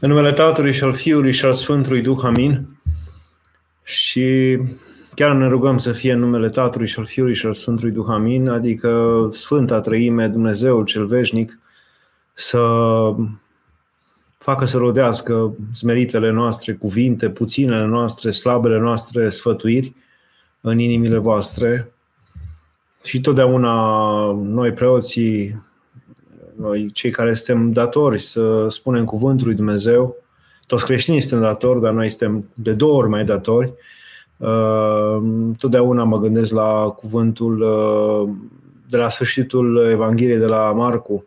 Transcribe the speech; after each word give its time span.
În 0.00 0.08
numele 0.08 0.32
Tatălui 0.32 0.72
și 0.72 0.84
al 0.84 0.92
Fiului 0.92 1.32
și 1.32 1.44
al 1.44 1.54
Sfântului 1.54 2.00
Duh, 2.00 2.18
amin. 2.22 2.66
Și 3.82 4.58
chiar 5.14 5.32
ne 5.32 5.46
rugăm 5.46 5.78
să 5.78 5.92
fie 5.92 6.12
în 6.12 6.18
numele 6.18 6.48
Tatălui 6.48 6.86
și 6.86 6.98
al 6.98 7.06
Fiului 7.06 7.34
și 7.34 7.46
al 7.46 7.54
Sfântului 7.54 7.92
Duh, 7.92 8.06
amin, 8.08 8.48
adică 8.48 9.28
Sfânta 9.32 9.80
Trăime, 9.80 10.28
Dumnezeul 10.28 10.84
cel 10.84 11.06
veșnic, 11.06 11.58
să 12.32 12.60
facă 14.38 14.64
să 14.64 14.78
rodească 14.78 15.54
smeritele 15.72 16.30
noastre 16.30 16.72
cuvinte, 16.72 17.30
puținele 17.30 17.86
noastre, 17.86 18.30
slabele 18.30 18.78
noastre 18.78 19.28
sfătuiri 19.28 19.94
în 20.60 20.78
inimile 20.78 21.18
voastre. 21.18 21.92
Și 23.04 23.20
totdeauna 23.20 23.72
noi 24.32 24.72
preoții 24.72 25.62
noi, 26.58 26.90
cei 26.90 27.10
care 27.10 27.34
suntem 27.34 27.72
datori 27.72 28.20
să 28.20 28.66
spunem 28.68 29.04
cuvântul 29.04 29.46
lui 29.46 29.56
Dumnezeu, 29.56 30.16
toți 30.66 30.84
creștinii 30.84 31.20
suntem 31.20 31.40
datori, 31.40 31.80
dar 31.80 31.92
noi 31.92 32.08
suntem 32.08 32.50
de 32.54 32.72
două 32.72 32.96
ori 32.96 33.08
mai 33.08 33.24
datori. 33.24 33.72
Uh, 34.36 35.18
totdeauna 35.58 36.04
mă 36.04 36.18
gândesc 36.18 36.52
la 36.52 36.94
cuvântul 36.96 37.60
uh, 37.60 38.30
de 38.88 38.96
la 38.96 39.08
sfârșitul 39.08 39.88
Evangheliei 39.90 40.38
de 40.38 40.46
la 40.46 40.72
Marcu, 40.72 41.24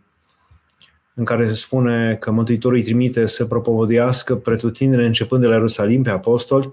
în 1.14 1.24
care 1.24 1.48
se 1.48 1.54
spune 1.54 2.16
că 2.20 2.32
Mântuitorul 2.32 2.78
îi 2.78 2.84
trimite 2.84 3.26
să 3.26 3.46
propovăduiască 3.46 4.36
pretutindene 4.36 5.06
începând 5.06 5.42
de 5.42 5.48
la 5.48 5.54
Ierusalim 5.54 6.04
pe 6.04 6.10
apostoli 6.10 6.72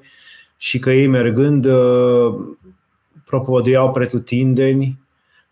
și 0.56 0.79
că 0.79 0.90
ei 0.90 1.06
mergând 1.06 1.65
uh, 1.65 2.34
propovăduiau 3.24 3.90
pretutindeni 3.90 4.98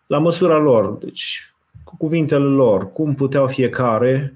la 0.06 0.18
măsura 0.18 0.58
lor. 0.58 0.98
Deci 0.98 1.54
cu 1.86 1.96
cuvintele 1.96 2.44
lor, 2.44 2.92
cum 2.92 3.14
puteau 3.14 3.46
fiecare, 3.46 4.34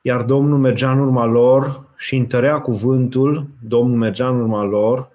iar 0.00 0.22
Domnul 0.22 0.58
mergea 0.58 0.90
în 0.90 0.98
urma 0.98 1.24
lor 1.24 1.84
și 1.96 2.16
întărea 2.16 2.60
cuvântul, 2.60 3.46
Domnul 3.60 3.96
mergea 3.96 4.28
în 4.28 4.40
urma 4.40 4.64
lor, 4.64 5.10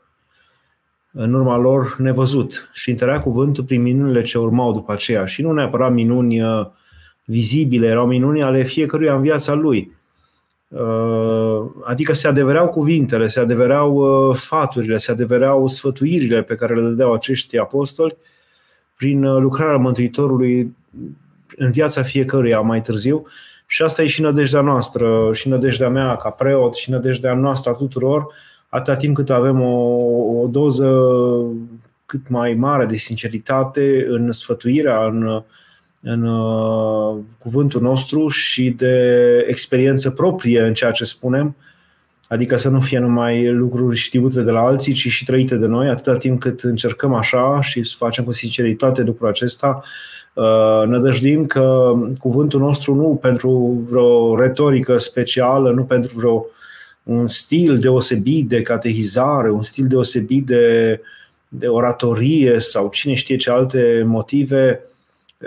în 1.12 1.34
urma 1.34 1.58
lor 1.58 1.96
nevăzut 2.00 2.70
și 2.74 2.90
întărea 2.90 3.20
cuvântul 3.20 3.64
prin 3.64 3.82
minunile 3.82 4.22
ce 4.22 4.38
urmau 4.38 4.74
după 4.74 4.92
aceea 4.92 5.26
și 5.26 5.42
nu 5.42 5.52
neapărat 5.52 5.94
minuni 5.94 6.42
uh, 6.42 6.66
vizibile, 7.26 7.88
erau 7.88 8.08
minuni 8.08 8.44
ale 8.44 8.64
fiecăruia 8.64 9.16
în 9.16 9.22
viața 9.22 9.54
lui. 9.54 9.92
Uh, 10.68 11.66
adică 11.84 12.14
se 12.14 12.28
adevereau 12.28 12.68
cuvintele, 12.68 13.28
se 13.28 13.40
adevereau 13.40 13.96
uh, 13.96 14.36
sfaturile, 14.36 14.98
se 14.98 15.12
adevereau 15.12 15.68
sfătuirile 15.68 16.42
pe 16.42 16.56
care 16.56 16.76
le 16.76 16.82
dădeau 16.82 17.14
acești 17.14 17.58
apostoli 17.58 18.18
prin 18.96 19.40
lucrarea 19.40 19.78
Mântuitorului 19.78 20.76
în 21.56 21.72
viața 21.72 22.02
fiecăruia 22.02 22.60
mai 22.60 22.82
târziu. 22.82 23.26
Și 23.66 23.82
asta 23.82 24.02
e 24.02 24.08
și 24.08 24.22
nădejdea 24.22 24.62
noastră, 24.62 25.30
și 25.34 25.48
nădejdea 25.48 25.90
mea 25.90 26.16
ca 26.16 26.30
preot, 26.30 26.76
și 26.76 26.92
nădejdea 26.92 27.34
noastră 27.34 27.72
a 27.72 27.74
tuturor, 27.74 28.28
atâta 28.70 28.98
timp 28.98 29.16
cât 29.16 29.30
avem 29.30 29.62
o, 29.62 29.96
o 30.42 30.48
doză 30.48 31.06
cât 32.06 32.30
mai 32.30 32.54
mare 32.54 32.86
de 32.86 32.96
sinceritate 32.96 34.06
în 34.10 34.32
sfătuirea, 34.32 35.06
în, 35.06 35.44
în 36.02 36.24
uh, 36.24 37.18
cuvântul 37.38 37.82
nostru 37.82 38.28
și 38.28 38.70
de 38.70 39.38
experiență 39.48 40.10
proprie 40.10 40.62
în 40.62 40.74
ceea 40.74 40.92
ce 40.92 41.04
spunem, 41.04 41.56
adică 42.28 42.58
să 42.58 42.70
nu 42.70 42.82
fie 42.82 43.00
numai 43.00 43.52
lucruri 43.52 43.98
știute 43.98 44.42
de 44.42 44.52
la 44.52 44.60
alții, 44.60 44.94
ci 44.94 45.08
și 45.08 45.26
trăite 45.26 45.56
de 45.56 45.66
noi, 45.66 45.90
atâta 45.90 46.18
timp 46.18 46.40
cât 46.40 46.62
încercăm 46.62 47.14
așa 47.14 47.62
și 47.62 47.84
să 47.84 47.96
facem 47.98 48.24
cu 48.24 48.32
sinceritate 48.32 49.02
lucrul 49.02 49.28
acesta, 49.28 49.68
Uh, 49.68 50.17
nădăjduim 50.88 51.46
că 51.46 51.94
cuvântul 52.20 52.60
nostru 52.60 52.96
nu 52.96 53.20
pentru 53.22 53.82
vreo 53.90 54.40
retorică 54.40 54.98
specială, 54.98 55.72
nu 55.72 55.84
pentru 55.84 56.12
vreo 56.16 56.46
un 57.04 57.28
stil 57.28 57.78
deosebit 57.78 58.48
de 58.48 58.62
catehizare, 58.62 59.52
un 59.52 59.62
stil 59.62 59.88
deosebit 59.88 60.46
de, 60.46 61.00
de 61.48 61.68
oratorie 61.68 62.60
sau 62.60 62.90
cine 62.90 63.14
știe 63.14 63.36
ce 63.36 63.50
alte 63.50 64.04
motive 64.06 64.82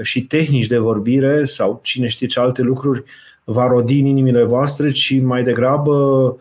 și 0.02 0.22
tehnici 0.22 0.66
de 0.66 0.78
vorbire 0.78 1.44
sau 1.44 1.80
cine 1.82 2.06
știe 2.06 2.26
ce 2.26 2.40
alte 2.40 2.62
lucruri 2.62 3.04
va 3.44 3.66
rodi 3.66 4.00
în 4.00 4.06
inimile 4.06 4.42
voastre, 4.42 4.90
ci 4.90 5.20
mai 5.20 5.42
degrabă 5.42 6.36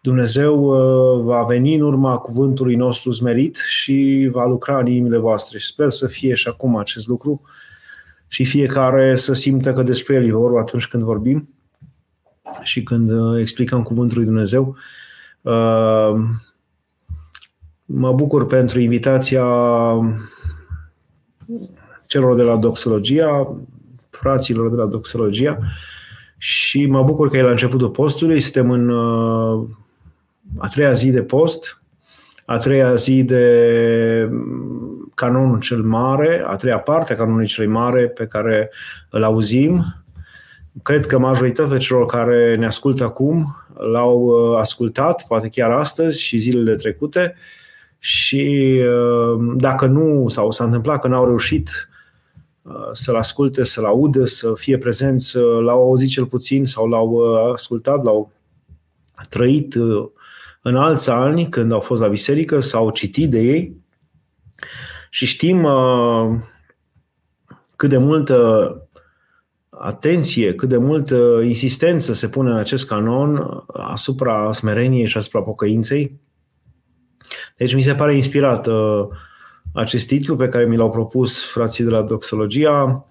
Dumnezeu 0.00 0.64
uh, 0.64 1.24
va 1.24 1.42
veni 1.42 1.74
în 1.74 1.80
urma 1.80 2.16
cuvântului 2.16 2.74
nostru 2.74 3.10
zmerit 3.10 3.56
și 3.66 4.28
va 4.32 4.46
lucra 4.46 4.78
în 4.78 4.86
inimile 4.86 5.18
voastre. 5.18 5.58
Sper 5.58 5.90
să 5.90 6.06
fie 6.06 6.34
și 6.34 6.48
acum 6.48 6.76
acest 6.76 7.06
lucru 7.06 7.40
și 8.32 8.44
fiecare 8.44 9.16
să 9.16 9.32
simtă 9.32 9.72
că 9.72 9.82
despre 9.82 10.14
el 10.14 10.26
e 10.26 10.32
vorba 10.32 10.60
atunci 10.60 10.86
când 10.86 11.02
vorbim 11.02 11.48
și 12.62 12.82
când 12.82 13.10
uh, 13.10 13.40
explicăm 13.40 13.82
Cuvântul 13.82 14.16
lui 14.16 14.26
Dumnezeu. 14.26 14.76
Uh, 15.40 16.14
mă 17.84 18.12
bucur 18.12 18.46
pentru 18.46 18.80
invitația 18.80 19.44
celor 22.06 22.36
de 22.36 22.42
la 22.42 22.56
Doxologia, 22.56 23.56
fraților 24.10 24.70
de 24.70 24.76
la 24.76 24.86
Doxologia 24.86 25.58
și 26.38 26.86
mă 26.86 27.02
bucur 27.02 27.30
că 27.30 27.36
e 27.36 27.42
la 27.42 27.50
începutul 27.50 27.90
postului. 27.90 28.40
Suntem 28.40 28.70
în 28.70 28.88
uh, 28.88 29.68
a 30.58 30.68
treia 30.68 30.92
zi 30.92 31.10
de 31.10 31.22
post, 31.22 31.82
a 32.44 32.56
treia 32.56 32.94
zi 32.94 33.24
de 33.24 34.30
canonul 35.22 35.60
cel 35.60 35.82
mare, 35.82 36.44
a 36.46 36.54
treia 36.54 36.78
parte 36.78 37.12
a 37.12 37.16
canonului 37.16 37.46
cel 37.46 37.68
mare 37.68 38.08
pe 38.08 38.26
care 38.26 38.70
îl 39.10 39.22
auzim. 39.22 39.84
Cred 40.82 41.06
că 41.06 41.18
majoritatea 41.18 41.78
celor 41.78 42.06
care 42.06 42.56
ne 42.56 42.66
ascultă 42.66 43.04
acum 43.04 43.56
l-au 43.92 44.20
uh, 44.20 44.58
ascultat, 44.58 45.26
poate 45.26 45.48
chiar 45.48 45.70
astăzi 45.70 46.22
și 46.22 46.38
zilele 46.38 46.74
trecute 46.74 47.34
și 47.98 48.80
uh, 48.80 49.54
dacă 49.56 49.86
nu, 49.86 50.28
sau 50.28 50.50
s-a 50.50 50.64
întâmplat 50.64 51.00
că 51.00 51.08
n-au 51.08 51.24
reușit 51.24 51.88
uh, 52.62 52.88
să-l 52.92 53.16
asculte, 53.16 53.64
să-l 53.64 53.84
audă, 53.84 54.24
să 54.24 54.52
fie 54.54 54.78
prezenți, 54.78 55.36
l-au 55.36 55.82
auzit 55.82 56.08
cel 56.08 56.26
puțin 56.26 56.64
sau 56.64 56.88
l-au 56.88 57.34
ascultat, 57.52 58.04
l-au 58.04 58.32
trăit 59.28 59.74
în 60.62 60.76
alți 60.76 61.10
ani 61.10 61.48
când 61.48 61.72
au 61.72 61.80
fost 61.80 62.02
la 62.02 62.08
biserică 62.08 62.60
sau 62.60 62.90
citit 62.90 63.30
de 63.30 63.40
ei, 63.40 63.80
și 65.14 65.26
știm 65.26 65.64
uh, 65.64 66.38
cât 67.76 67.88
de 67.88 67.96
multă 67.96 68.76
atenție, 69.68 70.54
cât 70.54 70.68
de 70.68 70.76
multă 70.76 71.40
insistență 71.42 72.12
se 72.12 72.28
pune 72.28 72.50
în 72.50 72.56
acest 72.56 72.86
canon 72.86 73.62
asupra 73.72 74.52
smereniei 74.52 75.06
și 75.06 75.16
asupra 75.16 75.42
pocăinței. 75.42 76.20
Deci 77.56 77.74
mi 77.74 77.82
se 77.82 77.94
pare 77.94 78.16
inspirat 78.16 78.66
uh, 78.66 79.06
acest 79.74 80.06
titlu 80.06 80.36
pe 80.36 80.48
care 80.48 80.64
mi 80.64 80.76
l-au 80.76 80.90
propus 80.90 81.44
frații 81.44 81.84
de 81.84 81.90
la 81.90 82.02
Doxologia, 82.02 83.06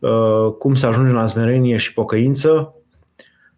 uh, 0.00 0.52
cum 0.58 0.74
să 0.74 0.86
ajungem 0.86 1.14
la 1.14 1.26
smerenie 1.26 1.76
și 1.76 1.92
pocăință 1.92 2.74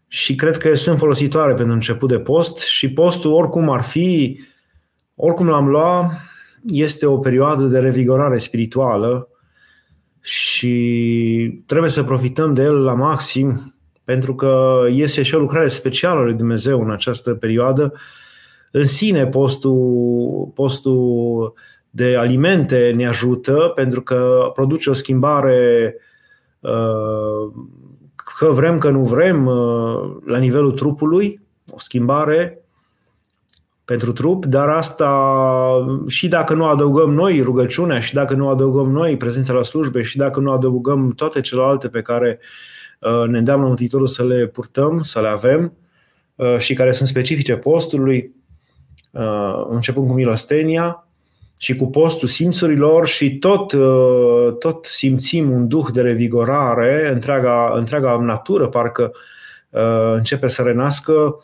și 0.06 0.34
cred 0.34 0.56
că 0.56 0.74
sunt 0.74 0.98
folositoare 0.98 1.54
pentru 1.54 1.74
început 1.74 2.08
de 2.08 2.18
post 2.18 2.58
și 2.58 2.92
postul 2.92 3.32
oricum 3.32 3.70
ar 3.70 3.82
fi, 3.82 4.40
oricum 5.14 5.48
l-am 5.48 5.68
luat, 5.68 6.10
este 6.66 7.06
o 7.06 7.18
perioadă 7.18 7.64
de 7.64 7.78
revigorare 7.78 8.38
spirituală 8.38 9.28
și 10.20 11.62
trebuie 11.66 11.90
să 11.90 12.02
profităm 12.02 12.54
de 12.54 12.62
el 12.62 12.82
la 12.82 12.94
maxim 12.94 13.74
pentru 14.04 14.34
că 14.34 14.84
este 14.88 15.22
și 15.22 15.34
o 15.34 15.38
lucrare 15.38 15.68
specială 15.68 16.22
lui 16.22 16.34
Dumnezeu 16.34 16.80
în 16.80 16.90
această 16.90 17.34
perioadă. 17.34 17.92
În 18.70 18.86
sine 18.86 19.26
postul, 19.26 20.50
postul 20.54 21.52
de 21.90 22.16
alimente 22.16 22.92
ne 22.96 23.06
ajută 23.06 23.72
pentru 23.74 24.02
că 24.02 24.50
produce 24.54 24.90
o 24.90 24.92
schimbare 24.92 25.94
uh, 26.60 27.52
că 28.38 28.50
vrem, 28.52 28.78
că 28.78 28.90
nu 28.90 29.04
vrem 29.04 29.46
uh, 29.46 30.16
la 30.24 30.38
nivelul 30.38 30.72
trupului, 30.72 31.40
o 31.70 31.78
schimbare 31.78 32.60
pentru 33.86 34.12
trup, 34.12 34.44
dar 34.44 34.68
asta 34.68 35.10
și 36.06 36.28
dacă 36.28 36.54
nu 36.54 36.64
adăugăm 36.64 37.14
noi 37.14 37.40
rugăciunea 37.40 37.98
și 37.98 38.14
dacă 38.14 38.34
nu 38.34 38.48
adăugăm 38.48 38.90
noi 38.90 39.16
prezența 39.16 39.52
la 39.52 39.62
slujbe 39.62 40.02
și 40.02 40.16
dacă 40.16 40.40
nu 40.40 40.52
adăugăm 40.52 41.12
toate 41.12 41.40
celelalte 41.40 41.88
pe 41.88 42.02
care 42.02 42.38
uh, 43.00 43.28
ne 43.28 43.38
îndeamnă 43.38 43.66
Mântuitorul 43.66 44.06
să 44.06 44.24
le 44.24 44.46
purtăm, 44.46 45.02
să 45.02 45.20
le 45.20 45.28
avem 45.28 45.72
uh, 46.34 46.58
și 46.58 46.74
care 46.74 46.92
sunt 46.92 47.08
specifice 47.08 47.56
postului, 47.56 48.34
uh, 49.10 49.66
începând 49.70 50.06
cu 50.06 50.12
milostenia 50.14 51.06
și 51.56 51.76
cu 51.76 51.86
postul 51.86 52.28
simțurilor 52.28 53.06
și 53.06 53.38
tot, 53.38 53.74
tot 54.58 54.84
simțim 54.84 55.50
un 55.50 55.68
duh 55.68 55.86
de 55.92 56.00
revigorare, 56.00 57.10
întreaga, 57.12 57.72
întreaga 57.74 58.16
natură 58.16 58.68
parcă 58.68 59.12
începe 60.14 60.46
să 60.46 60.62
renască 60.62 61.34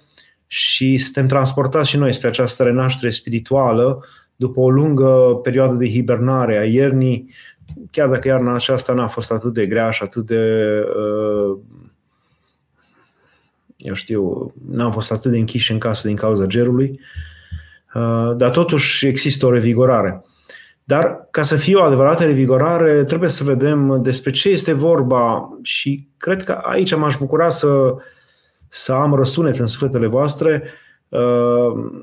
și 0.55 0.97
suntem 0.97 1.27
transportați 1.27 1.89
și 1.89 1.97
noi 1.97 2.13
spre 2.13 2.29
această 2.29 2.63
renaștere 2.63 3.11
spirituală 3.11 4.05
după 4.37 4.61
o 4.61 4.71
lungă 4.71 5.41
perioadă 5.43 5.75
de 5.75 5.89
hibernare 5.89 6.59
a 6.59 6.65
iernii, 6.65 7.31
chiar 7.91 8.09
dacă 8.09 8.29
iarna 8.29 8.55
aceasta 8.55 8.93
n-a 8.93 9.07
fost 9.07 9.33
atât 9.33 9.53
de 9.53 9.67
grea 9.67 9.91
și 9.91 10.03
atât 10.03 10.27
de 10.27 10.39
uh, 10.97 11.59
eu 13.77 13.93
știu, 13.95 14.55
n-am 14.71 14.93
fost 14.93 15.13
atât 15.13 15.31
de 15.31 15.39
închiși 15.39 15.73
în 15.73 15.79
casă 15.79 16.07
din 16.07 16.17
cauza 16.17 16.47
gerului, 16.47 17.01
uh, 17.95 18.37
dar 18.37 18.51
totuși 18.51 19.07
există 19.07 19.47
o 19.47 19.53
revigorare. 19.53 20.25
Dar 20.85 21.29
ca 21.31 21.43
să 21.43 21.57
fie 21.57 21.77
o 21.77 21.83
adevărată 21.83 22.25
revigorare, 22.25 23.05
trebuie 23.05 23.29
să 23.29 23.45
vedem 23.45 24.03
despre 24.03 24.31
ce 24.31 24.49
este 24.49 24.73
vorba 24.73 25.49
și 25.63 26.09
cred 26.17 26.45
că 26.45 26.53
aici 26.53 26.97
m-aș 26.97 27.17
bucura 27.17 27.49
să, 27.49 27.95
să 28.75 28.93
am 28.93 29.15
răsunet 29.15 29.59
în 29.59 29.67
sufletele 29.67 30.07
voastre, 30.07 30.63
uh, 31.09 31.21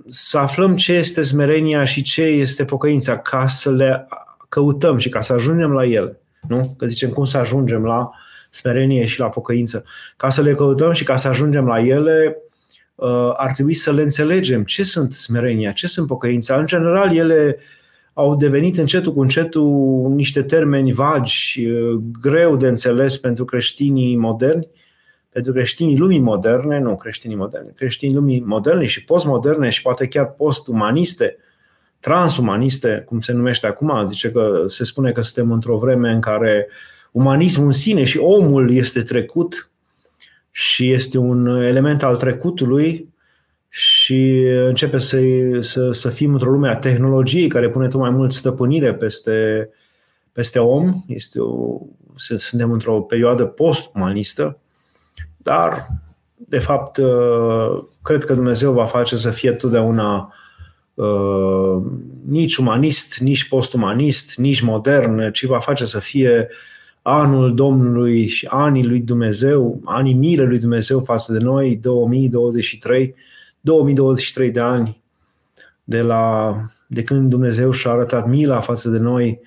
să 0.08 0.38
aflăm 0.38 0.76
ce 0.76 0.94
este 0.94 1.22
smerenia 1.22 1.84
și 1.84 2.02
ce 2.02 2.22
este 2.22 2.66
pocăința, 2.66 3.18
ca 3.18 3.48
să 3.48 3.72
le 3.72 4.08
căutăm 4.50 4.98
și 4.98 5.10
ca 5.10 5.22
să 5.22 5.34
ajungem 5.34 5.72
la 5.72 5.86
ele. 5.86 6.20
Nu? 6.48 6.76
Că 6.78 6.86
zicem 6.86 7.10
cum 7.10 7.24
să 7.24 7.38
ajungem 7.38 7.84
la 7.84 8.10
smerenie 8.50 9.06
și 9.06 9.20
la 9.20 9.30
pocăință. 9.30 9.84
Ca 10.18 10.30
să 10.30 10.42
le 10.42 10.54
căutăm 10.54 10.92
și 10.92 11.04
ca 11.04 11.16
să 11.16 11.28
ajungem 11.28 11.66
la 11.66 11.80
ele, 11.80 12.38
uh, 12.96 13.32
ar 13.36 13.52
trebui 13.52 13.74
să 13.74 13.94
le 13.94 14.02
înțelegem 14.02 14.64
ce 14.64 14.84
sunt 14.84 15.14
smerenia, 15.14 15.72
ce 15.72 15.88
sunt 15.88 16.08
pocăința. 16.08 16.56
În 16.58 16.66
general, 16.66 17.16
ele 17.16 17.58
au 18.14 18.36
devenit 18.36 18.78
încetul 18.78 19.14
cu 19.14 19.22
încetul 19.22 20.12
niște 20.16 20.42
termeni 20.42 20.92
vagi, 20.92 21.66
uh, 21.66 22.02
greu 22.22 22.56
de 22.56 22.68
înțeles 22.68 23.18
pentru 23.18 23.46
creștinii 23.46 24.16
moderni, 24.16 24.68
pentru 25.30 25.52
creștinii 25.52 25.98
lumii 25.98 26.20
moderne, 26.20 26.80
nu 26.80 26.96
creștinii 26.96 27.36
moderne, 27.36 27.72
creștinii 27.76 28.16
lumii 28.16 28.40
moderne 28.40 28.86
și 28.86 29.04
postmoderne 29.04 29.70
și 29.70 29.82
poate 29.82 30.08
chiar 30.08 30.32
postumaniste, 30.32 31.38
transumaniste, 32.00 33.04
cum 33.06 33.20
se 33.20 33.32
numește 33.32 33.68
acum, 33.68 34.06
zice 34.06 34.32
că 34.32 34.64
se 34.68 34.84
spune 34.84 35.12
că 35.12 35.22
suntem 35.22 35.52
într-o 35.52 35.78
vreme 35.78 36.12
în 36.12 36.22
care 36.22 36.68
umanismul 37.12 37.66
în 37.66 37.72
sine 37.72 38.04
și 38.04 38.18
omul 38.18 38.72
este 38.74 39.02
trecut 39.02 39.72
și 40.52 40.92
este 40.92 41.18
un 41.18 41.48
element 41.48 42.04
al 42.04 42.16
trecutului 42.16 43.14
și 43.70 44.46
începe 44.66 44.98
să, 44.98 45.20
să, 45.60 45.92
să 45.92 46.10
fim 46.10 46.32
într-o 46.32 46.52
lume 46.52 46.70
a 46.70 46.76
tehnologiei 46.76 47.48
care 47.48 47.70
pune 47.70 47.88
tot 47.88 48.00
mai 48.00 48.10
mult 48.10 48.32
stăpânire 48.32 48.94
peste, 48.94 49.70
peste 50.32 50.60
om. 50.60 50.94
Este 51.08 51.40
o, 51.40 51.80
suntem 52.16 52.72
într-o 52.72 53.02
perioadă 53.02 53.46
post-umanistă, 53.46 54.60
dar, 55.44 55.88
de 56.36 56.60
fapt, 56.60 57.00
cred 58.02 58.24
că 58.24 58.34
Dumnezeu 58.34 58.74
va 58.74 58.86
face 58.86 59.16
să 59.16 59.30
fie 59.30 59.52
totdeauna 59.52 60.34
uh, 60.94 61.82
nici 62.26 62.56
umanist, 62.56 63.20
nici 63.20 63.48
post-umanist, 63.48 64.38
nici 64.38 64.62
modern, 64.62 65.32
ci 65.32 65.46
va 65.46 65.60
face 65.60 65.86
să 65.86 66.00
fie 66.00 66.50
anul 67.02 67.56
Domnului 67.56 68.28
și 68.28 68.48
anii 68.50 68.88
lui 68.88 69.00
Dumnezeu, 69.00 69.82
anii 69.86 70.14
mile 70.14 70.44
lui 70.44 70.60
Dumnezeu 70.60 71.00
față 71.00 71.34
de 71.34 71.40
noi, 71.40 71.76
2023, 71.76 73.16
2023 73.62 74.52
de 74.52 74.60
ani 74.60 75.02
de, 75.84 76.02
la, 76.02 76.56
de 76.88 77.04
când 77.04 77.30
Dumnezeu 77.30 77.72
și-a 77.72 77.92
arătat 77.92 78.28
mila 78.28 78.62
față 78.62 78.90
de 78.90 78.98
noi 78.98 79.40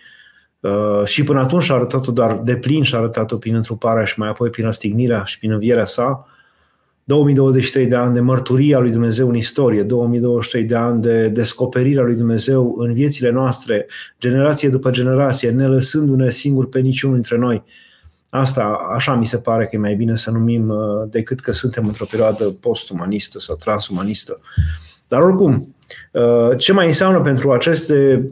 uh, 0.63 1.05
și 1.05 1.25
până 1.25 1.41
atunci 1.41 1.63
și-a 1.63 1.75
arătat-o 1.75 2.13
doar 2.13 2.39
de 2.39 2.57
plin 2.57 2.83
și-a 2.83 2.99
arătat-o 2.99 3.37
prin 3.37 3.55
întruparea 3.55 4.05
și 4.05 4.19
mai 4.19 4.29
apoi 4.29 4.51
prin 4.51 4.65
răstignirea 4.65 5.25
și 5.25 5.39
prin 5.39 5.53
învierea 5.53 5.85
sa, 5.85 6.27
2023 7.05 7.87
de 7.87 7.95
ani 7.95 8.15
de 8.15 8.21
mărturia 8.21 8.79
lui 8.79 8.91
Dumnezeu 8.91 9.29
în 9.29 9.35
istorie, 9.35 9.83
2023 9.83 10.65
de 10.65 10.75
ani 10.75 11.03
de 11.03 11.29
descoperirea 11.29 12.03
lui 12.03 12.15
Dumnezeu 12.15 12.75
în 12.79 12.93
viețile 12.93 13.31
noastre, 13.31 13.87
generație 14.21 14.69
după 14.69 14.91
generație, 14.91 15.51
ne 15.51 15.67
lăsându-ne 15.67 16.31
singuri 16.31 16.69
pe 16.69 16.81
niciunul 16.81 17.15
dintre 17.15 17.37
noi. 17.37 17.63
Asta, 18.29 18.93
așa 18.95 19.15
mi 19.15 19.27
se 19.27 19.39
pare 19.39 19.65
că 19.65 19.71
e 19.73 19.79
mai 19.79 19.95
bine 19.95 20.17
să 20.17 20.31
numim 20.31 20.69
uh, 20.69 20.77
decât 21.11 21.41
că 21.41 21.53
suntem 21.53 21.87
într-o 21.87 22.05
perioadă 22.11 22.45
postumanistă 22.45 23.39
sau 23.39 23.57
transumanistă. 23.57 24.41
Dar 25.09 25.21
oricum, 25.21 25.53
uh, 25.55 25.67
ce 26.57 26.73
mai 26.73 26.87
înseamnă 26.87 27.21
pentru 27.21 27.53
aceste, 27.53 28.29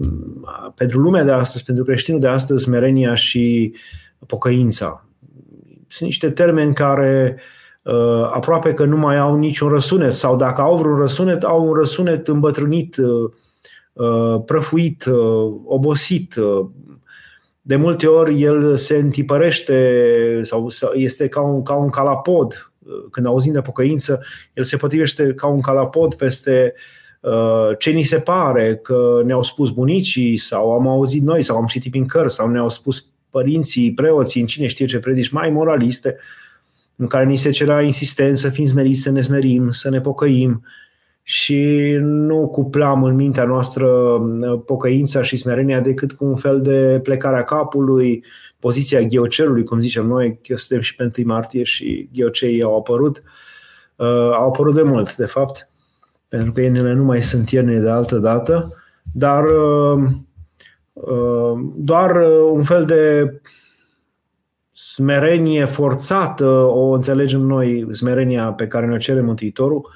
pentru 0.74 0.98
lumea 0.98 1.24
de 1.24 1.32
astăzi, 1.32 1.64
pentru 1.64 1.84
creștinul 1.84 2.20
de 2.20 2.28
astăzi, 2.28 2.62
smerenia 2.62 3.14
și 3.14 3.74
pocăința? 4.26 5.04
Sunt 5.86 6.08
niște 6.08 6.28
termeni 6.28 6.74
care 6.74 7.36
uh, 7.36 7.42
Uh, 7.82 8.30
aproape 8.32 8.74
că 8.74 8.84
nu 8.84 8.96
mai 8.96 9.18
au 9.18 9.36
niciun 9.36 9.68
răsunet 9.68 10.12
sau 10.12 10.36
dacă 10.36 10.60
au 10.60 10.76
vreun 10.76 10.98
răsunet, 10.98 11.42
au 11.42 11.66
un 11.68 11.74
răsunet 11.74 12.28
îmbătrânit, 12.28 12.96
uh, 12.96 13.30
uh, 13.92 14.42
prăfuit, 14.44 15.04
obosit. 15.64 16.34
De 17.60 17.76
multe 17.76 18.06
ori 18.06 18.42
el 18.42 18.76
se 18.76 18.96
întipărește 18.96 20.40
sau 20.42 20.68
este 20.94 21.28
ca 21.28 21.40
un, 21.40 21.62
ca 21.62 21.74
un 21.74 21.90
calapod. 21.90 22.72
Când 23.10 23.26
auzim 23.26 23.52
de 23.52 23.60
pocăință, 23.60 24.20
el 24.54 24.64
se 24.64 24.76
potrivește 24.76 25.34
ca 25.34 25.46
un 25.46 25.60
calapod 25.60 26.14
peste 26.14 26.74
ce 27.78 27.90
ni 27.90 28.02
se 28.02 28.18
pare 28.18 28.76
că 28.76 29.22
ne-au 29.24 29.42
spus 29.42 29.70
bunicii 29.70 30.36
sau 30.36 30.72
am 30.72 30.86
auzit 30.86 31.22
noi 31.22 31.42
sau 31.42 31.56
am 31.56 31.66
citit 31.66 31.90
prin 31.90 32.06
cărți 32.06 32.34
sau 32.34 32.48
ne-au 32.48 32.68
spus 32.68 33.12
părinții, 33.30 33.92
preoții, 33.92 34.40
în 34.40 34.46
cine 34.46 34.66
știe 34.66 34.86
ce 34.86 34.98
predici 34.98 35.30
mai 35.30 35.50
moraliste, 35.50 36.16
uh, 36.16 36.22
în 37.00 37.06
care 37.06 37.24
ni 37.24 37.36
se 37.36 37.50
cerea 37.50 37.82
insistent 37.82 38.36
să 38.36 38.48
fim 38.48 38.66
smeriți, 38.66 39.00
să 39.00 39.10
ne 39.10 39.20
smerim, 39.20 39.70
să 39.70 39.90
ne 39.90 40.00
pocăim. 40.00 40.64
Și 41.22 41.96
nu 42.00 42.48
cuplam 42.48 43.02
în 43.02 43.14
mintea 43.14 43.44
noastră 43.44 43.86
uh, 43.86 44.60
pocăința 44.66 45.22
și 45.22 45.36
smerenia 45.36 45.80
decât 45.80 46.12
cu 46.12 46.24
un 46.24 46.36
fel 46.36 46.60
de 46.60 47.00
plecarea 47.02 47.44
capului, 47.44 48.24
poziția 48.58 49.00
gheocerului, 49.00 49.64
cum 49.64 49.80
zicem 49.80 50.06
noi, 50.06 50.38
că 50.48 50.56
suntem 50.56 50.80
și 50.80 50.94
pe 50.94 51.10
1 51.18 51.26
martie 51.26 51.62
și 51.62 52.08
gheoceii 52.12 52.62
au 52.62 52.76
apărut, 52.76 53.22
uh, 53.96 54.06
au 54.08 54.46
apărut 54.46 54.74
de 54.74 54.82
mult, 54.82 55.16
de 55.16 55.26
fapt, 55.26 55.69
pentru 56.30 56.52
că 56.52 56.60
ele 56.60 56.92
nu 56.92 57.04
mai 57.04 57.22
sunt 57.22 57.50
ierne 57.50 57.78
de 57.78 57.88
altă 57.88 58.16
dată, 58.16 58.74
dar 59.12 59.44
uh, 59.44 60.02
uh, 60.92 61.58
doar 61.76 62.16
uh, 62.16 62.50
un 62.52 62.62
fel 62.62 62.84
de 62.84 63.32
smerenie 64.72 65.64
forțată 65.64 66.46
o 66.48 66.90
înțelegem 66.90 67.40
noi, 67.40 67.86
smerenia 67.90 68.52
pe 68.52 68.66
care 68.66 68.86
ne-o 68.86 68.96
cere 68.96 69.20
Mântuitorul, 69.20 69.88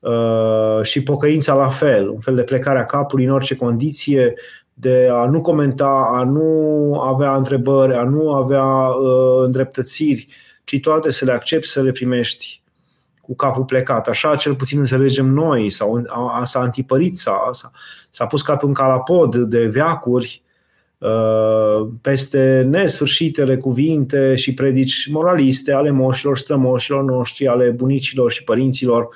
uh, 0.00 0.82
și 0.82 1.02
pocăința 1.02 1.54
la 1.54 1.68
fel, 1.68 2.08
un 2.08 2.20
fel 2.20 2.34
de 2.34 2.42
plecare 2.42 2.78
a 2.78 2.86
capului 2.86 3.24
în 3.24 3.32
orice 3.32 3.56
condiție, 3.56 4.34
de 4.74 5.08
a 5.12 5.26
nu 5.26 5.40
comenta, 5.40 6.08
a 6.12 6.24
nu 6.24 6.94
avea 7.00 7.34
întrebări, 7.34 7.94
a 7.94 8.02
nu 8.02 8.32
avea 8.32 8.64
uh, 8.64 9.44
îndreptățiri, 9.44 10.26
ci 10.64 10.80
toate 10.80 11.10
să 11.10 11.24
le 11.24 11.32
accepti, 11.32 11.68
să 11.68 11.82
le 11.82 11.90
primești 11.90 12.59
cu 13.30 13.36
capul 13.36 13.64
plecat. 13.64 14.08
Așa 14.08 14.36
cel 14.36 14.54
puțin 14.54 14.78
înțelegem 14.78 15.26
noi, 15.26 15.70
sau 15.70 16.02
a, 16.08 16.44
s-a 16.44 16.60
antipărit, 16.60 17.16
s-a, 17.16 17.48
s-a, 17.52 17.70
s-a 18.10 18.26
pus 18.26 18.42
capul 18.42 18.68
în 18.68 18.74
calapod 18.74 19.36
de 19.36 19.66
veacuri, 19.66 20.42
Uh, 21.00 21.88
peste 22.00 22.66
nesfârșitele 22.70 23.56
cuvinte 23.56 24.34
și 24.34 24.54
predici 24.54 25.08
moraliste 25.10 25.72
ale 25.72 25.90
moșilor, 25.90 26.38
strămoșilor 26.38 27.04
noștri, 27.04 27.46
ale 27.46 27.70
bunicilor 27.70 28.32
și 28.32 28.44
părinților, 28.44 29.08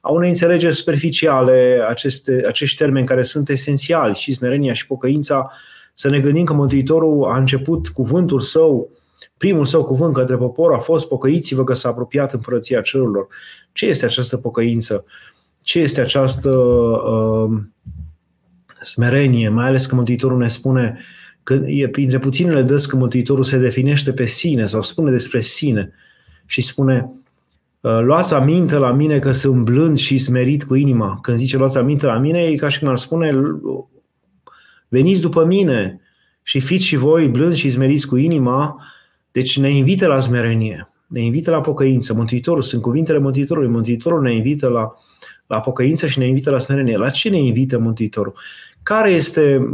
au 0.00 0.14
unei 0.14 0.28
înțelegeri 0.28 0.74
superficiale 0.74 1.84
aceste, 1.88 2.44
acești 2.46 2.76
termeni 2.76 3.06
care 3.06 3.22
sunt 3.22 3.48
esențiali 3.48 4.14
și 4.14 4.32
smerenia 4.32 4.72
și 4.72 4.86
pocăința, 4.86 5.50
să 5.94 6.08
ne 6.08 6.20
gândim 6.20 6.44
că 6.44 6.52
Mântuitorul 6.52 7.24
a 7.24 7.36
început 7.36 7.88
cuvântul 7.88 8.40
său, 8.40 8.90
primul 9.38 9.64
său 9.64 9.84
cuvânt 9.84 10.14
către 10.14 10.36
popor 10.36 10.72
a 10.72 10.78
fost 10.78 11.08
pocăiți-vă 11.08 11.64
că 11.64 11.74
s-a 11.74 11.88
apropiat 11.88 12.32
împărăția 12.32 12.80
cerurilor. 12.80 13.26
Ce 13.72 13.86
este 13.86 14.04
această 14.04 14.36
pocăință? 14.36 15.04
Ce 15.62 15.78
este 15.78 16.00
această 16.00 16.50
uh, 16.50 17.60
smerenie, 18.80 19.48
mai 19.48 19.66
ales 19.66 19.86
că 19.86 19.94
Mântuitorul 19.94 20.38
ne 20.38 20.48
spune 20.48 20.98
că 21.42 21.60
e 21.64 21.88
printre 21.88 22.18
puținele 22.18 22.62
dăți 22.62 22.88
că 22.88 22.96
Mântuitorul 22.96 23.44
se 23.44 23.58
definește 23.58 24.12
pe 24.12 24.24
sine 24.24 24.66
sau 24.66 24.82
spune 24.82 25.10
despre 25.10 25.40
sine 25.40 25.92
și 26.46 26.60
spune 26.60 27.12
ă, 27.84 27.98
luați 27.98 28.34
aminte 28.34 28.76
la 28.76 28.92
mine 28.92 29.18
că 29.18 29.32
sunt 29.32 29.64
blând 29.64 29.96
și 29.96 30.18
smerit 30.18 30.64
cu 30.64 30.74
inima. 30.74 31.18
Când 31.22 31.38
zice 31.38 31.56
luați 31.56 31.78
aminte 31.78 32.06
la 32.06 32.18
mine, 32.18 32.42
e 32.42 32.54
ca 32.54 32.68
și 32.68 32.78
cum 32.78 32.88
ar 32.88 32.96
spune 32.96 33.32
veniți 34.88 35.20
după 35.20 35.44
mine 35.44 36.00
și 36.42 36.60
fiți 36.60 36.84
și 36.84 36.96
voi 36.96 37.28
blând 37.28 37.54
și 37.54 37.70
smeriți 37.70 38.06
cu 38.06 38.16
inima, 38.16 38.82
deci 39.32 39.58
ne 39.58 39.70
invită 39.70 40.06
la 40.06 40.20
smerenie, 40.20 40.88
ne 41.06 41.22
invită 41.22 41.50
la 41.50 41.60
pocăință. 41.60 42.14
Mântuitorul, 42.14 42.62
sunt 42.62 42.82
cuvintele 42.82 43.18
Mântuitorului. 43.18 43.70
Mântuitorul 43.70 44.22
ne 44.22 44.34
invită 44.34 44.68
la, 44.68 44.92
la 45.46 45.60
pocăință 45.60 46.06
și 46.06 46.18
ne 46.18 46.26
invită 46.26 46.50
la 46.50 46.58
smerenie. 46.58 46.96
La 46.96 47.10
ce 47.10 47.28
ne 47.28 47.40
invită 47.40 47.78
Mântuitorul? 47.78 48.34
Care 48.82 49.10
este, 49.10 49.68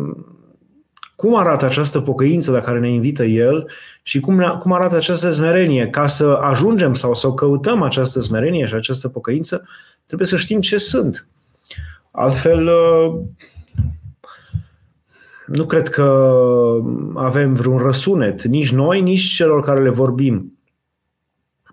cum 1.17 1.37
arată 1.37 1.65
această 1.65 2.01
pocăință 2.01 2.51
la 2.51 2.61
care 2.61 2.79
ne 2.79 2.91
invită 2.91 3.25
El 3.25 3.71
și 4.03 4.21
cum, 4.21 4.57
cum 4.61 4.73
arată 4.73 4.97
această 4.97 5.31
smerenie? 5.31 5.89
Ca 5.89 6.07
să 6.07 6.39
ajungem 6.41 6.95
sau 6.95 7.15
să 7.15 7.33
căutăm 7.33 7.83
această 7.83 8.21
smerenie 8.21 8.67
și 8.67 8.75
această 8.75 9.09
pocăință, 9.09 9.69
trebuie 10.07 10.29
să 10.29 10.37
știm 10.37 10.61
ce 10.61 10.77
sunt. 10.77 11.29
Altfel, 12.11 12.71
nu 15.47 15.65
cred 15.65 15.89
că 15.89 16.37
avem 17.15 17.55
vreun 17.55 17.79
răsunet, 17.79 18.43
nici 18.43 18.73
noi, 18.73 19.01
nici 19.01 19.35
celor 19.35 19.63
care 19.63 19.83
le 19.83 19.89
vorbim. 19.89 20.59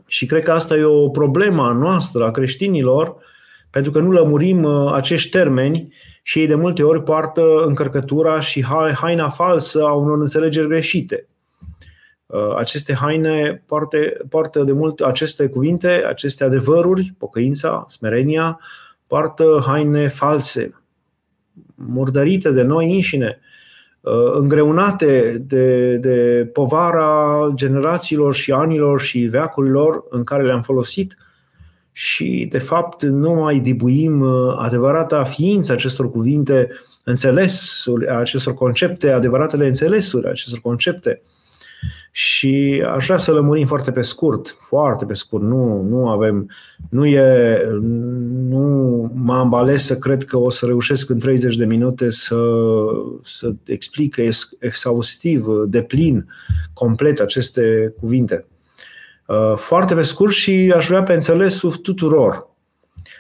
Și 0.06 0.26
cred 0.26 0.44
că 0.44 0.52
asta 0.52 0.76
e 0.76 0.84
o 0.84 1.10
problemă 1.10 1.64
a 1.64 1.72
noastră, 1.72 2.26
a 2.26 2.32
creștinilor, 2.32 3.16
pentru 3.70 3.92
că 3.92 4.00
nu 4.00 4.12
lămurim 4.12 4.64
uh, 4.64 4.92
acești 4.94 5.30
termeni 5.30 5.94
și 6.22 6.40
ei 6.40 6.48
de 6.48 6.56
multe 6.56 6.84
ori 6.84 7.04
poartă 7.04 7.64
încărcătura 7.66 8.40
și 8.40 8.66
haina 8.96 9.30
falsă 9.30 9.84
a 9.84 9.94
unor 9.94 10.20
înțelegeri 10.20 10.68
greșite. 10.68 11.28
Uh, 12.26 12.56
aceste 12.56 12.94
haine 12.94 13.64
poartă, 13.66 13.98
poartă 14.30 14.64
de 14.64 14.72
mult 14.72 15.00
aceste 15.00 15.48
cuvinte, 15.48 16.06
aceste 16.08 16.44
adevăruri, 16.44 17.14
pocăința, 17.18 17.86
smerenia, 17.88 18.60
poartă 19.08 19.64
haine 19.66 20.08
false, 20.08 20.84
murdărite 21.76 22.52
de 22.52 22.62
noi 22.62 22.94
înșine, 22.94 23.40
uh, 23.40 23.50
îngreunate 24.34 25.44
de, 25.48 25.98
de 25.98 26.50
povara 26.54 27.52
generațiilor 27.56 28.34
și 28.34 28.52
anilor 28.52 29.00
și 29.00 29.20
veacurilor 29.20 30.04
în 30.10 30.24
care 30.24 30.44
le-am 30.44 30.62
folosit 30.62 31.18
și, 31.92 32.48
de 32.50 32.58
fapt, 32.58 33.04
nu 33.04 33.34
mai 33.34 33.60
dibuim 33.60 34.22
uh, 34.22 34.56
adevărata 34.58 35.24
ființă 35.24 35.74
acestor 35.74 36.10
cuvinte, 36.10 36.70
înțelesuri, 37.04 38.08
acestor 38.08 38.54
concepte, 38.54 39.12
adevăratele 39.12 39.68
înțelesuri 39.68 40.28
acestor 40.28 40.60
concepte. 40.60 41.22
Și 42.12 42.84
aș 42.96 43.06
vrea 43.06 43.18
să 43.18 43.32
lămurim 43.32 43.68
foarte 43.68 43.92
pe 43.92 44.02
scurt, 44.02 44.58
foarte 44.60 45.06
pe 45.06 45.14
scurt. 45.14 45.44
Nu, 45.44 45.82
nu 45.82 46.10
avem, 46.10 46.50
nu 46.90 47.06
e, 47.06 47.58
nu 48.50 49.12
m-am 49.16 49.54
ales 49.54 49.86
să 49.86 49.98
cred 49.98 50.24
că 50.24 50.38
o 50.38 50.50
să 50.50 50.66
reușesc 50.66 51.10
în 51.10 51.20
30 51.20 51.56
de 51.56 51.66
minute 51.66 52.10
să, 52.10 52.38
să 53.22 53.52
explic 53.66 54.16
exhaustiv, 54.60 55.46
de 55.66 55.82
plin, 55.82 56.26
complet 56.74 57.20
aceste 57.20 57.94
cuvinte. 58.00 58.46
Uh, 59.26 59.54
foarte 59.56 59.96
pe 59.96 60.02
scurt 60.02 60.34
și 60.34 60.74
aș 60.76 60.88
vrea 60.88 61.04
pe 61.04 61.14
înțelesul 61.14 61.72
tuturor. 61.72 62.50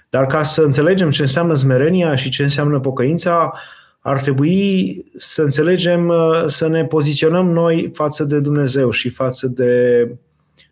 Dar 0.09 0.25
ca 0.25 0.43
să 0.43 0.61
înțelegem 0.61 1.09
ce 1.09 1.21
înseamnă 1.21 1.53
zmerenia 1.53 2.15
și 2.15 2.29
ce 2.29 2.43
înseamnă 2.43 2.79
pocăința, 2.79 3.53
ar 4.01 4.21
trebui 4.21 5.05
să 5.17 5.41
înțelegem, 5.41 6.07
uh, 6.07 6.43
să 6.45 6.67
ne 6.67 6.85
poziționăm 6.85 7.51
noi 7.51 7.91
față 7.93 8.23
de 8.23 8.39
Dumnezeu 8.39 8.89
și 8.89 9.09
față 9.09 9.47
de 9.47 10.07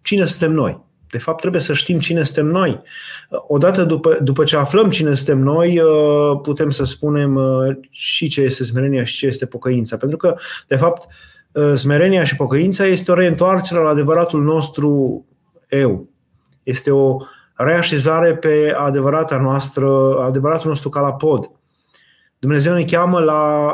cine 0.01 0.25
suntem 0.25 0.51
noi. 0.55 0.87
De 1.11 1.17
fapt, 1.17 1.39
trebuie 1.39 1.61
să 1.61 1.73
știm 1.73 1.99
cine 1.99 2.23
suntem 2.23 2.45
noi. 2.45 2.81
Odată 3.29 3.83
după, 3.83 4.17
după 4.21 4.43
ce 4.43 4.55
aflăm 4.55 4.89
cine 4.89 5.13
suntem 5.13 5.39
noi, 5.39 5.79
uh, 5.79 6.39
putem 6.41 6.69
să 6.69 6.83
spunem 6.83 7.39
și 7.89 8.27
ce 8.27 8.41
este 8.41 8.63
smerenia 8.63 9.03
și 9.03 9.17
ce 9.17 9.25
este 9.25 9.45
pocăința. 9.45 9.97
Pentru 9.97 10.17
că, 10.17 10.35
de 10.67 10.75
fapt, 10.75 11.07
smerenia 11.75 12.23
și 12.23 12.35
pocăința 12.35 12.85
este 12.85 13.11
o 13.11 13.13
reîntoarcere 13.13 13.79
la 13.79 13.89
adevăratul 13.89 14.43
nostru 14.43 15.25
eu. 15.69 16.09
Este 16.63 16.91
o 16.91 17.17
reașezare 17.53 18.35
pe 18.35 18.73
adevărata 18.77 19.37
noastră, 19.37 20.15
adevăratul 20.21 20.69
nostru 20.69 20.89
calapod. 20.89 21.51
Dumnezeu 22.39 22.73
ne 22.73 22.83
cheamă 22.83 23.19
la 23.19 23.73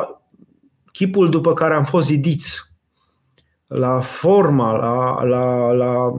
chipul 0.92 1.30
după 1.30 1.54
care 1.54 1.74
am 1.74 1.86
fost 1.86 2.08
zidiți, 2.08 2.74
la 3.68 4.00
forma, 4.00 4.72
la, 4.72 5.24
la, 5.24 5.72
la 5.72 6.12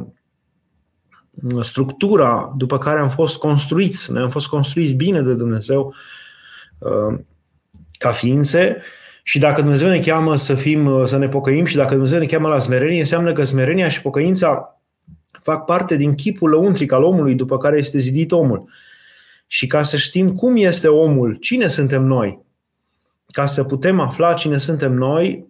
structura 1.62 2.52
după 2.56 2.78
care 2.78 3.00
am 3.00 3.10
fost 3.10 3.38
construiți. 3.38 4.12
Noi 4.12 4.22
am 4.22 4.30
fost 4.30 4.46
construiți 4.46 4.92
bine 4.92 5.22
de 5.22 5.34
Dumnezeu 5.34 5.94
uh, 6.78 7.18
ca 7.98 8.10
ființe 8.10 8.82
și 9.22 9.38
dacă 9.38 9.60
Dumnezeu 9.60 9.88
ne 9.88 9.98
cheamă 9.98 10.36
să 10.36 10.54
fim, 10.54 11.06
să 11.06 11.16
ne 11.16 11.28
pocăim 11.28 11.64
și 11.64 11.76
dacă 11.76 11.92
Dumnezeu 11.92 12.18
ne 12.18 12.26
cheamă 12.26 12.48
la 12.48 12.58
smerenie, 12.58 13.00
înseamnă 13.00 13.32
că 13.32 13.44
smerenia 13.44 13.88
și 13.88 14.02
pocăința 14.02 14.80
fac 15.42 15.64
parte 15.64 15.96
din 15.96 16.14
chipul 16.14 16.50
lăuntric 16.50 16.92
al 16.92 17.02
omului 17.02 17.34
după 17.34 17.56
care 17.56 17.78
este 17.78 17.98
zidit 17.98 18.32
omul. 18.32 18.68
Și 19.46 19.66
ca 19.66 19.82
să 19.82 19.96
știm 19.96 20.34
cum 20.34 20.56
este 20.56 20.88
omul, 20.88 21.34
cine 21.34 21.66
suntem 21.66 22.02
noi, 22.02 22.40
ca 23.32 23.46
să 23.46 23.64
putem 23.64 24.00
afla 24.00 24.32
cine 24.32 24.58
suntem 24.58 24.92
noi, 24.92 25.46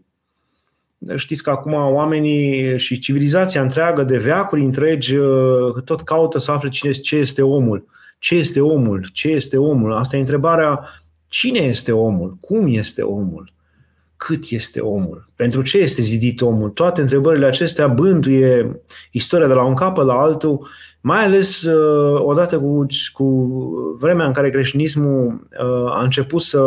știți 1.16 1.42
că 1.42 1.50
acum 1.50 1.72
oamenii 1.72 2.78
și 2.78 2.98
civilizația 2.98 3.62
întreagă 3.62 4.02
de 4.02 4.18
veacuri 4.18 4.62
întregi 4.62 5.16
uh, 5.16 5.82
tot 5.84 6.02
caută 6.02 6.38
să 6.38 6.52
afle 6.52 6.68
cine, 6.68 6.92
ce 6.92 7.16
este 7.16 7.42
omul. 7.42 7.86
Ce 8.18 8.34
este 8.34 8.60
omul? 8.60 9.08
Ce 9.12 9.28
este 9.28 9.56
omul? 9.56 9.92
Asta 9.92 10.16
e 10.16 10.20
întrebarea 10.20 10.88
cine 11.28 11.58
este 11.58 11.92
omul? 11.92 12.36
Cum 12.40 12.66
este 12.66 13.02
omul? 13.02 13.54
cât 14.16 14.44
este 14.48 14.80
omul, 14.80 15.30
pentru 15.36 15.62
ce 15.62 15.78
este 15.78 16.02
zidit 16.02 16.40
omul. 16.40 16.70
Toate 16.70 17.00
întrebările 17.00 17.46
acestea 17.46 17.86
bântuie 17.88 18.80
istoria 19.10 19.46
de 19.46 19.52
la 19.52 19.64
un 19.64 19.74
capăt 19.74 20.06
la 20.06 20.14
altul, 20.14 20.68
mai 21.06 21.24
ales 21.24 21.62
uh, 21.62 22.20
odată 22.20 22.58
cu, 22.58 22.86
cu 23.12 23.24
vremea 23.98 24.26
în 24.26 24.32
care 24.32 24.50
creștinismul 24.50 25.48
uh, 25.60 25.90
a 25.90 26.02
început 26.02 26.40
să 26.40 26.62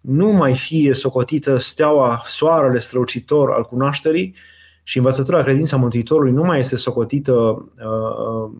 nu 0.00 0.30
mai 0.30 0.54
fie 0.54 0.94
socotită 0.94 1.56
steaua, 1.56 2.22
soarele 2.24 2.78
strălucitor 2.78 3.50
al 3.50 3.62
cunoașterii 3.62 4.34
și 4.82 4.96
învățătura 4.96 5.42
credința 5.42 5.76
Mântuitorului 5.76 6.32
nu 6.32 6.42
mai 6.42 6.58
este 6.58 6.76
socotită 6.76 7.32
uh, 7.32 8.50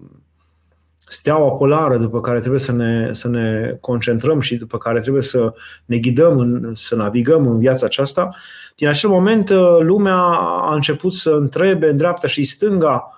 steaua 1.07 1.51
polară 1.51 1.97
după 1.97 2.21
care 2.21 2.39
trebuie 2.39 2.61
să 2.61 2.73
ne, 2.73 3.13
să 3.13 3.29
ne 3.29 3.77
concentrăm 3.81 4.41
și 4.41 4.57
după 4.57 4.79
care 4.79 5.01
trebuie 5.01 5.23
să 5.23 5.53
ne 5.85 5.99
ghidăm, 5.99 6.39
în, 6.39 6.71
să 6.75 6.95
navigăm 6.95 7.47
în 7.47 7.59
viața 7.59 7.87
aceasta, 7.87 8.37
din 8.77 8.89
acel 8.89 9.11
moment 9.11 9.51
uh, 9.51 9.79
lumea 9.81 10.17
a 10.63 10.75
început 10.75 11.13
să 11.13 11.31
întrebe 11.31 11.89
în 11.89 11.97
dreapta 11.97 12.27
și 12.27 12.45
stânga, 12.45 13.11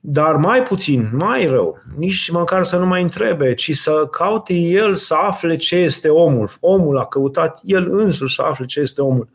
dar 0.00 0.36
mai 0.36 0.62
puțin, 0.62 1.10
mai 1.12 1.46
rău, 1.46 1.78
nici 1.96 2.30
măcar 2.30 2.64
să 2.64 2.78
nu 2.78 2.86
mai 2.86 3.02
întrebe, 3.02 3.54
ci 3.54 3.76
să 3.76 4.08
caute 4.10 4.54
el 4.54 4.94
să 4.94 5.14
afle 5.14 5.56
ce 5.56 5.76
este 5.76 6.08
omul. 6.08 6.50
Omul 6.60 6.98
a 6.98 7.04
căutat 7.04 7.60
el 7.62 7.90
însuși 7.90 8.34
să 8.34 8.42
afle 8.42 8.64
ce 8.64 8.80
este 8.80 9.00
omul. 9.00 9.28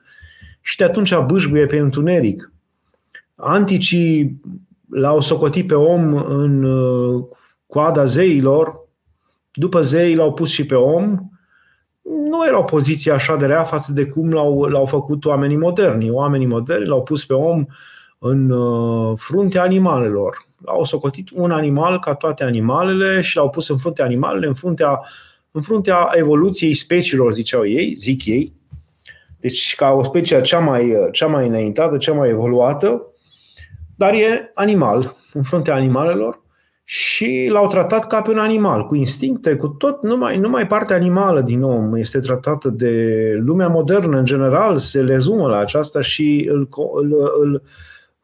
Și 0.62 0.78
de 0.78 0.84
atunci 0.84 1.18
bâșbuie 1.18 1.66
pe 1.66 1.78
întuneric. 1.78 2.52
Anticii 3.36 4.42
l-au 4.90 5.20
socotit 5.20 5.68
pe 5.68 5.76
om 5.76 6.14
în 6.14 6.64
uh, 6.64 7.24
coada 7.68 8.06
zeilor, 8.06 8.80
după 9.54 9.82
zei 9.82 10.16
l-au 10.16 10.34
pus 10.34 10.50
și 10.50 10.66
pe 10.66 10.76
om, 10.76 11.20
nu 12.02 12.46
era 12.48 12.60
o 12.60 12.64
poziție 12.64 13.12
așa 13.12 13.36
de 13.36 13.46
rea 13.46 13.64
față 13.64 13.94
de 13.94 14.06
cum 14.06 14.32
l-au, 14.32 14.64
l-au 14.64 14.86
făcut 14.86 15.26
oamenii 15.26 15.58
moderni. 15.58 16.10
Oamenii 16.10 16.48
moderni 16.48 16.86
l-au 16.86 17.04
pus 17.04 17.26
pe 17.26 17.34
om 17.34 17.66
în 18.20 18.50
uh, 18.50 19.18
fruntea 19.18 19.62
animalelor. 19.62 20.48
L-au 20.66 20.84
socotit 20.84 21.30
un 21.34 21.52
animal 21.52 22.00
ca 22.00 22.14
toate 22.14 22.44
animalele 22.44 23.22
și 23.22 23.36
l-au 23.36 23.50
pus 23.50 23.70
în 23.70 23.78
fruntea 23.78 24.06
animalele, 24.06 24.48
în 24.48 24.54
fruntea, 24.54 25.00
în 25.52 25.62
fruntea 25.62 26.10
evoluției 26.14 26.74
speciilor, 26.74 27.32
ziceau 27.34 27.66
ei, 27.66 27.96
zic 28.00 28.26
ei. 28.26 28.54
Deci 29.40 29.76
ca 29.76 29.92
o 29.92 30.04
specie 30.04 30.42
cea 30.42 30.60
mai, 30.60 30.94
cea 31.12 31.28
mai 31.28 31.48
înaintată, 31.48 31.98
cea 31.98 32.14
mai 32.14 32.30
evoluată, 32.30 33.02
dar 33.96 34.14
e 34.14 34.52
animal, 34.54 35.16
în 35.34 35.44
fruntea 35.44 35.76
animalelor 35.76 36.44
și 36.88 37.48
l-au 37.52 37.68
tratat 37.68 38.08
ca 38.08 38.22
pe 38.22 38.32
un 38.32 38.38
animal, 38.38 38.88
cu 38.88 38.96
instincte, 38.96 39.56
cu 39.56 39.68
tot, 39.68 40.04
numai, 40.04 40.38
numai 40.38 40.68
partea 40.68 40.96
animală 40.96 41.42
din 41.42 41.64
om 41.64 41.96
este 41.96 42.20
tratată 42.20 42.70
de 42.70 43.34
lumea 43.40 43.68
modernă 43.68 44.18
în 44.18 44.26
general, 44.26 44.78
se 44.78 45.02
rezumă 45.02 45.48
la 45.48 45.58
aceasta 45.58 46.02
și 46.02 46.50
îl, 46.52 46.70
îl, 46.96 47.32
îl, 47.42 47.62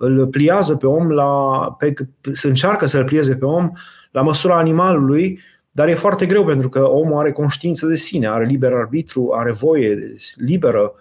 îl 0.02 0.28
pliază 0.28 0.76
pe 0.76 0.88
om, 0.88 1.10
la, 1.10 1.76
pe, 1.80 1.94
se 2.32 2.48
încearcă 2.48 2.86
să-l 2.86 3.04
plieze 3.04 3.36
pe 3.36 3.46
om 3.46 3.72
la 4.12 4.22
măsura 4.22 4.58
animalului, 4.58 5.40
dar 5.72 5.88
e 5.88 5.94
foarte 5.94 6.26
greu 6.26 6.46
pentru 6.46 6.70
că 6.70 6.90
omul 6.90 7.18
are 7.18 7.32
conștiință 7.32 7.86
de 7.86 7.96
sine, 7.96 8.28
are 8.28 8.46
liber 8.46 8.74
arbitru, 8.74 9.32
are 9.36 9.52
voie 9.52 10.14
liberă 10.36 10.94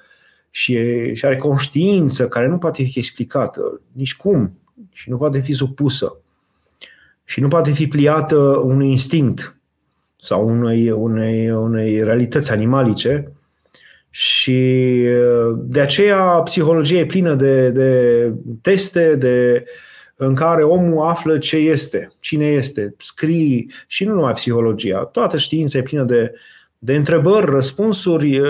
și, 0.50 0.75
e, 0.75 1.14
și 1.14 1.25
are 1.26 1.37
conștiință 1.37 2.28
care 2.28 2.47
nu 2.47 2.59
poate 2.59 2.83
fi 2.83 2.99
explicată 2.99 3.80
nici 3.92 4.16
cum 4.16 4.59
și 4.92 5.11
nu 5.11 5.16
poate 5.16 5.40
fi 5.40 5.52
supusă 5.52 6.16
și 7.25 7.40
nu 7.40 7.49
poate 7.49 7.71
fi 7.71 7.87
pliată 7.87 8.37
unui 8.64 8.90
instinct 8.90 9.57
sau 10.21 10.49
unei, 10.49 10.90
unei, 10.90 11.50
unei 11.50 12.02
realități 12.02 12.52
animalice. 12.52 13.33
Și 14.10 15.00
de 15.54 15.80
aceea 15.80 16.22
psihologia 16.22 16.98
e 16.98 17.06
plină 17.06 17.34
de, 17.34 17.70
de 17.70 18.32
teste 18.62 19.14
de, 19.14 19.64
în 20.16 20.34
care 20.34 20.62
omul 20.62 21.08
află 21.08 21.38
ce 21.38 21.56
este, 21.56 22.12
cine 22.20 22.46
este, 22.46 22.94
scrii 22.98 23.70
și 23.86 24.04
nu 24.04 24.14
numai 24.14 24.32
psihologia, 24.32 24.98
toată 24.98 25.36
știința 25.36 25.78
e 25.78 25.82
plină 25.82 26.04
de, 26.04 26.32
de 26.78 26.94
întrebări, 26.94 27.50
răspunsuri 27.50 28.40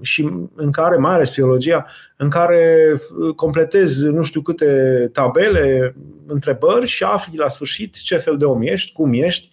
și 0.00 0.28
în 0.54 0.70
care, 0.70 0.96
mai 0.96 1.14
ales 1.14 1.30
psihologia, 1.30 1.86
în 2.16 2.28
care 2.28 2.94
completezi 3.36 4.06
nu 4.06 4.22
știu 4.22 4.40
câte 4.40 5.10
tabele, 5.12 5.94
întrebări 6.26 6.86
și 6.86 7.04
afli 7.04 7.36
la 7.36 7.48
sfârșit 7.48 7.94
ce 8.00 8.16
fel 8.16 8.36
de 8.36 8.44
om 8.44 8.62
ești, 8.62 8.92
cum 8.92 9.12
ești, 9.12 9.48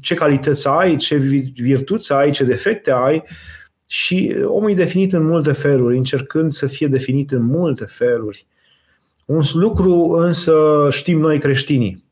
ce 0.00 0.14
calități 0.14 0.68
ai, 0.68 0.96
ce 0.96 1.16
virtuți 1.54 2.12
ai, 2.12 2.30
ce 2.30 2.44
defecte 2.44 2.90
ai 2.90 3.24
și 3.86 4.36
omul 4.44 4.70
e 4.70 4.74
definit 4.74 5.12
în 5.12 5.26
multe 5.26 5.52
feluri, 5.52 5.96
încercând 5.96 6.52
să 6.52 6.66
fie 6.66 6.86
definit 6.86 7.30
în 7.30 7.42
multe 7.42 7.84
feluri. 7.84 8.46
Un 9.26 9.40
lucru 9.52 9.92
însă 10.10 10.86
știm 10.90 11.18
noi 11.18 11.38
creștinii, 11.38 12.04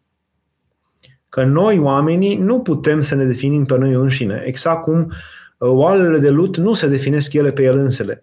că 1.29 1.45
noi 1.45 1.79
oamenii 1.79 2.37
nu 2.37 2.61
putem 2.61 3.01
să 3.01 3.15
ne 3.15 3.25
definim 3.25 3.65
pe 3.65 3.79
noi 3.79 3.93
înșine, 3.93 4.43
exact 4.47 4.83
cum 4.83 5.13
uh, 5.59 5.69
oalele 5.69 6.19
de 6.19 6.31
lut 6.31 6.57
nu 6.57 6.73
se 6.73 6.89
definesc 6.89 7.33
ele 7.33 7.53
pe 7.53 7.63
ele 7.63 7.81
însele. 7.81 8.23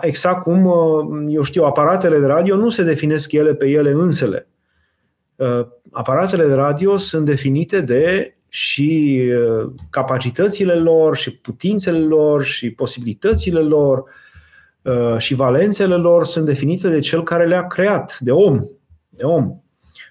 Exact 0.00 0.42
cum, 0.42 0.64
uh, 0.64 1.24
eu 1.28 1.42
știu, 1.42 1.64
aparatele 1.64 2.18
de 2.18 2.26
radio 2.26 2.56
nu 2.56 2.68
se 2.68 2.82
definesc 2.82 3.32
ele 3.32 3.54
pe 3.54 3.68
ele 3.68 3.90
însele. 3.90 4.46
Uh, 5.92 5.98
aparatele 5.98 6.46
de 6.46 6.54
radio 6.54 6.96
sunt 6.96 7.24
definite 7.24 7.80
de 7.80 8.34
și 8.48 9.22
capacitățile 9.90 10.74
lor, 10.74 11.16
și 11.16 11.36
putințele 11.36 11.98
lor, 11.98 12.42
și 12.44 12.70
posibilitățile 12.70 13.60
lor, 13.60 14.04
și 15.18 15.34
valențele 15.34 15.94
lor 15.94 16.24
sunt 16.24 16.46
definite 16.46 16.88
de 16.88 16.98
cel 16.98 17.22
care 17.22 17.46
le-a 17.46 17.66
creat, 17.66 18.18
de 18.20 18.30
om. 18.30 18.60
De 19.08 19.24
om. 19.24 19.56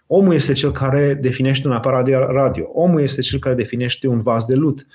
Omul 0.07 0.33
este 0.33 0.53
cel 0.53 0.71
care 0.71 1.13
definește 1.13 1.67
un 1.67 1.73
aparat 1.73 2.05
de 2.05 2.15
radio. 2.15 2.65
Omul 2.73 3.01
este 3.01 3.21
cel 3.21 3.39
care 3.39 3.55
definește 3.55 4.07
un 4.07 4.21
vas 4.21 4.45
de 4.45 4.55
lut. 4.55 4.87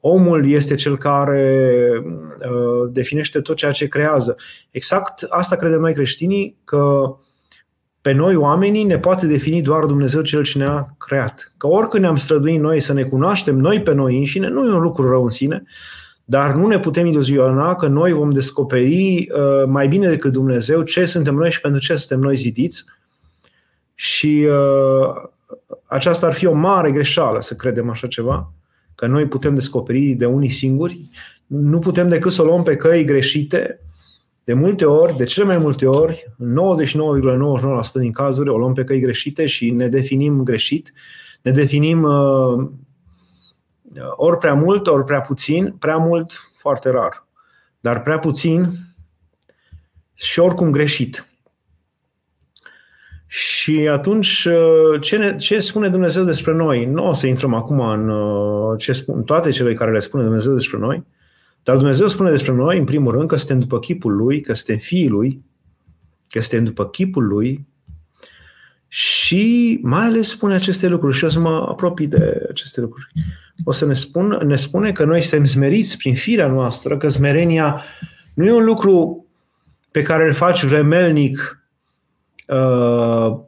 Omul 0.00 0.50
este 0.50 0.74
cel 0.74 0.98
care 0.98 1.90
uh, 2.04 2.90
definește 2.90 3.40
tot 3.40 3.56
ceea 3.56 3.72
ce 3.72 3.88
creează. 3.88 4.36
Exact 4.70 5.26
asta 5.28 5.56
credem 5.56 5.80
noi 5.80 5.94
creștinii, 5.94 6.56
că 6.64 7.14
pe 8.08 8.14
noi 8.14 8.34
oamenii 8.34 8.84
ne 8.84 8.98
poate 8.98 9.26
defini 9.26 9.62
doar 9.62 9.84
Dumnezeu 9.84 10.22
cel 10.22 10.42
ce 10.42 10.58
ne-a 10.58 10.94
creat. 10.98 11.52
Că 11.56 11.66
oricând 11.66 12.02
ne-am 12.02 12.16
străduit 12.16 12.60
noi 12.60 12.80
să 12.80 12.92
ne 12.92 13.02
cunoaștem 13.02 13.56
noi 13.56 13.82
pe 13.82 13.92
noi 13.92 14.16
înșine, 14.18 14.48
nu 14.48 14.66
e 14.66 14.72
un 14.72 14.80
lucru 14.80 15.08
rău 15.08 15.22
în 15.22 15.28
sine, 15.28 15.62
dar 16.24 16.54
nu 16.54 16.66
ne 16.66 16.78
putem 16.78 17.06
iluziona 17.06 17.74
că 17.74 17.86
noi 17.86 18.12
vom 18.12 18.30
descoperi 18.30 19.28
uh, 19.30 19.64
mai 19.66 19.88
bine 19.88 20.08
decât 20.08 20.32
Dumnezeu 20.32 20.82
ce 20.82 21.04
suntem 21.04 21.34
noi 21.34 21.50
și 21.50 21.60
pentru 21.60 21.80
ce 21.80 21.96
suntem 21.96 22.20
noi 22.20 22.36
zidiți 22.36 22.84
și 23.94 24.46
uh, 24.48 25.28
aceasta 25.86 26.26
ar 26.26 26.32
fi 26.32 26.46
o 26.46 26.52
mare 26.52 26.90
greșeală 26.90 27.40
să 27.40 27.54
credem 27.54 27.90
așa 27.90 28.06
ceva, 28.06 28.52
că 28.94 29.06
noi 29.06 29.26
putem 29.26 29.54
descoperi 29.54 30.08
de 30.08 30.26
unii 30.26 30.50
singuri. 30.50 31.00
Nu 31.46 31.78
putem 31.78 32.08
decât 32.08 32.32
să 32.32 32.42
o 32.42 32.44
luăm 32.44 32.62
pe 32.62 32.76
căi 32.76 33.04
greșite. 33.04 33.80
De 34.48 34.54
multe 34.54 34.84
ori, 34.84 35.16
de 35.16 35.24
cele 35.24 35.46
mai 35.46 35.58
multe 35.58 35.86
ori, 35.86 36.32
99,99% 37.84 37.92
din 37.94 38.12
cazuri, 38.12 38.48
o 38.48 38.58
luăm 38.58 38.72
pe 38.72 38.84
căi 38.84 39.00
greșite 39.00 39.46
și 39.46 39.70
ne 39.70 39.88
definim 39.88 40.42
greșit. 40.42 40.92
Ne 41.42 41.50
definim 41.50 42.02
uh, 42.02 42.68
ori 44.16 44.38
prea 44.38 44.54
mult, 44.54 44.86
ori 44.86 45.04
prea 45.04 45.20
puțin. 45.20 45.74
Prea 45.78 45.96
mult, 45.96 46.32
foarte 46.54 46.90
rar. 46.90 47.26
Dar 47.80 48.02
prea 48.02 48.18
puțin 48.18 48.68
și 50.14 50.38
oricum 50.40 50.70
greșit. 50.70 51.26
Și 53.26 53.88
atunci, 53.88 54.44
uh, 54.44 55.00
ce, 55.00 55.16
ne, 55.16 55.36
ce 55.36 55.60
spune 55.60 55.88
Dumnezeu 55.88 56.24
despre 56.24 56.52
noi? 56.52 56.84
Nu 56.84 57.08
o 57.08 57.12
să 57.12 57.26
intrăm 57.26 57.54
acum 57.54 57.80
în 57.80 58.08
uh, 58.08 58.78
ce 58.78 58.92
spun, 58.92 59.22
toate 59.22 59.50
cele 59.50 59.72
care 59.72 59.92
le 59.92 59.98
spune 59.98 60.22
Dumnezeu 60.22 60.52
despre 60.52 60.78
noi, 60.78 61.06
dar 61.62 61.76
Dumnezeu 61.76 62.08
spune 62.08 62.30
despre 62.30 62.52
noi, 62.52 62.78
în 62.78 62.84
primul 62.84 63.12
rând, 63.12 63.28
că 63.28 63.36
suntem 63.36 63.58
după 63.58 63.78
chipul 63.78 64.16
Lui, 64.16 64.40
că 64.40 64.54
suntem 64.54 64.78
fiii 64.78 65.08
Lui, 65.08 65.44
că 66.28 66.40
suntem 66.40 66.64
după 66.64 66.86
chipul 66.86 67.26
Lui 67.26 67.66
și 68.88 69.78
mai 69.82 70.04
ales 70.04 70.28
spune 70.28 70.54
aceste 70.54 70.88
lucruri 70.88 71.16
și 71.16 71.24
o 71.24 71.28
să 71.28 71.40
mă 71.40 71.66
apropii 71.68 72.06
de 72.06 72.46
aceste 72.48 72.80
lucruri. 72.80 73.06
O 73.64 73.72
să 73.72 73.86
ne, 73.86 73.94
spun, 73.94 74.40
ne 74.44 74.56
spune 74.56 74.92
că 74.92 75.04
noi 75.04 75.22
suntem 75.22 75.46
smeriți 75.46 75.96
prin 75.96 76.14
firea 76.14 76.46
noastră, 76.46 76.96
că 76.96 77.08
smerenia 77.08 77.82
nu 78.34 78.44
e 78.44 78.52
un 78.52 78.64
lucru 78.64 79.26
pe 79.90 80.02
care 80.02 80.26
îl 80.26 80.32
faci 80.32 80.64
vremelnic 80.64 81.58
Uh, 82.48 83.40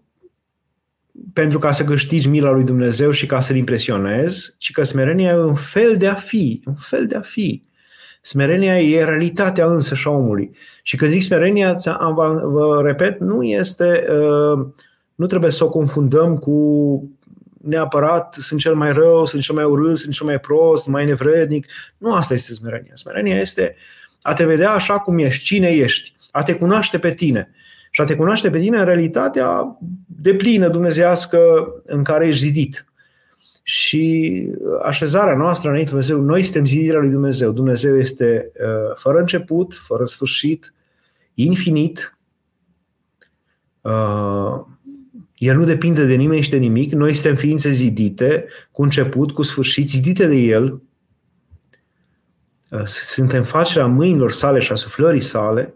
pentru 1.32 1.58
ca 1.58 1.72
să 1.72 1.84
câștigi 1.84 2.28
mila 2.28 2.50
lui 2.50 2.64
Dumnezeu 2.64 3.10
și 3.10 3.26
ca 3.26 3.40
să-L 3.40 3.56
impresionezi, 3.56 4.54
ci 4.58 4.70
că 4.70 4.84
smerenia 4.84 5.30
e 5.30 5.36
un 5.36 5.54
fel 5.54 5.96
de 5.96 6.06
a 6.06 6.14
fi, 6.14 6.62
un 6.66 6.74
fel 6.74 7.06
de 7.06 7.16
a 7.16 7.20
fi. 7.20 7.64
Smerenia 8.20 8.80
e 8.80 9.04
realitatea 9.04 9.66
însă 9.66 9.94
și 9.94 10.08
a 10.08 10.10
omului. 10.10 10.50
Și 10.82 10.96
când 10.96 11.10
zic 11.10 11.22
smerenia, 11.22 11.76
vă, 12.14 12.40
vă 12.44 12.82
repet, 12.84 13.20
nu 13.20 13.42
este, 13.42 14.04
uh, 14.10 14.66
nu 15.14 15.26
trebuie 15.26 15.50
să 15.50 15.64
o 15.64 15.68
confundăm 15.68 16.36
cu 16.36 16.54
neapărat 17.62 18.36
sunt 18.38 18.60
cel 18.60 18.74
mai 18.74 18.92
rău, 18.92 19.24
sunt 19.24 19.42
cel 19.42 19.54
mai 19.54 19.64
urât, 19.64 19.98
sunt 19.98 20.14
cel 20.14 20.26
mai 20.26 20.38
prost, 20.38 20.86
mai 20.86 21.04
nevrednic. 21.04 21.66
Nu 21.98 22.14
asta 22.14 22.34
este 22.34 22.54
smerenia. 22.54 22.92
Smerenia 22.94 23.38
este 23.38 23.76
a 24.22 24.32
te 24.32 24.44
vedea 24.44 24.70
așa 24.70 24.98
cum 24.98 25.18
ești, 25.18 25.44
cine 25.44 25.68
ești, 25.68 26.14
a 26.30 26.42
te 26.42 26.54
cunoaște 26.54 26.98
pe 26.98 27.14
tine 27.14 27.50
și 27.90 28.00
a 28.00 28.04
te 28.04 28.16
cunoaște 28.16 28.50
pe 28.50 28.58
tine 28.58 28.78
în 28.78 28.84
realitatea 28.84 29.78
deplină 30.06 30.68
dumnezească 30.68 31.38
în 31.84 32.02
care 32.02 32.26
ești 32.26 32.42
zidit. 32.42 32.84
Și 33.62 34.46
așezarea 34.82 35.36
noastră 35.36 35.68
înainte 35.68 35.90
Dumnezeu, 35.90 36.20
noi 36.20 36.42
suntem 36.42 36.66
zidirea 36.66 37.00
lui 37.00 37.10
Dumnezeu. 37.10 37.52
Dumnezeu 37.52 37.98
este 37.98 38.52
uh, 38.54 38.96
fără 38.96 39.18
început, 39.18 39.74
fără 39.74 40.04
sfârșit, 40.04 40.74
infinit. 41.34 42.18
Uh, 43.80 44.60
el 45.34 45.56
nu 45.56 45.64
depinde 45.64 46.04
de 46.04 46.14
nimeni 46.14 46.40
și 46.40 46.50
de 46.50 46.56
nimic. 46.56 46.92
Noi 46.92 47.12
suntem 47.12 47.36
ființe 47.36 47.70
zidite, 47.70 48.46
cu 48.70 48.82
început, 48.82 49.32
cu 49.32 49.42
sfârșit, 49.42 49.88
zidite 49.88 50.26
de 50.26 50.36
El. 50.36 50.82
Uh, 52.70 52.84
suntem 52.84 53.42
facerea 53.42 53.86
mâinilor 53.86 54.32
sale 54.32 54.60
și 54.60 54.72
a 54.72 54.74
suflării 54.74 55.20
sale 55.20 55.74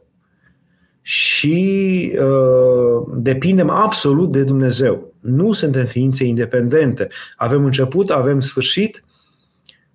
și 1.07 2.13
uh, 2.19 3.07
depindem 3.17 3.71
absolut 3.71 4.33
de 4.33 4.43
Dumnezeu. 4.43 5.15
Nu 5.21 5.53
suntem 5.53 5.87
ființe 5.87 6.25
independente. 6.25 7.09
Avem 7.37 7.65
început, 7.65 8.11
avem 8.11 8.41
sfârșit, 8.41 9.05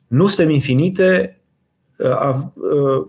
nu 0.07 0.27
suntem 0.27 0.53
infinite, 0.53 1.41
uh, 1.97 2.39
uh, 2.53 3.07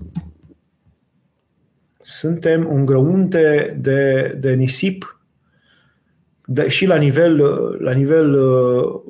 suntem 1.99 2.69
un 2.71 2.85
grăunte 2.85 3.77
de, 3.81 4.35
de 4.41 4.55
nisip 4.55 5.21
de, 6.45 6.69
și 6.69 6.87
la 6.87 6.97
nivel, 6.97 7.37
la 7.79 7.93
nivel 7.93 8.35
uh, 8.35 9.01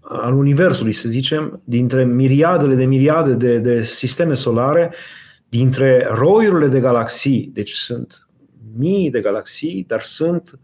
al 0.00 0.34
Universului, 0.34 0.92
să 0.92 1.08
zicem, 1.08 1.60
dintre 1.64 2.04
miriadele 2.04 2.74
de 2.74 2.84
miriade 2.84 3.34
de, 3.34 3.58
de 3.58 3.82
sisteme 3.82 4.34
solare, 4.34 4.90
uh, 4.90 5.20
dintre 5.52 6.06
roiurile 6.10 6.66
de 6.66 6.80
galaxii, 6.80 7.50
deci 7.52 7.72
sunt 7.72 8.28
mii 8.76 9.10
de 9.10 9.20
galaxii, 9.20 9.84
dar 9.88 10.00
sunt 10.00 10.58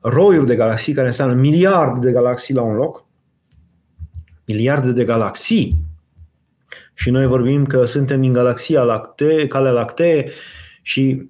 roiuri 0.00 0.46
de 0.46 0.56
galaxii 0.56 0.92
care 0.92 1.06
înseamnă 1.06 1.34
miliarde 1.34 2.06
de 2.06 2.12
galaxii 2.12 2.54
la 2.54 2.62
un 2.62 2.74
loc, 2.74 3.06
miliarde 4.46 4.92
de 4.92 5.04
galaxii. 5.04 5.84
Și 6.94 7.10
noi 7.10 7.26
vorbim 7.26 7.66
că 7.66 7.84
suntem 7.84 8.20
din 8.20 8.32
galaxia 8.32 8.82
lactee, 8.82 9.46
Calea 9.46 9.72
Lactee 9.72 10.30
și 10.82 11.28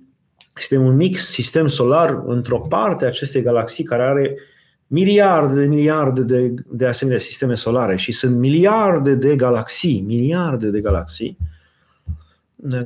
suntem 0.55 0.87
un 0.87 0.97
mix 0.97 1.27
sistem 1.27 1.67
solar 1.67 2.23
într-o 2.27 2.59
parte 2.59 3.05
a 3.05 3.09
acestei 3.09 3.43
galaxii 3.43 3.85
care 3.85 4.03
are 4.03 4.39
miliarde 4.87 5.61
de 5.61 5.67
miliarde 5.67 6.23
de, 6.23 6.55
de 6.71 6.87
asemenea 6.87 7.21
sisteme 7.21 7.55
solare 7.55 7.97
și 7.97 8.13
sunt 8.13 8.37
miliarde 8.37 9.15
de 9.15 9.37
galaxii, 9.37 10.01
miliarde 10.01 10.71
de 10.71 10.81
galaxii 10.81 11.39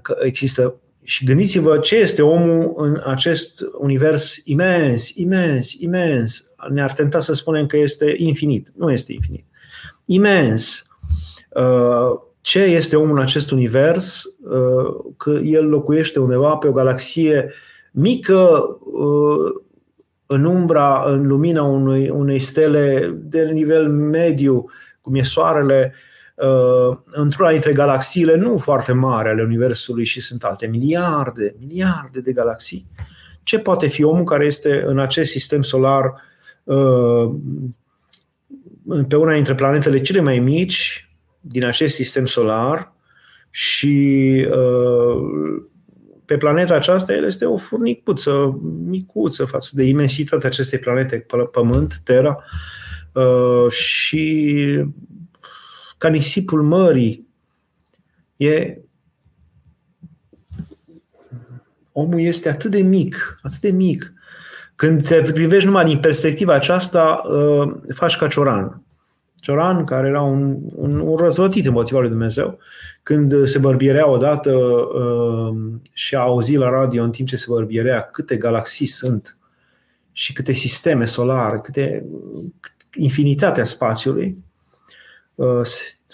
că 0.03 0.17
există. 0.23 0.75
Și 1.03 1.25
gândiți-vă 1.25 1.79
ce 1.79 1.97
este 1.97 2.23
omul 2.23 2.73
în 2.77 3.01
acest 3.05 3.65
univers 3.79 4.41
imens, 4.45 5.09
imens, 5.15 5.73
imens. 5.73 6.51
Ne-ar 6.71 6.93
tenta 6.93 7.21
să 7.21 7.35
spunem 7.35 7.67
că 7.67 7.77
este 7.77 8.15
infinit. 8.17 8.73
Nu 8.77 8.91
este 8.91 9.13
infinit. 9.13 9.45
Imens. 10.05 10.87
Uh, 11.49 12.21
ce 12.41 12.61
este 12.61 12.97
omul 12.97 13.17
în 13.17 13.23
acest 13.23 13.51
univers? 13.51 14.25
Uh, 14.25 15.13
că 15.17 15.31
el 15.31 15.69
locuiește 15.69 16.21
undeva 16.21 16.57
pe 16.57 16.69
o 16.69 16.73
galaxie 16.73 17.53
mică 17.93 18.63
uh, 18.81 19.63
în 20.27 20.45
umbra, 20.45 21.05
în 21.07 21.27
lumina 21.27 21.63
unui, 21.63 22.09
unei 22.09 22.39
stele 22.39 23.15
de 23.23 23.43
nivel 23.43 23.89
mediu, 23.89 24.65
cum 25.01 25.15
e 25.15 25.23
Soarele, 25.23 25.95
uh, 25.95 26.12
într-una 27.05 27.51
dintre 27.51 27.73
galaxiile 27.73 28.37
nu 28.37 28.57
foarte 28.57 28.93
mari 28.93 29.29
ale 29.29 29.43
Universului 29.43 30.05
și 30.05 30.21
sunt 30.21 30.45
alte 30.45 30.67
miliarde, 30.67 31.55
miliarde 31.59 32.21
de 32.21 32.33
galaxii. 32.33 32.91
Ce 33.43 33.59
poate 33.59 33.87
fi 33.87 34.03
omul 34.03 34.25
care 34.25 34.45
este 34.45 34.83
în 34.87 34.99
acest 34.99 35.31
sistem 35.31 35.63
solar 35.63 36.13
uh, 36.65 37.31
pe 39.09 39.17
una 39.17 39.35
dintre 39.35 39.55
planetele 39.55 40.01
cele 40.01 40.21
mai 40.21 40.39
mici 40.39 41.09
din 41.41 41.65
acest 41.65 41.95
sistem 41.95 42.27
solar 42.27 42.93
și 43.51 44.47
uh, 44.51 45.63
pe 46.25 46.37
planeta 46.37 46.75
aceasta 46.75 47.13
el 47.15 47.25
este 47.25 47.45
o 47.45 47.57
furnicuță 47.57 48.61
micuță 48.85 49.45
față 49.45 49.71
de 49.73 49.83
imensitatea 49.83 50.49
acestei 50.49 50.79
planete, 50.79 51.27
Pământ, 51.53 52.01
Terra, 52.05 52.45
uh, 53.13 53.71
și 53.71 54.67
ca 56.03 56.09
nisipul 56.09 56.63
mării. 56.63 57.29
E 58.37 58.79
omul 61.93 62.21
este 62.21 62.49
atât 62.49 62.71
de 62.71 62.81
mic, 62.81 63.39
atât 63.43 63.61
de 63.61 63.71
mic. 63.71 64.13
Când 64.75 65.07
te 65.07 65.23
privești 65.33 65.67
numai 65.67 65.85
din 65.85 65.99
perspectiva 65.99 66.55
aceasta, 66.55 67.23
uh, 67.25 67.75
faci 67.95 68.17
ca 68.17 68.29
Cioran. 68.29 68.83
Cioran, 69.41 69.85
care 69.85 70.09
era 70.09 70.21
un, 70.23 70.57
un, 70.75 70.99
un 70.99 71.17
răzvătit 71.17 71.67
împotriva 71.67 72.01
lui 72.01 72.09
Dumnezeu, 72.09 72.59
când 73.03 73.47
se 73.47 73.59
bărbierea 73.59 74.09
odată 74.09 74.53
uh, 74.53 75.57
și 75.93 76.15
a 76.15 76.21
auzit 76.21 76.59
la 76.59 76.69
radio 76.69 77.03
în 77.03 77.11
timp 77.11 77.29
ce 77.29 77.37
se 77.37 77.47
bărbierea 77.49 78.01
câte 78.01 78.37
galaxii 78.37 78.87
sunt 78.87 79.37
și 80.13 80.33
câte 80.33 80.53
sisteme 80.53 81.05
solare, 81.05 81.59
câte 81.59 82.05
infinitatea 82.95 83.65
spațiului, 83.65 84.27
uh, 84.27 84.52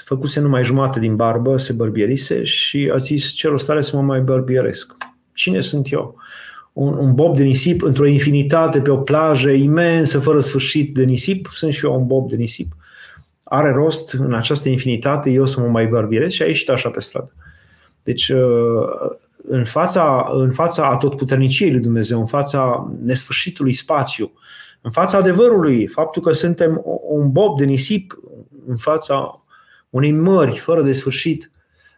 făcuse 0.04 0.40
numai 0.40 0.64
jumate 0.64 1.00
din 1.00 1.16
barbă, 1.16 1.56
se 1.56 1.72
bărbierise 1.72 2.44
și 2.44 2.90
a 2.94 2.96
zis 2.96 3.32
ce 3.32 3.48
rost 3.48 3.70
are 3.70 3.80
să 3.80 3.96
mă 3.96 4.02
mai 4.02 4.20
bărbieresc. 4.20 4.96
Cine 5.32 5.60
sunt 5.60 5.92
eu? 5.92 6.16
Un, 6.72 6.94
un 6.94 7.14
bob 7.14 7.36
de 7.36 7.42
nisip 7.42 7.82
într-o 7.82 8.06
infinitate 8.06 8.80
pe 8.80 8.90
o 8.90 8.96
plajă 8.96 9.50
imensă, 9.50 10.18
fără 10.18 10.40
sfârșit 10.40 10.94
de 10.94 11.04
nisip, 11.04 11.48
sunt 11.50 11.72
și 11.72 11.84
eu 11.84 11.94
un 11.94 12.06
bob 12.06 12.28
de 12.28 12.36
nisip. 12.36 12.72
Are 13.42 13.72
rost 13.72 14.12
în 14.12 14.34
această 14.34 14.68
infinitate 14.68 15.30
eu 15.30 15.44
să 15.44 15.60
mă 15.60 15.66
mai 15.66 15.86
bărbieresc 15.86 16.34
și 16.34 16.42
a 16.42 16.46
ieșit 16.46 16.68
așa 16.68 16.88
pe 16.88 17.00
stradă. 17.00 17.32
Deci 18.02 18.28
uh, 18.28 19.16
în 19.48 19.64
fața, 19.64 20.30
în 20.32 20.52
fața 20.52 20.88
atotputerniciei 20.88 21.70
lui 21.70 21.80
Dumnezeu, 21.80 22.20
în 22.20 22.26
fața 22.26 22.90
nesfârșitului 23.04 23.72
spațiu, 23.72 24.32
în 24.80 24.90
fața 24.90 25.18
adevărului, 25.18 25.86
faptul 25.86 26.22
că 26.22 26.32
suntem 26.32 26.82
un 27.08 27.30
bob 27.32 27.58
de 27.58 27.64
nisip 27.64 28.18
în 28.68 28.76
fața 28.76 29.44
unei 29.90 30.12
mări 30.12 30.58
fără 30.58 30.82
de 30.82 30.92
sfârșit, 30.92 31.50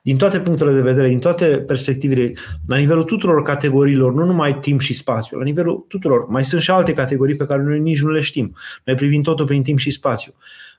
din 0.02 0.16
toate 0.16 0.40
punctele 0.40 0.72
de 0.72 0.80
vedere, 0.80 1.08
din 1.08 1.18
toate 1.18 1.46
perspectivele, 1.46 2.32
la 2.66 2.76
nivelul 2.76 3.04
tuturor 3.04 3.42
categoriilor, 3.42 4.12
nu 4.12 4.24
numai 4.24 4.58
timp 4.58 4.80
și 4.80 4.94
spațiu, 4.94 5.38
la 5.38 5.44
nivelul 5.44 5.84
tuturor. 5.88 6.26
Mai 6.28 6.44
sunt 6.44 6.62
și 6.62 6.70
alte 6.70 6.92
categorii 6.92 7.36
pe 7.36 7.44
care 7.44 7.62
noi 7.62 7.80
nici 7.80 8.02
nu 8.02 8.10
le 8.10 8.20
știm. 8.20 8.54
Noi 8.84 8.96
privim 8.96 9.22
totul 9.22 9.46
prin 9.46 9.62
timp 9.62 9.78
și 9.78 9.90
spațiu. 9.90 10.34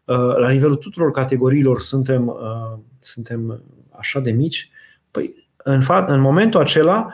Uh, 0.05 0.17
la 0.17 0.49
nivelul 0.49 0.75
tuturor 0.75 1.11
categoriilor 1.11 1.79
suntem, 1.79 2.27
uh, 2.27 2.79
suntem 2.99 3.63
așa 3.89 4.19
de 4.19 4.31
mici. 4.31 4.69
Păi, 5.11 5.47
în, 5.57 5.81
fa- 5.81 6.05
în 6.07 6.19
momentul 6.19 6.59
acela, 6.59 7.13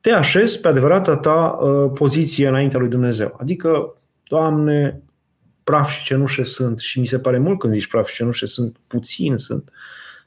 te 0.00 0.10
așezi 0.10 0.60
pe 0.60 0.68
adevărata 0.68 1.16
ta 1.16 1.58
uh, 1.60 1.90
poziție 1.94 2.48
înaintea 2.48 2.78
lui 2.78 2.88
Dumnezeu. 2.88 3.36
Adică, 3.40 3.92
Doamne, 4.28 5.02
praf 5.68 5.90
și 5.90 6.04
cenușe 6.04 6.42
sunt 6.42 6.78
și 6.78 7.00
mi 7.00 7.06
se 7.06 7.18
pare 7.18 7.38
mult 7.38 7.58
când 7.58 7.72
zici 7.74 7.86
praf 7.86 8.08
și 8.08 8.14
cenușe 8.14 8.46
sunt 8.46 8.76
puțin, 8.86 9.36
sunt, 9.36 9.72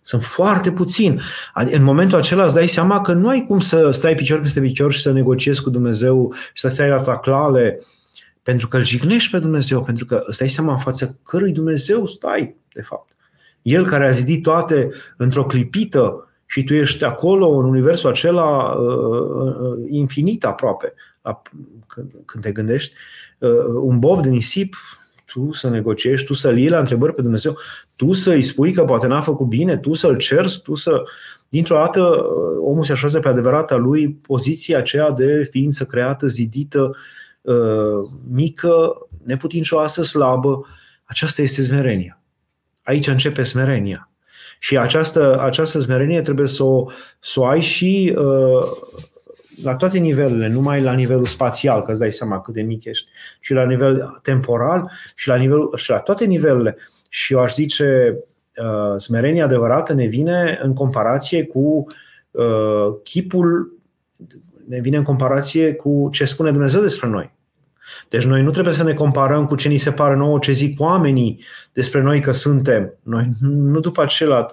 sunt 0.01 0.23
foarte 0.23 0.71
puțin. 0.71 1.21
Adică 1.53 1.77
în 1.77 1.83
momentul 1.83 2.17
acela 2.17 2.43
îți 2.43 2.53
dai 2.53 2.67
seama 2.67 3.01
că 3.01 3.13
nu 3.13 3.27
ai 3.27 3.45
cum 3.47 3.59
să 3.59 3.91
stai 3.91 4.15
picior 4.15 4.39
peste 4.39 4.61
picior 4.61 4.91
și 4.91 5.01
să 5.01 5.11
negociezi 5.11 5.61
cu 5.61 5.69
Dumnezeu 5.69 6.33
și 6.33 6.61
să 6.61 6.67
stai 6.67 6.89
la 6.89 7.03
taclale 7.03 7.79
pentru 8.43 8.67
că 8.67 8.77
îl 8.77 8.83
jignești 8.83 9.31
pe 9.31 9.39
Dumnezeu, 9.39 9.83
pentru 9.83 10.05
că 10.05 10.23
îți 10.25 10.37
dai 10.37 10.49
seama 10.49 10.71
în 10.71 10.77
fața 10.77 11.07
cărui 11.23 11.51
Dumnezeu 11.51 12.05
stai, 12.05 12.55
de 12.73 12.81
fapt. 12.81 13.15
El 13.61 13.85
care 13.85 14.07
a 14.07 14.11
zidit 14.11 14.43
toate 14.43 14.91
într-o 15.17 15.45
clipită 15.45 16.29
și 16.45 16.63
tu 16.63 16.73
ești 16.73 17.03
acolo, 17.03 17.49
în 17.49 17.65
universul 17.65 18.09
acela 18.09 18.71
uh, 18.71 19.55
uh, 19.55 19.85
infinit 19.89 20.45
aproape, 20.45 20.93
la, 21.21 21.41
când, 21.87 22.11
când 22.25 22.43
te 22.43 22.51
gândești, 22.51 22.93
uh, 23.39 23.49
un 23.81 23.99
bob 23.99 24.21
de 24.21 24.29
nisip 24.29 24.75
tu 25.33 25.51
să 25.51 25.69
negociezi, 25.69 26.23
tu 26.23 26.33
să-l 26.33 26.57
iei 26.57 26.69
la 26.69 26.79
întrebări 26.79 27.13
pe 27.13 27.21
Dumnezeu, 27.21 27.57
tu 27.95 28.13
să-i 28.13 28.41
spui 28.41 28.71
că 28.71 28.83
poate 28.83 29.07
n-a 29.07 29.21
făcut 29.21 29.47
bine, 29.47 29.77
tu 29.77 29.93
să-l 29.93 30.17
cerți, 30.17 30.61
tu 30.61 30.75
să... 30.75 31.03
Dintr-o 31.49 31.75
dată 31.75 32.01
uh, 32.01 32.57
omul 32.59 32.83
se 32.83 32.91
așează 32.91 33.19
pe 33.19 33.27
adevărata 33.27 33.75
lui 33.75 34.09
poziția 34.09 34.77
aceea 34.77 35.11
de 35.11 35.47
ființă 35.49 35.85
creată, 35.85 36.27
zidită, 36.27 36.95
uh, 37.41 38.09
mică, 38.31 38.93
neputincioasă, 39.23 40.03
slabă. 40.03 40.65
Aceasta 41.03 41.41
este 41.41 41.61
smerenia. 41.61 42.21
Aici 42.83 43.07
începe 43.07 43.43
smerenia. 43.43 44.09
Și 44.59 44.77
această, 44.77 45.41
această 45.41 45.79
smerenie 45.79 46.21
trebuie 46.21 46.47
să 46.47 46.63
o, 46.63 46.85
să 47.19 47.39
o 47.39 47.45
ai 47.45 47.61
și 47.61 48.15
uh, 48.17 48.63
la 49.63 49.75
toate 49.75 49.97
nivelurile, 49.97 50.47
numai 50.47 50.81
la 50.81 50.93
nivelul 50.93 51.25
spațial, 51.25 51.81
că 51.81 51.91
îți 51.91 51.99
dai 51.99 52.11
seama 52.11 52.41
cât 52.41 52.53
de 52.53 52.61
mic 52.61 52.85
ești, 52.85 53.07
și 53.39 53.53
la 53.53 53.65
nivel 53.65 54.19
temporal 54.21 54.91
și 55.15 55.27
la, 55.27 55.35
nivelul, 55.35 55.73
și 55.75 55.89
la 55.89 55.99
toate 55.99 56.25
nivelurile. 56.25 56.77
Și 57.09 57.33
eu 57.33 57.39
aș 57.39 57.53
zice, 57.53 58.17
uh, 58.57 58.97
smerenia 58.97 59.43
adevărată 59.43 59.93
ne 59.93 60.05
vine 60.05 60.59
în 60.61 60.73
comparație 60.73 61.45
cu 61.45 61.85
uh, 62.31 62.95
chipul, 63.03 63.73
ne 64.67 64.79
vine 64.79 64.97
în 64.97 65.03
comparație 65.03 65.73
cu 65.73 66.09
ce 66.11 66.25
spune 66.25 66.51
Dumnezeu 66.51 66.81
despre 66.81 67.07
noi. 67.07 67.39
Deci 68.09 68.25
noi 68.25 68.41
nu 68.41 68.49
trebuie 68.49 68.73
să 68.73 68.83
ne 68.83 68.93
comparăm 68.93 69.45
cu 69.45 69.55
ce 69.55 69.67
ni 69.67 69.77
se 69.77 69.91
pare 69.91 70.15
nouă, 70.15 70.39
ce 70.39 70.51
zic 70.51 70.79
oamenii 70.79 71.43
despre 71.73 72.01
noi 72.01 72.19
că 72.19 72.31
suntem. 72.31 72.93
Noi 73.03 73.29
nu 73.39 73.79
după 73.79 74.01
acela, 74.01 74.45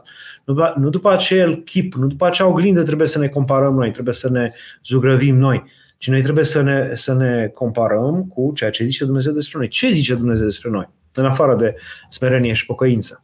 nu 0.77 0.89
după 0.89 1.11
acel 1.11 1.57
chip, 1.57 1.95
nu 1.95 2.07
după 2.07 2.27
acea 2.27 2.47
oglindă 2.47 2.83
trebuie 2.83 3.07
să 3.07 3.19
ne 3.19 3.29
comparăm 3.29 3.75
noi, 3.75 3.91
trebuie 3.91 4.15
să 4.15 4.31
ne 4.31 4.51
zugrăvim 4.85 5.37
noi, 5.37 5.65
ci 5.97 6.09
noi 6.09 6.23
trebuie 6.23 6.45
să 6.45 6.63
ne, 6.63 6.91
să 6.93 7.15
ne 7.15 7.51
comparăm 7.55 8.25
cu 8.25 8.53
ceea 8.55 8.71
ce 8.71 8.85
zice 8.85 9.05
Dumnezeu 9.05 9.33
despre 9.33 9.59
noi. 9.59 9.69
Ce 9.69 9.91
zice 9.91 10.15
Dumnezeu 10.15 10.47
despre 10.47 10.71
noi, 10.71 10.89
în 11.15 11.25
afară 11.25 11.57
de 11.57 11.75
smerenie 12.09 12.53
și 12.53 12.67
pocăință? 12.67 13.23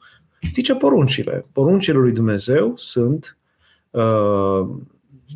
Zice 0.53 0.75
poruncile. 0.75 1.47
Poruncile 1.53 1.99
lui 1.99 2.13
Dumnezeu 2.13 2.73
sunt 2.77 3.37
uh, 3.91 4.69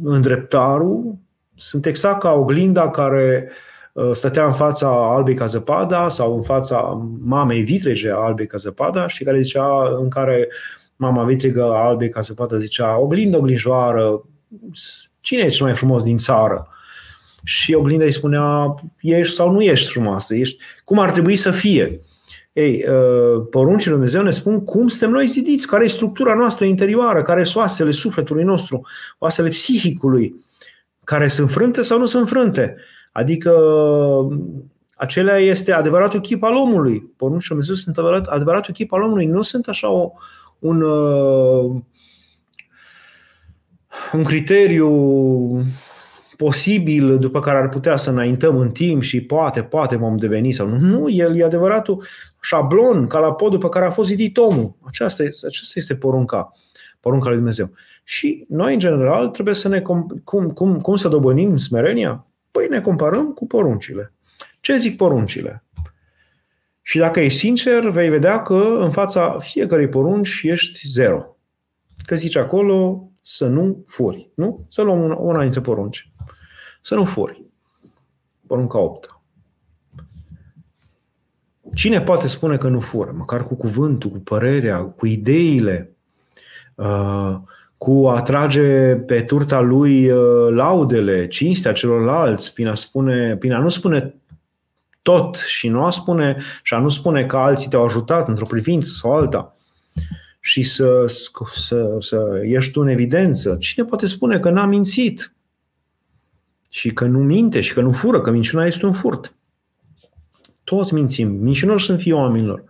îndreptarul, 0.05 1.17
sunt 1.55 1.87
exact 1.87 2.21
ca 2.21 2.33
oglinda 2.33 2.91
care 2.91 3.49
uh, 3.49 3.67
stătea 4.13 4.47
în 4.47 4.53
fața 4.53 5.15
albei 5.15 5.35
ca 5.35 5.47
zăpada 5.47 6.09
sau 6.09 6.37
în 6.37 6.43
fața 6.43 7.09
mamei 7.21 7.63
vitrege 7.63 8.11
a 8.11 8.17
albei 8.17 8.47
ca 8.47 8.57
zăpada 8.57 9.09
și 9.09 9.25
care 9.25 9.41
zicea 9.41 9.97
în 9.99 10.09
care 10.09 10.49
mama 10.97 11.25
vitregă 11.25 11.63
albe 11.63 12.09
ca 12.09 12.21
să 12.21 12.35
poată 12.35 12.59
zicea 12.59 12.99
oglindă, 12.99 13.37
oglinjoară, 13.37 14.25
cine 15.21 15.43
e 15.43 15.49
cel 15.49 15.67
mai 15.67 15.75
frumos 15.75 16.03
din 16.03 16.17
țară? 16.17 16.69
Și 17.45 17.75
oglinda 17.75 18.05
îi 18.05 18.13
spunea, 18.13 18.75
ești 19.01 19.35
sau 19.35 19.51
nu 19.51 19.63
ești 19.63 19.91
frumoasă, 19.91 20.35
ești, 20.35 20.63
cum 20.85 20.99
ar 20.99 21.11
trebui 21.11 21.37
să 21.37 21.51
fie. 21.51 22.01
Ei, 22.53 22.85
uh, 22.89 23.47
poruncile 23.51 23.95
Lui 23.95 24.01
Dumnezeu 24.01 24.23
ne 24.23 24.31
spun 24.31 24.65
cum 24.65 24.89
suntem 24.89 25.11
noi 25.11 25.27
zidiți, 25.27 25.67
care 25.67 25.85
e 25.85 25.89
structura 25.89 26.35
noastră 26.35 26.65
interioară, 26.65 27.23
care 27.23 27.45
sunt 27.45 27.63
oasele 27.63 27.91
sufletului 27.91 28.45
nostru, 28.45 28.87
oasele 29.19 29.49
psihicului, 29.49 30.45
care 31.05 31.29
sunt 31.29 31.51
frânte 31.51 31.83
sau 31.83 31.99
nu 31.99 32.07
sunt 32.07 32.29
frânte. 32.29 32.77
Adică 33.13 33.53
acelea 34.95 35.37
este 35.37 35.73
adevăratul 35.73 36.21
chip 36.21 36.43
al 36.43 36.55
omului. 36.55 37.13
Poruncile 37.17 37.55
Lui 37.55 37.65
Dumnezeu 37.67 37.75
sunt 37.75 37.99
adevărat, 37.99 38.27
adevăratul 38.27 38.75
chip 38.75 38.93
al 38.93 39.03
omului. 39.03 39.27
Nu 39.27 39.43
sunt 39.43 39.69
așa 39.69 39.91
o, 39.91 40.13
un, 40.59 40.81
uh, 40.81 41.83
un 44.13 44.25
criteriu 44.25 44.91
posibil 46.37 47.19
după 47.19 47.41
care 47.41 47.59
ar 47.59 47.69
putea 47.69 47.97
să 47.97 48.11
înaintăm 48.11 48.59
în 48.59 48.71
timp 48.71 49.03
și 49.03 49.21
poate, 49.21 49.63
poate 49.63 49.97
vom 49.97 50.17
deveni 50.17 50.53
sau 50.53 50.67
nu. 50.67 50.79
Nu, 50.79 51.11
el 51.11 51.37
e 51.37 51.45
adevăratul 51.45 52.05
șablon, 52.41 53.07
ca 53.07 53.19
la 53.19 53.33
podul 53.33 53.59
pe 53.59 53.69
care 53.69 53.85
a 53.85 53.91
fost 53.91 54.09
zidit 54.09 54.37
omul. 54.37 54.75
Aceasta 54.87 55.23
este, 55.23 55.47
aceasta 55.47 55.79
este 55.79 55.95
porunca, 55.95 56.53
porunca 57.01 57.27
lui 57.27 57.37
Dumnezeu. 57.37 57.71
Și 58.05 58.45
noi, 58.49 58.73
în 58.73 58.79
general, 58.79 59.29
trebuie 59.29 59.55
să 59.55 59.69
ne... 59.69 59.81
cum, 59.81 60.21
cum, 60.55 60.81
cum 60.81 60.97
să 60.97 61.09
dobănim 61.09 61.57
smerenia? 61.57 62.27
Păi 62.59 62.69
ne 62.69 62.81
comparăm 62.81 63.33
cu 63.33 63.47
poruncile. 63.47 64.15
Ce 64.61 64.77
zic 64.77 64.97
poruncile? 64.97 65.65
Și 66.83 66.99
dacă 66.99 67.21
ești 67.21 67.39
sincer, 67.39 67.89
vei 67.89 68.09
vedea 68.09 68.43
că 68.43 68.77
în 68.81 68.91
fața 68.91 69.39
fiecărei 69.39 69.89
porunci 69.89 70.41
ești 70.43 70.89
zero. 70.89 71.37
Că 72.07 72.15
zice 72.15 72.39
acolo 72.39 73.09
să 73.23 73.47
nu 73.47 73.85
furi. 73.87 74.31
Nu? 74.35 74.67
Să 74.69 74.83
luăm 74.83 75.03
una, 75.03 75.15
una 75.15 75.43
dintre 75.43 75.61
porunci. 75.61 76.13
Să 76.83 76.95
nu 76.95 77.05
furi. 77.05 77.45
Porunca 78.47 78.79
8. 78.79 79.21
Cine 81.75 82.01
poate 82.01 82.27
spune 82.27 82.57
că 82.57 82.69
nu 82.69 82.81
fură? 82.81 83.13
Măcar 83.17 83.45
cu 83.45 83.55
cuvântul, 83.55 84.11
cu 84.11 84.19
părerea, 84.19 84.83
cu 84.83 85.07
ideile, 85.07 85.97
uh, 86.75 87.37
cu 87.79 88.09
a 88.09 88.23
trage 88.23 88.95
pe 88.95 89.23
turta 89.23 89.61
lui 89.61 90.11
uh, 90.11 90.49
laudele, 90.51 91.27
cinstea 91.27 91.73
celorlalți, 91.73 92.55
prin 92.55 92.67
a, 92.67 92.75
spune, 92.75 93.37
prin 93.37 93.53
a 93.53 93.59
nu 93.59 93.69
spune 93.69 94.15
tot 95.03 95.37
și 95.37 95.69
nu 95.69 95.85
a 95.85 95.91
spune 95.91 96.37
și 96.63 96.75
a 96.75 96.79
nu 96.79 96.89
spune 96.89 97.27
că 97.27 97.37
alții 97.37 97.69
te-au 97.69 97.85
ajutat 97.85 98.29
într-o 98.29 98.47
privință 98.47 98.91
sau 98.95 99.17
alta 99.17 99.53
și 100.41 100.63
să, 100.63 101.05
să, 101.55 101.97
să 101.99 102.43
ieși 102.47 102.71
tu 102.71 102.81
în 102.81 102.89
evidență. 102.89 103.57
Cine 103.61 103.87
poate 103.87 104.07
spune 104.07 104.39
că 104.39 104.51
n-a 104.51 104.67
mințit 104.67 105.35
și 106.69 106.93
că 106.93 107.05
nu 107.05 107.19
minte 107.19 107.61
și 107.61 107.73
că 107.73 107.81
nu 107.81 107.93
fură, 107.93 108.21
că 108.21 108.31
minciuna 108.31 108.67
este 108.67 108.87
un 108.87 108.93
furt? 108.93 109.35
Toți 110.65 110.95
mințim. 110.95 111.29
Mincinoși 111.29 111.85
sunt 111.85 112.01
fii 112.01 112.13
oamenilor. 112.13 112.65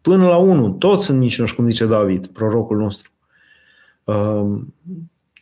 Până 0.00 0.26
la 0.26 0.36
unul, 0.36 0.70
toți 0.70 1.04
sunt 1.04 1.18
mincinoși, 1.18 1.54
cum 1.54 1.68
zice 1.68 1.86
David, 1.86 2.26
prorocul 2.26 2.76
nostru. 2.76 3.10
Um, 4.12 4.74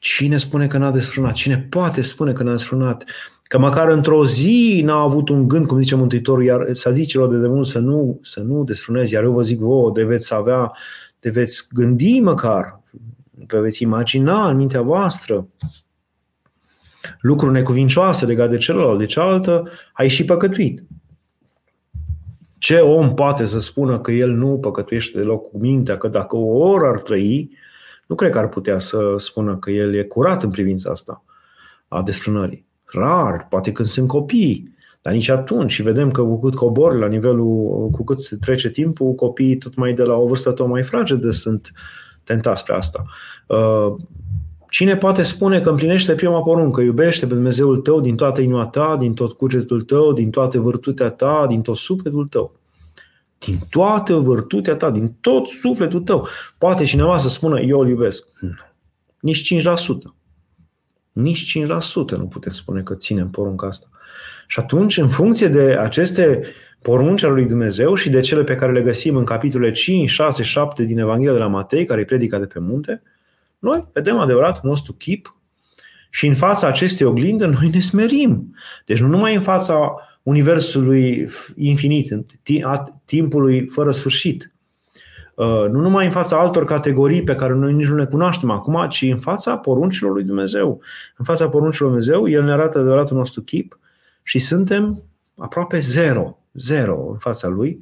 Cine 0.01 0.37
spune 0.37 0.67
că 0.67 0.79
n-a 0.79 0.91
desfrânat? 0.91 1.33
Cine 1.33 1.67
poate 1.71 2.01
spune 2.01 2.33
că 2.33 2.43
n-a 2.43 2.51
desfrânat? 2.51 3.05
Că 3.43 3.59
măcar 3.59 3.89
într-o 3.89 4.25
zi 4.25 4.83
n-a 4.85 5.01
avut 5.01 5.29
un 5.29 5.49
gând, 5.49 5.67
cum 5.67 5.81
zice 5.81 5.95
Mântuitorul, 5.95 6.45
iar 6.45 6.69
să 6.73 6.91
zice 6.91 7.07
celor 7.07 7.29
de 7.29 7.39
demult 7.39 7.67
să 7.67 7.79
nu, 7.79 8.19
să 8.23 8.41
nu 8.41 8.65
desfrânezi, 8.65 9.13
iar 9.13 9.23
eu 9.23 9.33
vă 9.33 9.43
zic 9.43 9.59
vouă, 9.59 9.91
de 9.91 10.05
veți 10.05 10.35
avea, 10.35 10.73
de 11.21 11.31
veți 11.31 11.69
gândi 11.73 12.21
măcar, 12.21 12.81
că 13.47 13.59
veți 13.59 13.83
imagina 13.83 14.49
în 14.49 14.57
mintea 14.57 14.83
voastră 14.83 15.47
lucruri 17.21 17.53
necuvincioase 17.53 18.27
legate 18.27 18.51
de 18.51 18.57
celălalt, 18.57 18.99
de 18.99 19.07
cealaltă, 19.07 19.69
ai 19.93 20.09
și 20.09 20.25
păcătuit. 20.25 20.85
Ce 22.59 22.77
om 22.79 23.15
poate 23.15 23.47
să 23.47 23.61
spună 23.61 24.01
că 24.01 24.13
el 24.13 24.31
nu 24.31 24.59
păcătuiește 24.59 25.19
deloc 25.19 25.51
cu 25.51 25.59
mintea, 25.59 25.97
că 25.97 26.09
dacă 26.09 26.37
o 26.37 26.59
oră 26.59 26.87
ar 26.87 27.01
trăi, 27.01 27.51
nu 28.07 28.15
cred 28.15 28.31
că 28.31 28.39
ar 28.39 28.49
putea 28.49 28.79
să 28.79 29.15
spună 29.17 29.57
că 29.57 29.71
el 29.71 29.95
e 29.95 30.03
curat 30.03 30.43
în 30.43 30.51
privința 30.51 30.91
asta 30.91 31.25
a 31.89 32.03
desfrânării. 32.03 32.67
Rar, 32.85 33.47
poate 33.51 33.73
când 33.73 33.89
sunt 33.89 34.09
copii, 34.09 34.75
dar 35.03 35.13
nici 35.13 35.29
atunci. 35.29 35.71
Și 35.71 35.83
vedem 35.83 36.11
că 36.11 36.23
cu 36.23 36.41
cât 36.41 36.55
cobor 36.55 36.95
la 36.95 37.07
nivelul, 37.07 37.89
cu 37.91 38.05
cât 38.05 38.39
trece 38.41 38.71
timpul, 38.71 39.15
copiii 39.15 39.57
tot 39.57 39.75
mai 39.75 39.93
de 39.93 40.03
la 40.03 40.15
o 40.15 40.27
vârstă 40.27 40.51
tot 40.51 40.69
mai 40.69 40.83
fragedă 40.83 41.31
sunt 41.31 41.73
tentați 42.25 42.61
spre 42.61 42.75
asta. 42.75 43.05
Uh, 43.47 43.95
cine 44.69 44.97
poate 44.97 45.23
spune 45.23 45.61
că 45.61 45.69
împlinește 45.69 46.15
prima 46.15 46.43
poruncă, 46.43 46.81
iubește 46.81 47.27
pe 47.27 47.35
Dumnezeul 47.35 47.77
tău 47.77 48.01
din 48.01 48.17
toată 48.17 48.41
inima 48.41 48.67
ta, 48.67 48.97
din 48.99 49.15
tot 49.15 49.33
cugetul 49.33 49.81
tău, 49.81 50.13
din 50.13 50.31
toată 50.31 50.61
vârtutea 50.61 51.11
ta, 51.11 51.45
din 51.49 51.63
tot 51.63 51.77
sufletul 51.77 52.27
tău? 52.27 52.53
Din 53.39 53.59
toată 53.71 54.15
vârtutea 54.15 54.75
ta, 54.75 54.91
din 54.91 55.17
tot 55.21 55.47
sufletul 55.49 56.01
tău. 56.01 56.29
Poate 56.59 56.85
cineva 56.85 57.19
să 57.19 57.29
spună, 57.29 57.61
eu 57.61 57.81
îl 57.81 57.89
iubesc. 57.89 58.27
Nu. 58.41 58.51
Nici 59.21 59.55
5%. 59.55 59.63
Nici 61.13 61.59
5% 61.59 62.17
nu 62.17 62.27
putem 62.27 62.53
spune 62.53 62.83
că 62.83 62.95
ținem 62.95 63.31
porunca 63.31 63.67
asta. 63.67 63.87
Și 64.47 64.61
atunci, 64.61 64.97
în 64.97 65.09
funcție 65.09 65.49
de 65.49 65.77
aceste 65.81 66.43
porunci 66.83 67.23
ale 67.23 67.33
lui 67.33 67.47
Dumnezeu 67.47 67.95
și 67.95 68.11
de 68.11 68.21
cele 68.21 68.45
pe 68.45 68.55
care 68.55 68.73
le 68.73 68.83
găsim 68.83 69.17
în 69.17 69.25
capitolele 69.25 69.73
5, 69.73 70.09
6, 70.09 70.43
7 70.43 70.85
din 70.85 70.99
Evanghelia 70.99 71.33
de 71.33 71.39
la 71.39 71.47
Matei, 71.47 71.85
care 71.85 72.01
e 72.01 72.05
predica 72.05 72.39
de 72.39 72.47
pe 72.47 72.59
munte, 72.59 73.03
noi 73.59 73.89
vedem 73.93 74.19
adevăratul 74.19 74.69
nostru 74.69 74.93
chip 74.93 75.37
și 76.11 76.27
în 76.27 76.35
fața 76.35 76.67
acestei 76.67 77.07
oglinde 77.07 77.47
noi 77.47 77.71
ne 77.73 77.81
smerim. 77.81 78.55
Deci 78.85 79.01
nu 79.01 79.07
numai 79.07 79.35
în 79.35 79.41
fața 79.41 79.95
universului 80.27 81.29
infinit, 81.57 82.11
în 82.11 82.25
timpului 83.05 83.69
fără 83.69 83.91
sfârșit, 83.91 84.53
uh, 85.35 85.47
nu 85.47 85.81
numai 85.81 86.05
în 86.05 86.11
fața 86.11 86.39
altor 86.39 86.65
categorii 86.65 87.23
pe 87.23 87.35
care 87.35 87.55
noi 87.55 87.73
nici 87.73 87.87
nu 87.87 87.97
le 87.97 88.05
cunoaștem 88.05 88.51
acum, 88.51 88.87
ci 88.89 89.03
în 89.03 89.19
fața 89.19 89.57
poruncilor 89.57 90.13
lui 90.13 90.25
Dumnezeu. 90.25 90.81
În 91.17 91.25
fața 91.25 91.49
poruncilor 91.49 91.91
lui 91.91 92.01
Dumnezeu, 92.01 92.29
El 92.29 92.45
ne 92.45 92.53
arată 92.53 92.79
adevăratul 92.79 93.17
nostru 93.17 93.41
chip 93.43 93.79
și 94.23 94.39
suntem 94.39 95.03
aproape 95.37 95.79
zero, 95.79 96.39
zero 96.53 97.09
în 97.11 97.19
fața 97.19 97.49
Lui. 97.49 97.79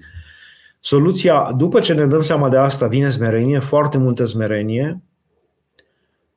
Soluția, 0.81 1.53
după 1.57 1.81
ce 1.81 1.93
ne 1.93 2.07
dăm 2.07 2.21
seama 2.21 2.49
de 2.49 2.57
asta, 2.57 2.87
vine 2.87 3.11
smerenie, 3.11 3.59
foarte 3.59 3.99
multă 3.99 4.25
smerenie, 4.25 5.03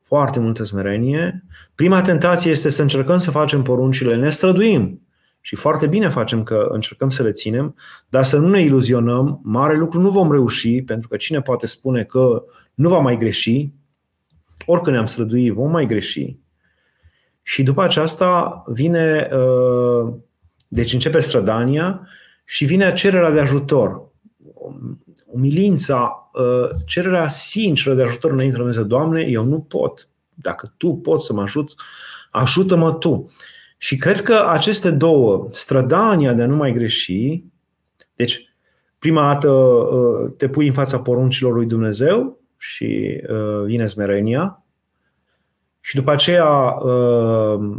foarte 0.02 0.40
multă 0.40 0.64
smerenie. 0.64 1.44
Prima 1.74 2.00
tentație 2.00 2.50
este 2.50 2.68
să 2.68 2.82
încercăm 2.82 3.16
să 3.16 3.30
facem 3.30 3.62
poruncile, 3.62 4.16
ne 4.16 4.30
străduim 4.30 5.00
și 5.48 5.56
foarte 5.56 5.86
bine 5.86 6.08
facem 6.08 6.42
că 6.42 6.68
încercăm 6.70 7.10
să 7.10 7.22
le 7.22 7.30
ținem, 7.30 7.74
dar 8.08 8.24
să 8.24 8.38
nu 8.38 8.48
ne 8.48 8.62
iluzionăm, 8.62 9.40
mare 9.42 9.76
lucru 9.76 10.00
nu 10.00 10.10
vom 10.10 10.32
reuși, 10.32 10.82
pentru 10.82 11.08
că 11.08 11.16
cine 11.16 11.40
poate 11.40 11.66
spune 11.66 12.04
că 12.04 12.44
nu 12.74 12.88
va 12.88 12.98
mai 12.98 13.16
greși, 13.16 13.70
oricând 14.66 14.94
ne-am 14.94 15.06
străduit, 15.06 15.52
vom 15.52 15.70
mai 15.70 15.86
greși. 15.86 16.36
Și 17.42 17.62
după 17.62 17.82
aceasta 17.82 18.62
vine, 18.66 19.28
uh, 19.32 20.14
deci 20.68 20.92
începe 20.92 21.18
strădania 21.18 22.08
și 22.44 22.64
vine 22.64 22.92
cererea 22.92 23.30
de 23.30 23.40
ajutor. 23.40 24.12
Umilința, 25.26 26.30
uh, 26.32 26.70
cererea 26.86 27.28
sinceră 27.28 27.94
de 27.94 28.02
ajutor 28.02 28.30
înainte 28.30 28.52
de 28.52 28.58
Dumnezeu. 28.58 28.84
Doamne, 28.84 29.22
eu 29.22 29.44
nu 29.44 29.60
pot. 29.60 30.08
Dacă 30.34 30.74
Tu 30.76 30.94
poți 30.94 31.26
să 31.26 31.32
mă 31.32 31.42
ajuți, 31.42 31.76
ajută-mă 32.30 32.92
Tu. 32.92 33.32
Și 33.78 33.96
cred 33.96 34.22
că 34.22 34.44
aceste 34.48 34.90
două, 34.90 35.48
strădania 35.50 36.32
de 36.32 36.42
a 36.42 36.46
nu 36.46 36.56
mai 36.56 36.72
greși, 36.72 37.44
deci 38.14 38.54
prima 38.98 39.32
dată 39.32 39.50
uh, 39.50 40.32
te 40.36 40.48
pui 40.48 40.66
în 40.66 40.72
fața 40.72 41.00
poruncilor 41.00 41.52
lui 41.52 41.66
Dumnezeu 41.66 42.40
și 42.56 43.20
uh, 43.28 43.64
vine 43.64 43.86
smerenia 43.86 44.62
și 45.80 45.94
după 45.94 46.10
aceea 46.10 46.48
uh, 46.70 47.76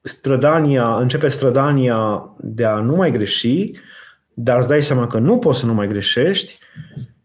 strădania, 0.00 0.96
începe 0.96 1.28
strădania 1.28 2.30
de 2.38 2.64
a 2.64 2.80
nu 2.80 2.94
mai 2.94 3.10
greși, 3.10 3.70
dar 4.34 4.58
îți 4.58 4.68
dai 4.68 4.82
seama 4.82 5.06
că 5.06 5.18
nu 5.18 5.38
poți 5.38 5.58
să 5.58 5.66
nu 5.66 5.74
mai 5.74 5.88
greșești 5.88 6.58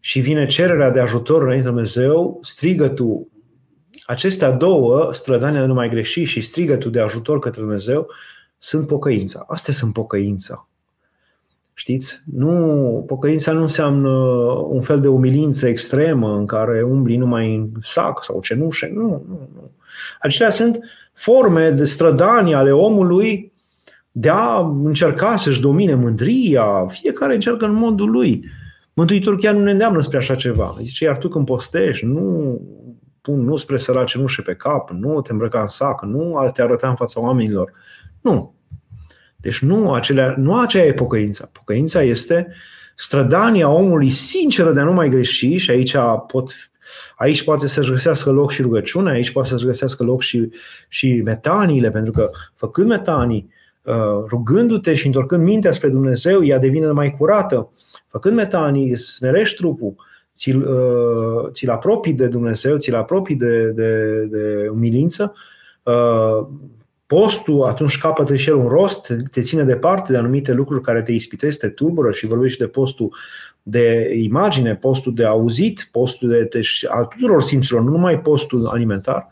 și 0.00 0.20
vine 0.20 0.46
cererea 0.46 0.90
de 0.90 1.00
ajutor 1.00 1.42
înainte 1.42 1.62
de 1.62 1.68
Dumnezeu, 1.68 2.38
strigă 2.42 2.88
tu 2.88 3.28
Acestea 4.06 4.50
două, 4.50 5.08
strădania 5.12 5.60
de 5.60 5.66
nu 5.66 5.74
mai 5.74 5.88
greși 5.88 6.24
și 6.24 6.40
strigătul 6.40 6.90
de 6.90 7.00
ajutor 7.00 7.38
către 7.38 7.60
Dumnezeu, 7.60 8.08
sunt 8.58 8.86
pocăința. 8.86 9.44
Astea 9.48 9.72
sunt 9.72 9.92
pocăința. 9.92 10.68
Știți? 11.74 12.22
Nu, 12.32 13.04
pocăința 13.06 13.52
nu 13.52 13.60
înseamnă 13.60 14.08
un 14.68 14.80
fel 14.80 15.00
de 15.00 15.08
umilință 15.08 15.68
extremă 15.68 16.36
în 16.36 16.46
care 16.46 16.82
umbli 16.82 17.16
numai 17.16 17.54
în 17.54 17.70
sac 17.80 18.24
sau 18.24 18.40
cenușe. 18.40 18.90
Nu, 18.94 19.24
nu, 19.28 19.48
nu. 19.54 19.70
Acelea 20.20 20.50
sunt 20.50 20.78
forme 21.12 21.70
de 21.70 21.84
strădanie 21.84 22.54
ale 22.54 22.72
omului 22.72 23.52
de 24.10 24.28
a 24.28 24.58
încerca 24.84 25.36
să-și 25.36 25.60
domine 25.60 25.94
mândria. 25.94 26.86
Fiecare 26.86 27.34
încearcă 27.34 27.64
în 27.64 27.74
modul 27.74 28.10
lui. 28.10 28.44
Mântuitorul 28.94 29.38
chiar 29.38 29.54
nu 29.54 29.62
ne 29.62 29.70
îndeamnă 29.70 30.00
spre 30.00 30.18
așa 30.18 30.34
ceva. 30.34 30.76
Zice, 30.80 31.04
iar 31.04 31.18
tu 31.18 31.28
când 31.28 31.46
postești, 31.46 32.04
nu 32.04 32.60
spun 33.26 33.44
nu 33.44 33.56
spre 33.56 33.78
săraci 33.78 34.10
cenușe 34.10 34.42
pe 34.42 34.54
cap, 34.54 34.90
nu 34.90 35.20
te 35.20 35.32
îmbrăca 35.32 35.60
în 35.60 35.66
sac, 35.66 36.02
nu 36.02 36.50
te 36.52 36.62
arăta 36.62 36.88
în 36.88 36.94
fața 36.94 37.20
oamenilor. 37.20 37.72
Nu. 38.20 38.54
Deci 39.36 39.58
nu, 39.58 39.92
acelea, 39.92 40.34
nu 40.38 40.58
aceea 40.58 40.84
e 40.84 40.92
pocăința. 40.92 41.48
Pocăința 41.52 42.02
este 42.02 42.52
strădania 42.96 43.68
omului 43.68 44.10
sinceră 44.10 44.72
de 44.72 44.80
a 44.80 44.84
nu 44.84 44.92
mai 44.92 45.08
greși 45.08 45.56
și 45.56 45.70
aici 45.70 45.96
pot 46.26 46.54
Aici 47.16 47.44
poate 47.44 47.68
să-și 47.68 47.90
găsească 47.90 48.30
loc 48.30 48.50
și 48.50 48.62
rugăciunea, 48.62 49.12
aici 49.12 49.30
poate 49.30 49.48
să-și 49.48 49.64
găsească 49.64 50.04
loc 50.04 50.22
și, 50.22 50.50
și 50.88 51.20
metaniile, 51.24 51.90
pentru 51.90 52.12
că 52.12 52.30
făcând 52.54 52.88
metanii, 52.88 53.50
uh, 53.82 54.24
rugându-te 54.28 54.94
și 54.94 55.06
întorcând 55.06 55.42
mintea 55.42 55.70
spre 55.70 55.88
Dumnezeu, 55.88 56.44
ea 56.44 56.58
devine 56.58 56.86
mai 56.86 57.10
curată. 57.18 57.70
Făcând 58.08 58.34
metanii, 58.34 58.90
îți 58.90 59.02
smerești 59.02 59.56
trupul, 59.56 59.94
ți-l, 60.36 60.62
uh, 60.62 61.50
ți-l 61.50 61.70
apropii 61.70 62.12
de 62.12 62.26
Dumnezeu, 62.26 62.76
ți-l 62.76 62.94
apropii 62.94 63.36
de, 63.36 63.70
de, 63.70 64.22
de 64.30 64.68
umilință, 64.72 65.34
uh, 65.82 66.46
postul 67.06 67.62
atunci 67.62 67.98
capătă 67.98 68.36
și 68.36 68.48
el 68.48 68.54
un 68.54 68.68
rost, 68.68 69.12
te 69.30 69.40
ține 69.40 69.62
departe 69.62 70.12
de 70.12 70.18
anumite 70.18 70.52
lucruri 70.52 70.82
care 70.82 71.02
te 71.02 71.12
ispitesc, 71.12 71.58
te 71.58 71.68
tulbură 71.68 72.10
și 72.10 72.26
vorbești 72.26 72.58
de 72.58 72.66
postul 72.66 73.14
de 73.62 74.12
imagine, 74.14 74.74
postul 74.74 75.14
de 75.14 75.24
auzit, 75.24 75.88
postul 75.92 76.28
de, 76.28 76.48
deci, 76.52 76.84
al 76.88 77.04
tuturor 77.04 77.42
simțurilor, 77.42 77.88
nu 77.88 77.90
numai 77.90 78.20
postul 78.20 78.66
alimentar. 78.66 79.28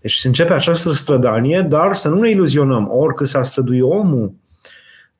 Deci 0.00 0.14
se 0.14 0.26
începe 0.26 0.52
această 0.52 0.92
strădanie, 0.92 1.66
dar 1.68 1.94
să 1.94 2.08
nu 2.08 2.20
ne 2.20 2.30
iluzionăm. 2.30 2.88
Oricât 2.92 3.26
s-a 3.26 3.42
străduit 3.42 3.82
omul 3.82 4.32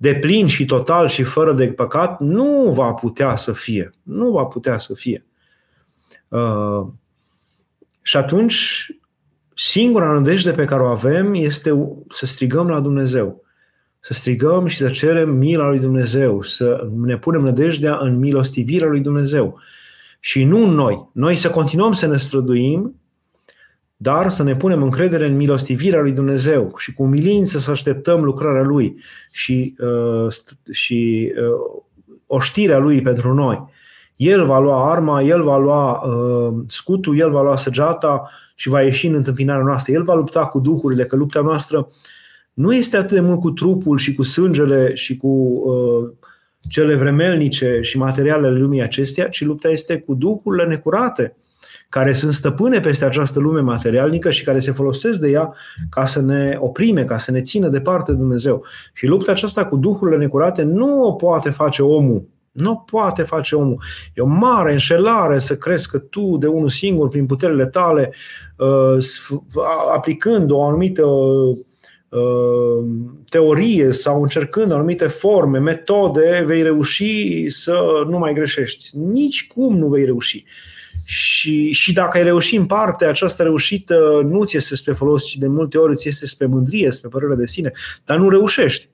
de 0.01 0.15
plin 0.15 0.47
și 0.47 0.65
total 0.65 1.09
și 1.09 1.23
fără 1.23 1.53
de 1.53 1.67
păcat, 1.67 2.21
nu 2.21 2.73
va 2.75 2.93
putea 2.93 3.37
să 3.37 3.53
fie. 3.53 3.95
Nu 4.03 4.31
va 4.31 4.45
putea 4.45 4.79
să 4.79 4.95
fie. 4.95 5.27
Uh, 6.29 6.87
și 8.03 8.17
atunci, 8.17 8.87
singura 9.55 10.13
nădejde 10.13 10.51
pe 10.51 10.65
care 10.65 10.83
o 10.83 10.87
avem 10.87 11.35
este 11.35 11.89
să 12.09 12.27
strigăm 12.27 12.69
la 12.69 12.81
Dumnezeu. 12.81 13.45
Să 14.01 14.13
strigăm 14.13 14.67
și 14.67 14.77
să 14.77 14.89
cerem 14.89 15.31
mila 15.31 15.69
lui 15.69 15.79
Dumnezeu, 15.79 16.43
să 16.43 16.89
ne 16.95 17.19
punem 17.19 17.43
nădejdea 17.43 17.99
în 18.01 18.19
milostivirea 18.19 18.89
lui 18.89 19.01
Dumnezeu. 19.01 19.61
Și 20.21 20.45
nu 20.45 20.63
în 20.63 20.75
noi. 20.75 21.09
Noi 21.13 21.37
să 21.37 21.51
continuăm 21.51 21.93
să 21.93 22.07
ne 22.07 22.17
străduim 22.17 23.01
dar 24.01 24.29
să 24.29 24.43
ne 24.43 24.57
punem 24.57 24.83
încredere 24.83 25.27
în 25.27 25.37
milostivirea 25.37 26.01
lui 26.01 26.13
Dumnezeu 26.13 26.73
și 26.77 26.93
cu 26.93 27.03
umilință 27.03 27.59
să 27.59 27.71
așteptăm 27.71 28.25
lucrarea 28.25 28.63
lui 28.63 28.97
și, 29.31 29.75
uh, 29.79 30.33
și 30.71 31.33
uh, 31.37 31.83
oștirea 32.27 32.79
lui 32.79 33.03
pentru 33.03 33.35
noi. 33.35 33.69
El 34.17 34.45
va 34.45 34.59
lua 34.59 34.91
arma, 34.91 35.23
el 35.23 35.43
va 35.43 35.59
lua 35.59 35.93
uh, 35.93 36.55
scutul, 36.67 37.19
el 37.19 37.31
va 37.31 37.43
lua 37.43 37.57
săgeata 37.57 38.31
și 38.55 38.69
va 38.69 38.83
ieși 38.83 39.07
în 39.07 39.15
întâmpinarea 39.15 39.65
noastră. 39.65 39.93
El 39.93 40.03
va 40.03 40.15
lupta 40.15 40.47
cu 40.47 40.61
duhurile, 40.61 41.05
că 41.05 41.17
lupta 41.17 41.41
noastră 41.41 41.89
nu 42.53 42.75
este 42.75 42.97
atât 42.97 43.11
de 43.11 43.21
mult 43.21 43.41
cu 43.41 43.51
trupul 43.51 43.99
și 43.99 44.15
cu 44.15 44.23
sângele 44.23 44.95
și 44.95 45.17
cu 45.17 45.29
uh, 45.29 46.09
cele 46.69 46.95
vremelnice 46.95 47.79
și 47.83 47.99
materialele 47.99 48.59
lumii 48.59 48.83
acesteia, 48.83 49.29
ci 49.29 49.45
lupta 49.45 49.69
este 49.69 50.01
cu 50.01 50.15
duhurile 50.15 50.67
necurate 50.67 51.37
care 51.89 52.13
sunt 52.13 52.35
stăpâne 52.35 52.81
peste 52.81 53.05
această 53.05 53.39
lume 53.39 53.61
materialnică 53.61 54.31
și 54.31 54.45
care 54.45 54.59
se 54.59 54.73
folosesc 54.73 55.21
de 55.21 55.29
ea 55.29 55.55
ca 55.91 56.05
să 56.05 56.21
ne 56.21 56.57
oprime, 56.61 57.05
ca 57.05 57.17
să 57.17 57.31
ne 57.31 57.41
țină 57.41 57.69
departe 57.69 58.13
de 58.13 58.19
Dumnezeu. 58.19 58.65
Și 58.95 59.07
lupta 59.07 59.33
aceasta 59.33 59.67
cu 59.67 59.77
duhurile 59.77 60.17
necurate 60.17 60.63
nu 60.63 61.03
o 61.03 61.13
poate 61.13 61.51
face 61.51 61.83
omul 61.83 62.27
nu 62.59 62.85
poate 62.91 63.23
face 63.23 63.55
omul. 63.55 63.83
E 64.15 64.21
o 64.21 64.27
mare 64.27 64.73
înșelare 64.73 65.39
să 65.39 65.57
crezi 65.57 65.89
că 65.89 65.99
tu 65.99 66.37
de 66.37 66.47
unul 66.47 66.69
singur, 66.69 67.09
prin 67.09 67.27
puterile 67.27 67.67
tale, 67.67 68.13
uh, 68.57 69.05
aplicând 69.95 70.51
o 70.51 70.63
anumită 70.63 71.05
uh, 72.09 72.85
teorie 73.29 73.91
sau 73.91 74.23
încercând 74.23 74.73
anumite 74.73 75.07
forme, 75.07 75.59
metode, 75.59 76.43
vei 76.47 76.63
reuși 76.63 77.49
să 77.49 78.05
nu 78.09 78.19
mai 78.19 78.35
greșești. 78.35 78.99
Nici 78.99 79.47
cum 79.47 79.79
nu 79.79 79.87
vei 79.87 80.05
reuși. 80.05 80.45
Și, 81.11 81.73
și 81.73 81.93
dacă 81.93 82.19
ai 82.19 82.25
reușit 82.25 82.59
în 82.59 82.67
parte, 82.67 83.05
această 83.05 83.43
reușită 83.43 84.21
nu 84.25 84.45
ți 84.45 84.57
este 84.57 84.77
spre 84.77 84.93
folos, 84.93 85.25
ci 85.25 85.37
de 85.37 85.47
multe 85.47 85.79
ori 85.79 85.97
ți 85.97 86.09
este 86.09 86.27
spre 86.27 86.47
mândrie, 86.47 86.91
spre 86.91 87.09
părere 87.09 87.35
de 87.35 87.47
sine, 87.47 87.73
dar 88.05 88.19
nu 88.19 88.29
reușești. 88.29 88.89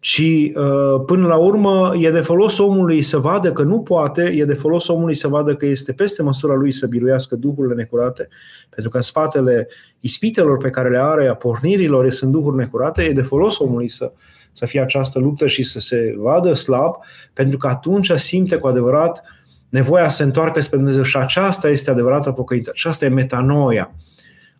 Și 0.00 0.52
uh, 0.56 1.02
până 1.06 1.26
la 1.26 1.36
urmă 1.36 1.92
e 1.96 2.10
de 2.10 2.20
folos 2.20 2.58
omului 2.58 3.02
să 3.02 3.18
vadă 3.18 3.52
că 3.52 3.62
nu 3.62 3.80
poate, 3.80 4.22
e 4.22 4.44
de 4.44 4.54
folos 4.54 4.88
omului 4.88 5.14
să 5.14 5.28
vadă 5.28 5.54
că 5.54 5.66
este 5.66 5.92
peste 5.92 6.22
măsura 6.22 6.54
lui 6.54 6.72
să 6.72 6.86
biruiască 6.86 7.36
duhurile 7.36 7.74
necurate, 7.74 8.28
pentru 8.68 8.90
că 8.90 8.96
în 8.96 9.02
spatele 9.02 9.68
ispitelor 10.00 10.56
pe 10.56 10.70
care 10.70 10.88
le 10.88 10.98
are, 10.98 11.28
a 11.28 11.34
pornirilor, 11.34 12.10
sunt 12.10 12.32
duhuri 12.32 12.56
necurate, 12.56 13.02
e 13.02 13.12
de 13.12 13.22
folos 13.22 13.58
omului 13.58 13.88
să, 13.88 14.12
să 14.52 14.66
fie 14.66 14.80
această 14.80 15.18
luptă 15.18 15.46
și 15.46 15.62
să 15.62 15.78
se 15.78 16.14
vadă 16.16 16.52
slab, 16.52 16.94
pentru 17.32 17.58
că 17.58 17.66
atunci 17.66 18.10
simte 18.10 18.56
cu 18.56 18.66
adevărat 18.66 19.22
nevoia 19.70 20.08
să 20.08 20.16
se 20.16 20.22
întoarcă 20.22 20.60
spre 20.60 20.76
Dumnezeu 20.76 21.02
și 21.02 21.16
aceasta 21.16 21.68
este 21.68 21.90
adevărata 21.90 22.32
pocăință, 22.32 22.70
aceasta 22.72 23.04
e 23.04 23.08
metanoia. 23.08 23.94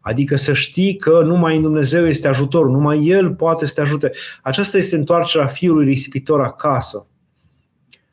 Adică 0.00 0.36
să 0.36 0.52
știi 0.52 0.96
că 0.96 1.22
numai 1.24 1.56
în 1.56 1.62
Dumnezeu 1.62 2.06
este 2.06 2.28
ajutor, 2.28 2.68
numai 2.68 3.06
El 3.06 3.34
poate 3.34 3.66
să 3.66 3.74
te 3.74 3.80
ajute. 3.80 4.10
Aceasta 4.42 4.78
este 4.78 4.96
întoarcerea 4.96 5.46
fiului 5.46 5.84
risipitor 5.84 6.40
acasă. 6.40 7.06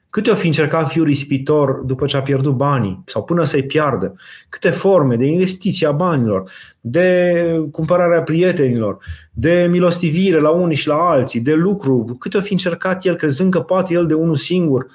Câte 0.10 0.30
o 0.32 0.36
fi 0.36 0.46
încercat 0.46 0.90
fiul 0.90 1.06
risipitor 1.06 1.72
după 1.72 2.06
ce 2.06 2.18
a 2.18 2.22
pierdut 2.22 2.54
banii 2.54 3.04
sau 3.06 3.24
până 3.24 3.44
să-i 3.44 3.64
piardă? 3.64 4.16
Câte 4.50 4.70
forme 4.70 5.16
de 5.16 5.26
investiție 5.26 5.88
a 5.88 5.92
banilor, 5.92 6.52
de 6.82 7.44
cumpărarea 7.72 8.22
prietenilor, 8.22 8.98
de 9.32 9.68
milostivire 9.70 10.40
la 10.40 10.50
unii 10.50 10.76
și 10.76 10.88
la 10.88 10.96
alții, 10.96 11.40
de 11.40 11.54
lucru? 11.54 12.16
Câte 12.20 12.38
o 12.38 12.42
fi 12.42 12.52
încercat 12.52 13.06
el 13.06 13.16
crezând 13.16 13.52
că 13.52 13.60
poate 13.60 13.94
el 13.94 14.06
de 14.06 14.14
unul 14.14 14.36
singur? 14.36 14.88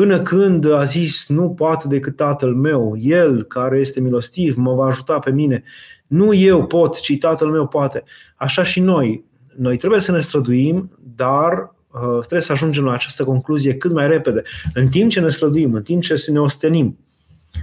Până 0.00 0.22
când 0.22 0.72
a 0.72 0.82
zis, 0.82 1.28
nu 1.28 1.50
poate 1.50 1.88
decât 1.88 2.16
tatăl 2.16 2.54
meu, 2.54 2.96
el 2.98 3.42
care 3.42 3.78
este 3.78 4.00
milostiv 4.00 4.56
mă 4.56 4.74
va 4.74 4.86
ajuta 4.86 5.18
pe 5.18 5.30
mine. 5.30 5.62
Nu 6.06 6.34
eu 6.34 6.66
pot, 6.66 7.00
ci 7.00 7.18
Tatăl 7.18 7.48
meu 7.48 7.66
poate. 7.66 8.04
Așa 8.36 8.62
și 8.62 8.80
noi. 8.80 9.24
Noi 9.56 9.76
trebuie 9.76 10.00
să 10.00 10.12
ne 10.12 10.20
străduim, 10.20 10.98
dar 11.16 11.52
uh, 11.92 12.18
trebuie 12.18 12.40
să 12.40 12.52
ajungem 12.52 12.84
la 12.84 12.92
această 12.92 13.24
concluzie 13.24 13.74
cât 13.74 13.92
mai 13.92 14.06
repede. 14.06 14.42
În 14.74 14.88
timp 14.88 15.10
ce 15.10 15.20
ne 15.20 15.28
străduim, 15.28 15.74
în 15.74 15.82
timp 15.82 16.02
ce 16.02 16.24
ne 16.26 16.40
ostenim. 16.40 16.98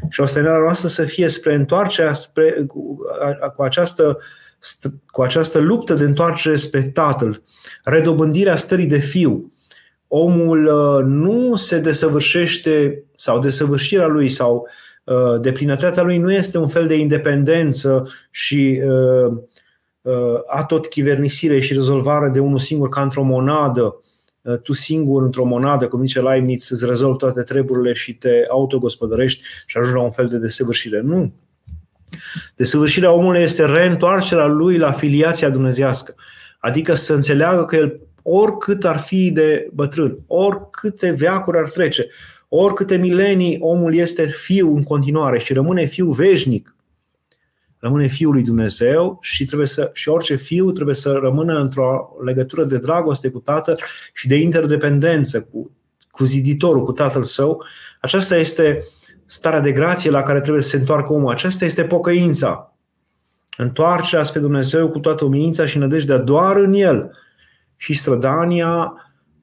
Și 0.09 0.21
ostenirea 0.21 0.57
noastră 0.57 0.87
să 0.87 1.03
fie 1.03 1.27
spre 1.27 1.53
întoarcerea, 1.53 2.13
spre, 2.13 2.65
cu, 2.67 2.99
cu 3.55 3.61
această 3.61 4.17
cu 5.05 5.21
această 5.21 5.59
luptă 5.59 5.93
de 5.93 6.03
întoarcere 6.03 6.55
spre 6.55 6.83
Tatăl, 6.83 7.41
redobândirea 7.83 8.55
stării 8.55 8.85
de 8.85 8.99
fiu. 8.99 9.51
Omul 10.07 10.65
uh, 10.65 11.05
nu 11.05 11.55
se 11.55 11.79
desăvârșește 11.79 13.03
sau 13.15 13.39
desăvârșirea 13.39 14.07
lui 14.07 14.29
sau 14.29 14.67
Uh, 15.07 15.39
deplinătatea 15.41 16.03
lui 16.03 16.17
nu 16.17 16.33
este 16.33 16.57
un 16.57 16.67
fel 16.67 16.87
de 16.87 16.95
independență 16.95 18.09
și 18.31 18.81
uh, 18.83 19.37
uh, 20.01 20.39
a 20.47 20.63
tot 20.63 20.87
chivernisire 20.87 21.59
și 21.59 21.73
rezolvare 21.73 22.29
de 22.29 22.39
unul 22.39 22.57
singur 22.57 22.89
ca 22.89 23.01
într-o 23.01 23.23
monadă, 23.23 24.01
tu 24.63 24.73
singur 24.73 25.23
într-o 25.23 25.45
monadă, 25.45 25.87
cum 25.87 26.05
zice 26.05 26.21
Leibniz, 26.21 26.69
îți 26.69 26.85
rezolvi 26.85 27.17
toate 27.17 27.41
treburile 27.41 27.93
și 27.93 28.13
te 28.13 28.45
autogospodărești 28.49 29.41
și 29.65 29.77
ajungi 29.77 29.97
la 29.97 30.03
un 30.03 30.11
fel 30.11 30.27
de 30.27 30.37
desăvârșire. 30.37 31.01
Nu. 31.01 31.33
Desăvârșirea 32.55 33.11
omului 33.11 33.41
este 33.41 33.65
reîntoarcerea 33.65 34.45
lui 34.45 34.77
la 34.77 34.91
filiația 34.91 35.49
dumnezească. 35.49 36.15
Adică 36.59 36.93
să 36.93 37.13
înțeleagă 37.13 37.65
că 37.65 37.75
el, 37.75 37.99
oricât 38.29 38.85
ar 38.85 38.97
fi 38.97 39.31
de 39.31 39.69
bătrân, 39.73 40.17
oricâte 40.27 41.11
veacuri 41.11 41.57
ar 41.57 41.69
trece, 41.69 42.07
Oricâte 42.49 42.97
milenii 42.97 43.57
omul 43.59 43.95
este 43.95 44.25
fiu 44.25 44.75
în 44.75 44.83
continuare 44.83 45.39
și 45.39 45.53
rămâne 45.53 45.85
fiu 45.85 46.11
veșnic, 46.11 46.75
rămâne 47.79 48.07
fiul 48.07 48.33
lui 48.33 48.43
Dumnezeu 48.43 49.17
și, 49.21 49.45
trebuie 49.45 49.67
să, 49.67 49.89
și 49.93 50.09
orice 50.09 50.35
fiu 50.35 50.71
trebuie 50.71 50.95
să 50.95 51.11
rămână 51.11 51.59
într-o 51.59 52.15
legătură 52.23 52.65
de 52.65 52.77
dragoste 52.77 53.29
cu 53.29 53.39
tatăl 53.39 53.79
și 54.13 54.27
de 54.27 54.35
interdependență 54.35 55.41
cu, 55.41 55.71
cu 56.11 56.23
ziditorul, 56.23 56.83
cu 56.83 56.91
tatăl 56.91 57.23
său. 57.23 57.63
Aceasta 58.01 58.35
este 58.35 58.83
starea 59.25 59.59
de 59.59 59.71
grație 59.71 60.09
la 60.09 60.23
care 60.23 60.39
trebuie 60.39 60.63
să 60.63 60.69
se 60.69 60.77
întoarcă 60.77 61.13
omul. 61.13 61.31
Aceasta 61.31 61.65
este 61.65 61.83
pocăința. 61.83 62.75
Întoarcerea 63.57 64.23
spre 64.23 64.39
Dumnezeu 64.39 64.89
cu 64.89 64.99
toată 64.99 65.25
umilința 65.25 65.65
și 65.65 65.77
nădejdea 65.77 66.17
doar 66.17 66.55
în 66.55 66.73
El. 66.73 67.11
Și 67.77 67.93
strădania 67.93 68.93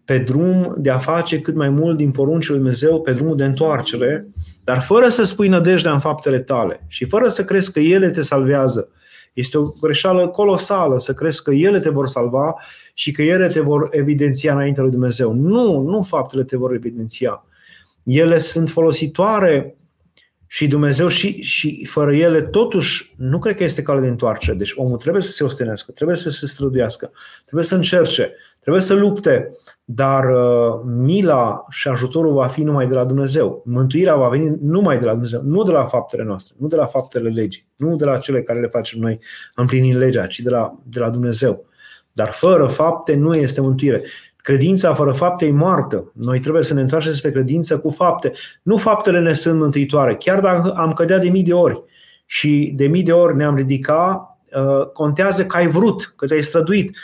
pe 0.05 0.18
drum 0.18 0.75
de 0.79 0.90
a 0.90 0.99
face 0.99 1.40
cât 1.40 1.55
mai 1.55 1.68
mult 1.68 1.97
din 1.97 2.11
poruncile 2.11 2.55
lui 2.55 2.62
Dumnezeu, 2.62 3.01
pe 3.01 3.12
drumul 3.12 3.37
de 3.37 3.44
întoarcere, 3.44 4.29
dar 4.64 4.81
fără 4.81 5.09
să 5.09 5.25
spui 5.25 5.49
nădejdea 5.49 5.92
în 5.92 6.01
faptele 6.01 6.38
tale 6.38 6.85
și 6.88 7.05
fără 7.05 7.29
să 7.29 7.44
crezi 7.44 7.73
că 7.73 7.81
ele 7.81 8.11
te 8.11 8.23
salvează. 8.23 8.88
Este 9.33 9.59
o 9.59 9.62
greșeală 9.62 10.29
colosală 10.29 10.99
să 10.99 11.14
crezi 11.14 11.42
că 11.42 11.51
ele 11.51 11.81
te 11.81 11.90
vor 11.90 12.09
salva 12.09 12.55
și 12.94 13.12
că 13.12 13.23
ele 13.23 13.49
te 13.49 13.61
vor 13.61 13.88
evidenția 13.90 14.53
înaintea 14.53 14.83
lui 14.83 14.92
Dumnezeu. 14.92 15.33
Nu, 15.33 15.81
nu 15.81 16.03
faptele 16.03 16.44
te 16.44 16.57
vor 16.57 16.73
evidenția. 16.73 17.44
Ele 18.03 18.38
sunt 18.38 18.68
folositoare 18.68 19.77
și 20.55 20.67
Dumnezeu 20.67 21.09
și, 21.09 21.43
și 21.43 21.87
fără 21.87 22.14
ele 22.14 22.43
totuși 22.43 23.14
nu 23.17 23.38
cred 23.38 23.57
că 23.57 23.64
este 23.64 23.83
cale 23.83 24.01
de 24.01 24.07
întoarcere. 24.07 24.57
Deci 24.57 24.73
omul 24.77 24.97
trebuie 24.97 25.23
să 25.23 25.31
se 25.31 25.45
ostenească, 25.45 25.93
trebuie 25.93 26.17
să 26.17 26.31
se 26.31 26.47
străduiască, 26.47 27.12
trebuie 27.45 27.64
să 27.64 27.75
încerce, 27.75 28.35
trebuie 28.61 28.83
să 28.83 28.95
lupte, 28.95 29.49
dar 29.85 30.25
uh, 30.25 30.81
mila 30.85 31.64
și 31.69 31.88
ajutorul 31.88 32.33
va 32.33 32.47
fi 32.47 32.62
numai 32.62 32.87
de 32.87 32.95
la 32.95 33.05
Dumnezeu. 33.05 33.62
Mântuirea 33.67 34.17
va 34.17 34.29
veni 34.29 34.57
numai 34.62 34.99
de 34.99 35.05
la 35.05 35.11
Dumnezeu, 35.11 35.43
nu 35.43 35.62
de 35.62 35.73
la 35.73 35.85
faptele 35.85 36.23
noastre, 36.23 36.55
nu 36.59 36.67
de 36.67 36.77
la 36.77 36.87
faptele 36.87 37.29
legii, 37.29 37.67
nu 37.77 37.97
de 37.97 38.05
la 38.05 38.19
cele 38.19 38.43
care 38.43 38.61
le 38.61 38.69
facem 38.69 39.01
noi 39.01 39.19
împlinind 39.55 39.97
legea, 39.97 40.27
ci 40.27 40.40
de 40.40 40.51
la, 40.51 40.79
de 40.83 40.99
la 40.99 41.11
Dumnezeu. 41.11 41.67
Dar 42.12 42.31
fără 42.31 42.67
fapte 42.67 43.14
nu 43.14 43.35
este 43.35 43.61
mântuire. 43.61 44.03
Credința 44.44 44.94
fără 44.94 45.12
fapte 45.12 45.46
e 45.46 45.50
moartă. 45.50 46.12
Noi 46.14 46.40
trebuie 46.40 46.62
să 46.62 46.74
ne 46.74 46.80
întoarcem 46.80 47.12
spre 47.12 47.30
credință 47.30 47.78
cu 47.78 47.90
fapte. 47.90 48.33
Nu 48.62 48.76
faptele 48.76 49.20
ne 49.20 49.33
sunt 49.33 49.59
mântuitoare. 49.59 50.14
Chiar 50.14 50.40
dacă 50.40 50.72
am 50.76 50.92
cădea 50.92 51.18
de 51.18 51.28
mii 51.28 51.42
de 51.42 51.52
ori 51.52 51.83
și 52.26 52.72
de 52.76 52.87
mii 52.87 53.02
de 53.02 53.12
ori 53.12 53.37
ne-am 53.37 53.57
ridicat, 53.57 54.38
uh, 54.57 54.87
contează 54.87 55.46
că 55.46 55.57
ai 55.57 55.66
vrut, 55.66 56.12
că 56.16 56.26
te-ai 56.26 56.42
străduit. 56.42 56.96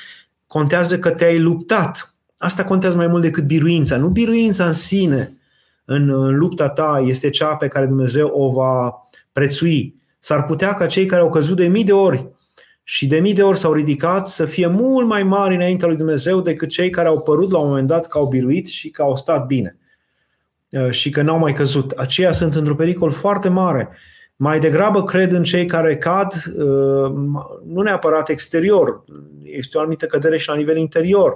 Contează 0.46 0.98
că 0.98 1.10
te-ai 1.10 1.38
luptat. 1.38 2.14
Asta 2.36 2.64
contează 2.64 2.96
mai 2.96 3.06
mult 3.06 3.22
decât 3.22 3.44
biruința. 3.44 3.96
Nu 3.96 4.08
biruința 4.08 4.66
în 4.66 4.72
sine, 4.72 5.38
în, 5.84 6.10
în 6.10 6.36
lupta 6.36 6.68
ta, 6.68 7.02
este 7.04 7.30
cea 7.30 7.56
pe 7.56 7.68
care 7.68 7.86
Dumnezeu 7.86 8.28
o 8.28 8.52
va 8.52 8.94
prețui. 9.32 9.94
S-ar 10.18 10.44
putea 10.44 10.74
ca 10.74 10.86
cei 10.86 11.06
care 11.06 11.22
au 11.22 11.30
căzut 11.30 11.56
de 11.56 11.66
mii 11.66 11.84
de 11.84 11.92
ori 11.92 12.28
și 12.82 13.06
de 13.06 13.18
mii 13.18 13.34
de 13.34 13.42
ori 13.42 13.58
s-au 13.58 13.72
ridicat 13.72 14.28
să 14.28 14.44
fie 14.44 14.66
mult 14.66 15.06
mai 15.06 15.22
mari 15.22 15.54
înaintea 15.54 15.88
lui 15.88 15.96
Dumnezeu 15.96 16.40
decât 16.40 16.68
cei 16.68 16.90
care 16.90 17.08
au 17.08 17.20
părut 17.20 17.50
la 17.50 17.58
un 17.58 17.68
moment 17.68 17.86
dat 17.86 18.06
că 18.06 18.18
au 18.18 18.26
biruit 18.26 18.66
și 18.66 18.90
că 18.90 19.02
au 19.02 19.16
stat 19.16 19.46
bine 19.46 19.78
uh, 20.70 20.90
și 20.90 21.10
că 21.10 21.22
n-au 21.22 21.38
mai 21.38 21.52
căzut. 21.52 21.90
Aceia 21.90 22.32
sunt 22.32 22.54
într-un 22.54 22.76
pericol 22.76 23.10
foarte 23.10 23.48
mare. 23.48 23.88
Mai 24.36 24.58
degrabă 24.58 25.04
cred 25.04 25.32
în 25.32 25.42
cei 25.42 25.66
care 25.66 25.96
cad, 25.96 26.32
uh, 26.32 27.12
nu 27.66 27.82
neapărat 27.82 28.28
exterior, 28.28 29.04
este 29.42 29.76
o 29.76 29.80
anumită 29.80 30.06
cădere 30.06 30.38
și 30.38 30.48
la 30.48 30.54
nivel 30.54 30.76
interior 30.76 31.34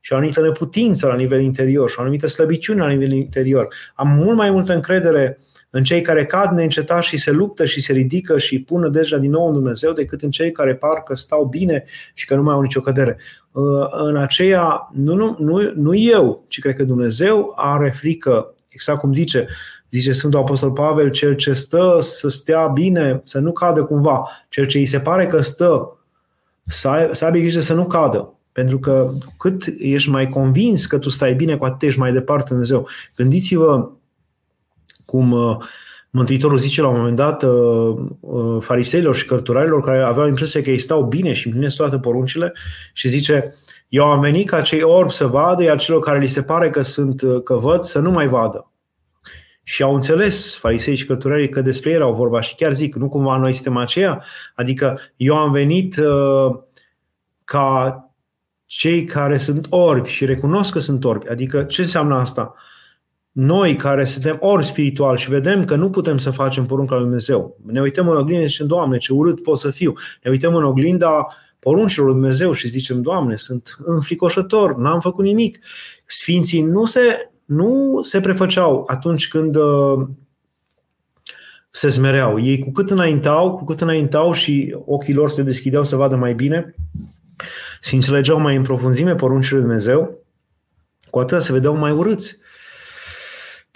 și 0.00 0.12
o 0.12 0.16
anumită 0.16 0.40
neputință 0.40 1.06
la 1.06 1.14
nivel 1.14 1.40
interior 1.40 1.90
și 1.90 1.96
o 1.98 2.02
anumită 2.02 2.26
slăbiciune 2.26 2.80
la 2.80 2.88
nivel 2.88 3.12
interior. 3.12 3.74
Am 3.94 4.08
mult 4.08 4.36
mai 4.36 4.50
multă 4.50 4.74
încredere 4.74 5.38
în 5.70 5.84
cei 5.84 6.00
care 6.00 6.26
cad 6.26 6.50
neîncetat 6.50 7.02
și 7.02 7.16
se 7.16 7.30
luptă 7.30 7.64
și 7.64 7.80
se 7.80 7.92
ridică 7.92 8.38
și 8.38 8.60
pun 8.60 8.90
deja 8.92 9.16
din 9.16 9.30
nou 9.30 9.46
în 9.46 9.52
Dumnezeu, 9.52 9.92
decât 9.92 10.22
în 10.22 10.30
cei 10.30 10.52
care 10.52 10.74
parcă 10.74 11.14
stau 11.14 11.44
bine 11.44 11.84
și 12.14 12.26
că 12.26 12.34
nu 12.34 12.42
mai 12.42 12.54
au 12.54 12.60
nicio 12.60 12.80
cădere. 12.80 13.18
Uh, 13.52 13.86
în 13.90 14.16
aceea, 14.16 14.90
nu, 14.92 15.14
nu, 15.14 15.36
nu, 15.38 15.72
nu 15.74 15.94
eu, 15.94 16.44
ci 16.48 16.58
cred 16.58 16.74
că 16.74 16.84
Dumnezeu 16.84 17.52
are 17.56 17.90
frică, 17.90 18.54
exact 18.68 18.98
cum 18.98 19.14
zice, 19.14 19.46
zice 19.90 20.12
Sfântul 20.12 20.40
Apostol 20.40 20.70
Pavel, 20.70 21.10
cel 21.10 21.34
ce 21.34 21.52
stă 21.52 21.98
să 22.00 22.28
stea 22.28 22.66
bine, 22.66 23.20
să 23.24 23.38
nu 23.38 23.52
cadă 23.52 23.84
cumva, 23.84 24.28
cel 24.48 24.66
ce 24.66 24.78
îi 24.78 24.86
se 24.86 25.00
pare 25.00 25.26
că 25.26 25.40
stă, 25.40 25.98
să, 26.66 26.88
ai, 26.88 27.08
să 27.12 27.24
aibă 27.24 27.38
grijă 27.38 27.60
să 27.60 27.74
nu 27.74 27.86
cadă. 27.86 28.30
Pentru 28.52 28.78
că 28.78 29.10
cât 29.38 29.62
ești 29.78 30.10
mai 30.10 30.28
convins 30.28 30.86
că 30.86 30.98
tu 30.98 31.08
stai 31.08 31.34
bine, 31.34 31.56
cu 31.56 31.64
atât 31.64 31.82
ești 31.82 31.98
mai 31.98 32.12
departe 32.12 32.48
Dumnezeu. 32.48 32.88
Gândiți-vă 33.16 33.90
cum 35.06 35.30
uh, 35.30 35.56
Mântuitorul 36.16 36.58
zice 36.58 36.80
la 36.80 36.88
un 36.88 36.96
moment 36.96 37.16
dat 37.16 37.42
uh, 37.42 37.96
uh, 38.20 38.56
fariseilor 38.60 39.14
și 39.14 39.24
cărturarilor 39.24 39.82
care 39.82 40.02
aveau 40.02 40.26
impresia 40.26 40.62
că 40.62 40.70
ei 40.70 40.78
stau 40.78 41.02
bine 41.02 41.32
și 41.32 41.46
împlinesc 41.46 41.76
toate 41.76 41.98
poruncile 41.98 42.52
și 42.92 43.08
zice 43.08 43.54
eu 43.88 44.04
am 44.04 44.20
venit 44.20 44.48
ca 44.48 44.60
cei 44.60 44.82
orbi 44.82 45.12
să 45.12 45.26
vadă, 45.26 45.62
iar 45.62 45.78
celor 45.78 46.00
care 46.00 46.18
li 46.18 46.26
se 46.26 46.42
pare 46.42 46.70
că 46.70 46.82
sunt 46.82 47.22
uh, 47.22 47.42
că 47.42 47.54
văd 47.54 47.82
să 47.82 47.98
nu 47.98 48.10
mai 48.10 48.28
vadă. 48.28 48.70
Și 49.62 49.82
au 49.82 49.94
înțeles 49.94 50.56
farisei 50.56 50.94
și 50.94 51.06
cărturarii 51.06 51.48
că 51.48 51.60
despre 51.60 51.90
ei 51.90 51.96
erau 51.96 52.14
vorba 52.14 52.40
și 52.40 52.54
chiar 52.54 52.72
zic, 52.72 52.94
nu 52.94 53.08
cumva 53.08 53.36
noi 53.36 53.52
suntem 53.52 53.76
aceia? 53.76 54.24
Adică 54.54 55.00
eu 55.16 55.36
am 55.36 55.52
venit 55.52 55.96
uh, 55.96 56.58
ca 57.44 58.00
cei 58.64 59.04
care 59.04 59.36
sunt 59.36 59.66
orbi 59.70 60.08
și 60.08 60.24
recunosc 60.24 60.72
că 60.72 60.78
sunt 60.78 61.04
orbi. 61.04 61.28
Adică 61.28 61.62
ce 61.62 61.80
înseamnă 61.80 62.14
asta? 62.14 62.54
Noi 63.38 63.76
care 63.76 64.04
suntem 64.04 64.36
orbi 64.40 64.64
spiritual 64.64 65.16
și 65.16 65.28
vedem 65.28 65.64
că 65.64 65.76
nu 65.76 65.90
putem 65.90 66.18
să 66.18 66.30
facem 66.30 66.66
porunca 66.66 66.94
lui 66.94 67.04
Dumnezeu, 67.04 67.56
ne 67.66 67.80
uităm 67.80 68.08
în 68.08 68.16
oglindă 68.16 68.42
și 68.42 68.48
zicem, 68.48 68.66
Doamne, 68.66 68.98
ce 68.98 69.12
urât 69.12 69.42
pot 69.42 69.58
să 69.58 69.70
fiu. 69.70 69.92
Ne 70.22 70.30
uităm 70.30 70.54
în 70.54 70.64
oglinda 70.64 71.26
poruncilor 71.58 72.06
lui 72.06 72.14
Dumnezeu 72.14 72.52
și 72.52 72.68
zicem, 72.68 73.02
Doamne, 73.02 73.36
sunt 73.36 73.76
înfricoșător, 73.84 74.76
n-am 74.76 75.00
făcut 75.00 75.24
nimic. 75.24 75.58
Sfinții 76.06 76.60
nu 76.60 76.84
se, 76.84 77.30
nu 77.44 78.00
se 78.02 78.20
prefăceau 78.20 78.84
atunci 78.86 79.28
când 79.28 79.56
uh, 79.56 80.06
se 81.68 81.90
smereau. 81.90 82.40
Ei 82.40 82.58
cu 82.58 82.70
cât 82.70 82.90
înaintau, 82.90 83.56
cu 83.56 83.64
cât 83.64 83.80
înaintau 83.80 84.32
și 84.32 84.76
ochii 84.84 85.14
lor 85.14 85.30
se 85.30 85.42
deschideau 85.42 85.84
să 85.84 85.96
vadă 85.96 86.16
mai 86.16 86.34
bine 86.34 86.74
și 87.80 87.94
înțelegeau 87.94 88.40
mai 88.40 88.56
în 88.56 88.62
profunzime 88.62 89.14
poruncile 89.14 89.58
lui 89.58 89.66
Dumnezeu, 89.66 90.24
cu 91.10 91.18
atât 91.18 91.42
se 91.42 91.52
vedeau 91.52 91.76
mai 91.76 91.92
urâți. 91.92 92.44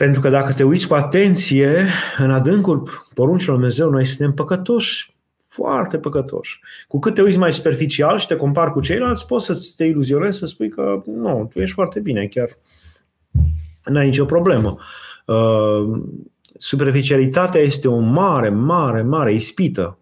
Pentru 0.01 0.21
că 0.21 0.29
dacă 0.29 0.53
te 0.53 0.63
uiți 0.63 0.89
cu 0.89 0.95
atenție 0.95 1.87
în 2.19 2.31
adâncul 2.31 2.89
poruncilor 3.15 3.59
lui 3.59 3.69
Dumnezeu, 3.69 3.91
noi 3.91 4.05
suntem 4.05 4.33
păcătoși, 4.33 5.15
foarte 5.49 5.99
păcătoși. 5.99 6.61
Cu 6.89 6.99
cât 6.99 7.15
te 7.15 7.23
uiți 7.23 7.39
mai 7.39 7.53
superficial 7.53 8.19
și 8.19 8.27
te 8.27 8.37
compari 8.37 8.73
cu 8.73 8.81
ceilalți, 8.81 9.27
poți 9.27 9.45
să 9.45 9.73
te 9.77 9.85
iluzionezi, 9.85 10.39
să 10.39 10.47
spui 10.47 10.69
că 10.69 11.03
nu, 11.07 11.49
tu 11.53 11.61
ești 11.61 11.75
foarte 11.75 12.01
bine, 12.01 12.27
chiar 12.27 12.59
n-ai 13.85 14.07
nicio 14.07 14.25
problemă. 14.25 14.79
Uh, 15.27 16.01
superficialitatea 16.59 17.61
este 17.61 17.89
o 17.89 17.99
mare, 17.99 18.49
mare, 18.49 19.03
mare 19.03 19.33
ispită. 19.33 19.99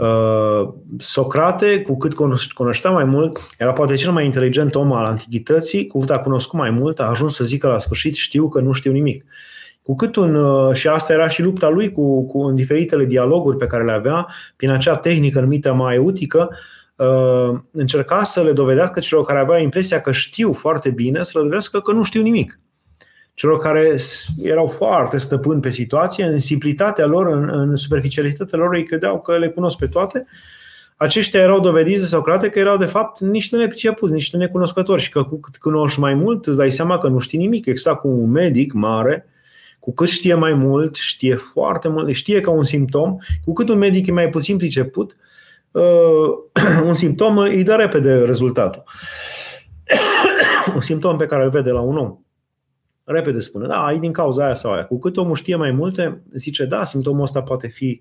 Uh, 0.00 0.68
Socrate, 0.98 1.82
cu 1.82 1.96
cât 1.96 2.14
cunoștea 2.54 2.90
mai 2.90 3.04
mult, 3.04 3.38
era 3.58 3.72
poate 3.72 3.94
cel 3.94 4.12
mai 4.12 4.24
inteligent 4.24 4.74
om 4.74 4.92
al 4.92 5.04
antichității, 5.04 5.86
cu 5.86 5.98
cât 5.98 6.10
a 6.10 6.18
cunoscut 6.18 6.58
mai 6.58 6.70
mult, 6.70 7.00
a 7.00 7.04
ajuns 7.04 7.34
să 7.34 7.44
zică 7.44 7.68
la 7.68 7.78
sfârșit 7.78 8.14
știu 8.14 8.48
că 8.48 8.60
nu 8.60 8.72
știu 8.72 8.92
nimic. 8.92 9.24
Cu 9.82 9.94
cât 9.94 10.16
un, 10.16 10.34
uh, 10.34 10.74
și 10.74 10.88
asta 10.88 11.12
era 11.12 11.28
și 11.28 11.42
lupta 11.42 11.68
lui 11.68 11.92
cu, 11.92 12.26
cu 12.26 12.42
în 12.42 12.54
diferitele 12.54 13.04
dialoguri 13.04 13.56
pe 13.56 13.66
care 13.66 13.84
le 13.84 13.92
avea, 13.92 14.26
prin 14.56 14.70
acea 14.70 14.96
tehnică 14.96 15.40
numită 15.40 15.72
maeutică, 15.72 16.50
uh, 16.96 17.58
încerca 17.70 18.24
să 18.24 18.42
le 18.42 18.52
dovedească 18.52 19.00
celor 19.00 19.24
care 19.24 19.38
aveau 19.38 19.60
impresia 19.60 20.00
că 20.00 20.12
știu 20.12 20.52
foarte 20.52 20.90
bine, 20.90 21.22
să 21.22 21.30
le 21.34 21.40
dovedească 21.40 21.80
că 21.80 21.92
nu 21.92 22.02
știu 22.02 22.22
nimic 22.22 22.58
celor 23.40 23.58
care 23.58 23.96
erau 24.42 24.66
foarte 24.66 25.18
stăpâni 25.18 25.60
pe 25.60 25.70
situație, 25.70 26.24
în 26.24 26.40
simplitatea 26.40 27.06
lor, 27.06 27.26
în, 27.26 27.48
în 27.52 27.76
superficialitatea 27.76 28.58
lor, 28.58 28.74
ei 28.74 28.84
credeau 28.84 29.20
că 29.20 29.38
le 29.38 29.48
cunosc 29.48 29.78
pe 29.78 29.86
toate, 29.86 30.26
aceștia 30.96 31.40
erau 31.40 31.60
dovediți 31.60 32.00
de 32.00 32.06
Socrate 32.06 32.48
că 32.48 32.58
erau 32.58 32.76
de 32.76 32.84
fapt 32.84 33.20
niște 33.20 33.56
nepricepuți, 33.56 34.12
niște 34.12 34.36
necunoscători 34.36 35.00
și 35.00 35.10
că 35.10 35.24
cu 35.24 35.40
cât 35.40 35.56
cunoști 35.56 36.00
mai 36.00 36.14
mult 36.14 36.46
îți 36.46 36.56
dai 36.56 36.70
seama 36.70 36.98
că 36.98 37.08
nu 37.08 37.18
știi 37.18 37.38
nimic. 37.38 37.66
Exact 37.66 38.00
cu 38.00 38.08
un 38.08 38.30
medic 38.30 38.72
mare, 38.72 39.26
cu 39.78 39.92
cât 39.92 40.08
știe 40.08 40.34
mai 40.34 40.54
mult, 40.54 40.94
știe 40.94 41.34
foarte 41.34 41.88
mult, 41.88 42.14
știe 42.14 42.40
ca 42.40 42.50
un 42.50 42.64
simptom, 42.64 43.16
cu 43.44 43.52
cât 43.52 43.68
un 43.68 43.78
medic 43.78 44.06
e 44.06 44.12
mai 44.12 44.28
puțin 44.28 44.56
priceput, 44.56 45.16
uh, 45.70 45.82
un 46.88 46.94
simptom 46.94 47.38
îi 47.38 47.62
dă 47.62 47.74
repede 47.74 48.24
rezultatul. 48.24 48.82
un 50.74 50.80
simptom 50.80 51.16
pe 51.16 51.26
care 51.26 51.44
îl 51.44 51.50
vede 51.50 51.70
la 51.70 51.80
un 51.80 51.96
om 51.96 52.18
repede 53.12 53.40
spune, 53.40 53.66
da, 53.66 53.84
ai 53.84 53.98
din 53.98 54.12
cauza 54.12 54.44
aia 54.44 54.54
sau 54.54 54.72
aia. 54.72 54.84
Cu 54.84 54.98
cât 54.98 55.16
omul 55.16 55.34
știe 55.34 55.56
mai 55.56 55.70
multe, 55.70 56.22
zice, 56.34 56.64
da, 56.64 56.84
simptomul 56.84 57.22
ăsta 57.22 57.42
poate 57.42 57.66
fi 57.66 58.00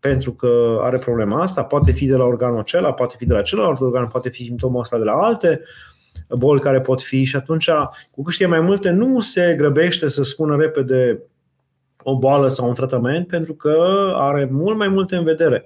pentru 0.00 0.32
că 0.32 0.78
are 0.82 0.98
problema 0.98 1.42
asta, 1.42 1.62
poate 1.62 1.92
fi 1.92 2.06
de 2.06 2.16
la 2.16 2.24
organul 2.24 2.58
acela, 2.58 2.92
poate 2.92 3.14
fi 3.18 3.26
de 3.26 3.32
la 3.32 3.42
celălalt 3.42 3.80
organ, 3.80 4.08
poate 4.08 4.28
fi 4.28 4.44
simptomul 4.44 4.80
ăsta 4.80 4.98
de 4.98 5.04
la 5.04 5.12
alte 5.12 5.60
boli 6.28 6.60
care 6.60 6.80
pot 6.80 7.02
fi 7.02 7.24
și 7.24 7.36
atunci, 7.36 7.70
cu 8.10 8.22
cât 8.22 8.32
știe 8.32 8.46
mai 8.46 8.60
multe, 8.60 8.90
nu 8.90 9.20
se 9.20 9.54
grăbește 9.56 10.08
să 10.08 10.22
spună 10.22 10.56
repede 10.56 11.22
o 12.02 12.18
boală 12.18 12.48
sau 12.48 12.68
un 12.68 12.74
tratament 12.74 13.26
pentru 13.26 13.54
că 13.54 13.76
are 14.14 14.48
mult 14.50 14.76
mai 14.76 14.88
multe 14.88 15.16
în 15.16 15.24
vedere. 15.24 15.64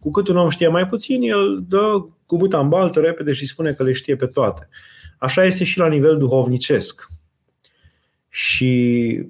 Cu 0.00 0.10
cât 0.10 0.28
un 0.28 0.36
om 0.36 0.48
știe 0.48 0.68
mai 0.68 0.88
puțin, 0.88 1.22
el 1.22 1.64
dă 1.68 2.06
cuvânt 2.26 2.52
în 2.52 2.68
baltă 2.68 3.00
repede 3.00 3.32
și 3.32 3.46
spune 3.46 3.72
că 3.72 3.82
le 3.82 3.92
știe 3.92 4.16
pe 4.16 4.26
toate. 4.26 4.68
Așa 5.18 5.44
este 5.44 5.64
și 5.64 5.78
la 5.78 5.88
nivel 5.88 6.18
duhovnicesc. 6.18 7.06
Și 8.28 9.22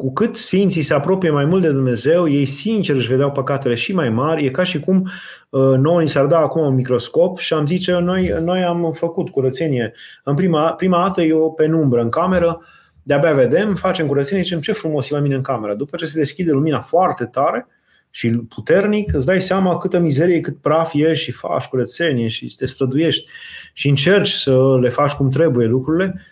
cu 0.00 0.12
cât 0.12 0.36
sfinții 0.36 0.82
se 0.82 0.94
apropie 0.94 1.30
mai 1.30 1.44
mult 1.44 1.62
de 1.62 1.70
Dumnezeu, 1.70 2.28
ei 2.28 2.44
sincer 2.44 2.96
își 2.96 3.08
vedeau 3.08 3.30
păcatele 3.30 3.74
și 3.74 3.94
mai 3.94 4.10
mari. 4.10 4.44
E 4.44 4.50
ca 4.50 4.64
și 4.64 4.80
cum 4.80 5.08
uh, 5.50 5.62
nouă 5.62 6.00
ni 6.00 6.08
s-ar 6.08 6.26
da 6.26 6.38
acum 6.38 6.62
un 6.62 6.74
microscop 6.74 7.38
și 7.38 7.52
am 7.52 7.66
zice, 7.66 7.92
noi, 7.92 8.34
noi 8.42 8.62
am 8.62 8.92
făcut 8.92 9.28
curățenie. 9.28 9.92
În 10.24 10.34
prima, 10.34 10.72
prima 10.72 11.02
dată 11.02 11.22
e 11.22 11.32
o 11.32 11.48
penumbră 11.48 12.00
în 12.00 12.08
cameră, 12.08 12.60
de-abia 13.02 13.32
vedem, 13.32 13.74
facem 13.74 14.06
curățenie, 14.06 14.42
zicem 14.42 14.60
ce 14.60 14.72
frumos 14.72 15.10
e 15.10 15.14
la 15.14 15.20
mine 15.20 15.34
în 15.34 15.42
cameră. 15.42 15.74
După 15.74 15.96
ce 15.96 16.04
se 16.04 16.18
deschide 16.18 16.50
lumina 16.50 16.80
foarte 16.80 17.24
tare 17.24 17.66
și 18.10 18.28
puternic, 18.28 19.14
îți 19.14 19.26
dai 19.26 19.42
seama 19.42 19.78
câtă 19.78 19.98
mizerie, 19.98 20.40
cât 20.40 20.60
praf 20.60 20.90
e 20.94 21.14
și 21.14 21.32
faci 21.32 21.64
curățenie 21.64 22.28
și 22.28 22.54
te 22.56 22.66
străduiești 22.66 23.26
și 23.72 23.88
încerci 23.88 24.30
să 24.30 24.78
le 24.80 24.88
faci 24.88 25.12
cum 25.12 25.30
trebuie 25.30 25.66
lucrurile 25.66 26.14
Uh, 26.14 26.29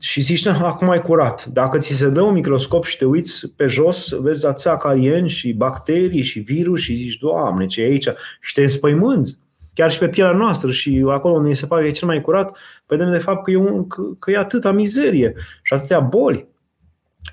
și 0.00 0.20
zici, 0.20 0.44
na, 0.44 0.66
acum 0.66 0.90
ai 0.90 1.00
curat. 1.00 1.44
Dacă 1.44 1.78
ți 1.78 1.92
se 1.92 2.08
dă 2.08 2.20
un 2.20 2.32
microscop 2.32 2.84
și 2.84 2.96
te 2.96 3.04
uiți 3.04 3.48
pe 3.56 3.66
jos, 3.66 4.10
vezi 4.10 4.46
atâția 4.46 4.76
carieni 4.76 5.28
și 5.28 5.52
bacterii 5.52 6.22
și 6.22 6.38
virus 6.38 6.80
și 6.80 6.94
zici, 6.94 7.18
Doamne, 7.18 7.66
ce 7.66 7.82
e 7.82 7.84
aici? 7.84 8.08
Și 8.40 8.54
te 8.54 8.62
înspăimânți. 8.62 9.38
Chiar 9.74 9.90
și 9.90 9.98
pe 9.98 10.08
pielea 10.08 10.32
noastră 10.32 10.70
și 10.70 11.04
acolo 11.08 11.34
unde 11.34 11.52
se 11.52 11.66
pare 11.66 11.82
că 11.82 11.88
e 11.88 11.92
cel 11.92 12.08
mai 12.08 12.20
curat, 12.20 12.56
vedem 12.86 13.10
de 13.10 13.18
fapt 13.18 13.44
că 13.44 13.50
e, 13.50 13.56
un, 13.56 13.86
că, 13.86 14.02
că 14.18 14.30
e 14.30 14.36
atâta 14.36 14.72
mizerie 14.72 15.34
și 15.62 15.74
atâtea 15.74 16.00
boli. 16.00 16.48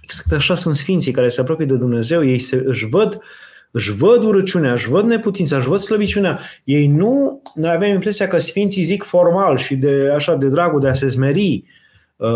Exact 0.02 0.32
așa 0.32 0.56
sunt 0.56 0.76
sfinții 0.76 1.12
care 1.12 1.30
se 1.30 1.42
apropie 1.42 1.66
de 1.66 1.78
Dumnezeu, 1.78 2.26
ei 2.26 2.40
se, 2.40 2.64
își 2.66 2.86
văd 2.86 3.14
uh, 3.14 3.22
își 3.72 3.92
văd 3.92 4.24
urăciunea, 4.24 4.74
își 4.74 4.90
văd 4.90 5.06
neputința, 5.06 5.58
își 5.58 5.68
văd 5.68 5.80
slăbiciunea. 5.80 6.40
Ei 6.64 6.88
nu, 6.88 7.42
noi 7.56 7.72
avem 7.72 7.94
impresia 7.94 8.28
că 8.28 8.38
Sfinții 8.38 8.84
zic 8.84 9.04
formal 9.04 9.58
și 9.58 9.76
de 9.76 10.12
așa 10.16 10.36
de 10.36 10.48
dragul 10.48 10.80
de 10.80 10.88
a 10.88 10.94
se 10.94 11.10
smeri 11.10 11.64
uh, 12.16 12.30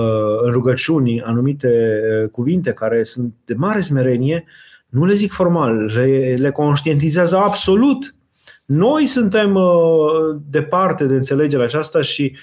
în 0.43 0.51
rugăciuni 0.51 1.21
anumite 1.21 2.01
uh, 2.23 2.29
cuvinte 2.29 2.71
care 2.71 3.03
sunt 3.03 3.33
de 3.45 3.53
mare 3.53 3.81
smerenie, 3.81 4.45
nu 4.87 5.05
le 5.05 5.13
zic 5.13 5.31
formal, 5.31 5.91
le, 5.95 6.35
le 6.39 6.51
conștientizează 6.51 7.37
absolut. 7.37 8.15
Noi 8.65 9.05
suntem 9.05 9.55
uh, 9.55 10.39
departe 10.49 11.05
de 11.05 11.13
înțelegerea 11.13 11.65
aceasta 11.65 12.01
și 12.01 12.35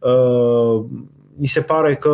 uh, 0.00 0.84
mi 1.36 1.46
se 1.46 1.60
pare 1.60 1.94
că 1.94 2.10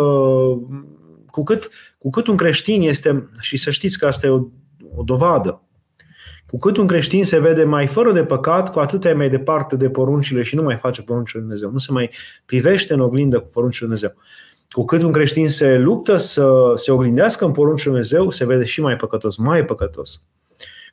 cu 1.31 1.43
cât, 1.43 1.70
cu 1.99 2.11
cât 2.11 2.26
un 2.26 2.37
creștin 2.37 2.83
este, 2.83 3.28
și 3.41 3.57
să 3.57 3.70
știți 3.70 3.99
că 3.99 4.07
asta 4.07 4.26
e 4.26 4.31
o, 4.31 4.47
o 4.97 5.03
dovadă, 5.03 5.62
cu 6.51 6.59
cât 6.59 6.76
un 6.76 6.86
creștin 6.86 7.24
se 7.24 7.38
vede 7.38 7.64
mai 7.64 7.86
fără 7.86 8.12
de 8.12 8.24
păcat, 8.24 8.72
cu 8.72 8.78
atât 8.78 9.05
e 9.05 9.12
mai 9.12 9.28
departe 9.28 9.76
de 9.76 9.90
poruncile 9.90 10.42
și 10.42 10.55
nu 10.55 10.62
mai 10.62 10.76
face 10.76 11.03
poruncile 11.03 11.40
lui 11.40 11.48
Dumnezeu. 11.48 11.70
Nu 11.72 11.78
se 11.78 11.92
mai 11.92 12.11
privește 12.44 12.92
în 12.94 13.01
oglindă 13.01 13.40
cu 13.40 13.48
poruncile 13.48 13.88
lui 13.88 13.98
Dumnezeu. 13.98 14.22
Cu 14.70 14.84
cât 14.84 15.03
un 15.03 15.12
creștin 15.12 15.48
se 15.48 15.78
luptă 15.78 16.16
să 16.16 16.72
se 16.74 16.92
oglindească 16.92 17.44
în 17.44 17.53
poruncile 17.53 17.92
lui 17.92 18.01
Dumnezeu, 18.01 18.30
se 18.30 18.44
vede 18.44 18.64
și 18.64 18.80
mai 18.80 18.96
păcătos, 18.96 19.36
mai 19.36 19.64
păcătos 19.64 20.22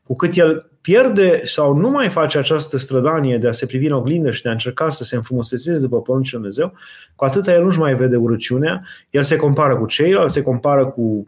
cu 0.07 0.15
cât 0.15 0.35
el 0.35 0.69
pierde 0.81 1.41
sau 1.43 1.75
nu 1.75 1.89
mai 1.89 2.09
face 2.09 2.37
această 2.37 2.77
strădanie 2.77 3.37
de 3.37 3.47
a 3.47 3.51
se 3.51 3.65
privi 3.65 3.85
în 3.85 3.91
oglindă 3.91 4.31
și 4.31 4.41
de 4.41 4.49
a 4.49 4.51
încerca 4.51 4.89
să 4.89 5.03
se 5.03 5.15
înfrumusețeze 5.15 5.79
după 5.79 6.01
poruncile 6.01 6.37
Dumnezeu, 6.37 6.73
cu 7.15 7.25
atâta 7.25 7.53
el 7.53 7.63
nu-și 7.63 7.79
mai 7.79 7.95
vede 7.95 8.15
urăciunea, 8.15 8.83
el 9.09 9.23
se 9.23 9.35
compară 9.35 9.77
cu 9.77 9.85
ceilalți, 9.85 10.33
se 10.33 10.41
compară 10.41 10.87
cu, 10.87 11.27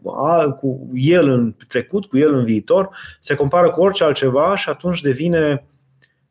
cu 0.60 0.90
el 0.94 1.28
în 1.28 1.54
trecut, 1.68 2.06
cu 2.06 2.18
el 2.18 2.34
în 2.34 2.44
viitor, 2.44 2.88
se 3.18 3.34
compară 3.34 3.70
cu 3.70 3.80
orice 3.80 4.04
altceva 4.04 4.56
și 4.56 4.68
atunci 4.68 5.00
devine, 5.00 5.64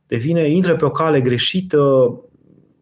devine 0.08 0.50
intră 0.50 0.76
pe 0.76 0.86
o 0.86 0.92
cale 0.92 1.22
greșită, 1.22 2.14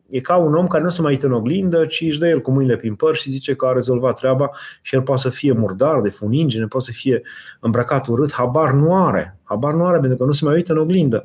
e 0.09 0.19
ca 0.19 0.35
un 0.35 0.55
om 0.55 0.67
care 0.67 0.83
nu 0.83 0.89
se 0.89 1.01
mai 1.01 1.11
uită 1.11 1.25
în 1.25 1.33
oglindă, 1.33 1.85
ci 1.85 2.01
își 2.01 2.19
dă 2.19 2.27
el 2.27 2.41
cu 2.41 2.51
mâinile 2.51 2.75
prin 2.75 2.95
păr 2.95 3.15
și 3.15 3.29
zice 3.29 3.55
că 3.55 3.65
a 3.65 3.71
rezolvat 3.71 4.17
treaba 4.17 4.51
și 4.81 4.95
el 4.95 5.01
poate 5.01 5.21
să 5.21 5.29
fie 5.29 5.51
murdar 5.51 6.01
de 6.01 6.09
funingene, 6.09 6.67
poate 6.67 6.85
să 6.85 6.91
fie 6.91 7.21
îmbrăcat 7.59 8.07
urât, 8.07 8.33
habar 8.33 8.71
nu 8.71 9.05
are. 9.05 9.37
Habar 9.43 9.73
nu 9.73 9.85
are 9.85 9.99
pentru 9.99 10.17
că 10.17 10.23
nu 10.23 10.31
se 10.31 10.45
mai 10.45 10.53
uită 10.53 10.71
în 10.71 10.79
oglindă. 10.79 11.23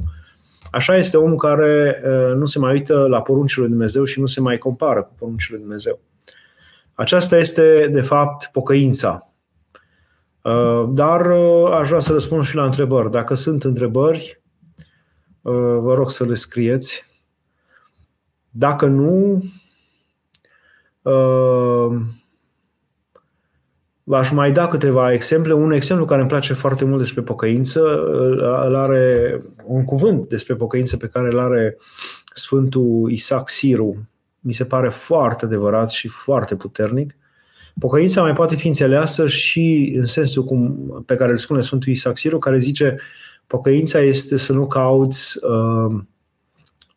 Așa 0.71 0.97
este 0.97 1.17
omul 1.17 1.37
care 1.37 2.03
nu 2.37 2.45
se 2.45 2.59
mai 2.59 2.73
uită 2.73 3.07
la 3.09 3.23
poruncile 3.23 3.63
lui 3.63 3.73
Dumnezeu 3.73 4.05
și 4.05 4.21
nu 4.21 4.27
se 4.27 4.41
mai 4.41 4.59
compară 4.59 5.03
cu 5.03 5.13
poruncile 5.19 5.57
lui 5.57 5.65
Dumnezeu. 5.65 6.01
Aceasta 6.95 7.37
este, 7.37 7.89
de 7.93 8.01
fapt, 8.01 8.49
pocăința. 8.53 9.27
Dar 10.89 11.31
aș 11.73 11.89
vrea 11.89 12.01
să 12.01 12.13
răspund 12.13 12.45
și 12.45 12.57
la 12.57 12.65
întrebări. 12.65 13.11
Dacă 13.11 13.35
sunt 13.35 13.65
întrebări, 13.65 14.43
vă 15.81 15.95
rog 15.95 16.11
să 16.11 16.25
le 16.25 16.35
scrieți. 16.35 17.12
Dacă 18.53 18.87
nu, 18.87 19.43
V-aș 24.05 24.31
mai 24.31 24.53
da 24.53 24.69
câteva 24.69 25.13
exemple. 25.13 25.53
Un 25.53 25.73
exemplu 25.73 26.05
care 26.05 26.21
îmi 26.21 26.31
place 26.31 26.53
foarte 26.53 26.85
mult 26.85 26.99
despre 26.99 27.23
pocăință, 27.23 28.05
îl 28.67 28.75
are 28.75 29.43
un 29.65 29.85
cuvânt 29.85 30.29
despre 30.29 30.55
pocăință 30.55 30.97
pe 30.97 31.07
care 31.07 31.29
îl 31.29 31.39
are 31.39 31.77
Sfântul 32.35 33.11
Isaac 33.11 33.49
Siru. 33.49 34.09
Mi 34.41 34.53
se 34.53 34.65
pare 34.65 34.89
foarte 34.89 35.45
adevărat 35.45 35.91
și 35.91 36.09
foarte 36.09 36.57
puternic. 36.57 37.17
Pocăința 37.79 38.23
mai 38.23 38.33
poate 38.33 38.55
fi 38.55 38.67
înțeleasă 38.67 39.27
și 39.27 39.95
în 39.97 40.05
sensul 40.05 40.45
cum, 40.45 40.77
pe 41.07 41.15
care 41.15 41.31
îl 41.31 41.37
spune 41.37 41.61
Sfântul 41.61 41.93
Isaac 41.93 42.19
Siru, 42.19 42.39
care 42.39 42.59
zice 42.59 42.97
pocăința 43.47 44.01
este 44.01 44.37
să 44.37 44.53
nu 44.53 44.67
cauți 44.67 45.39
uh, 45.43 46.01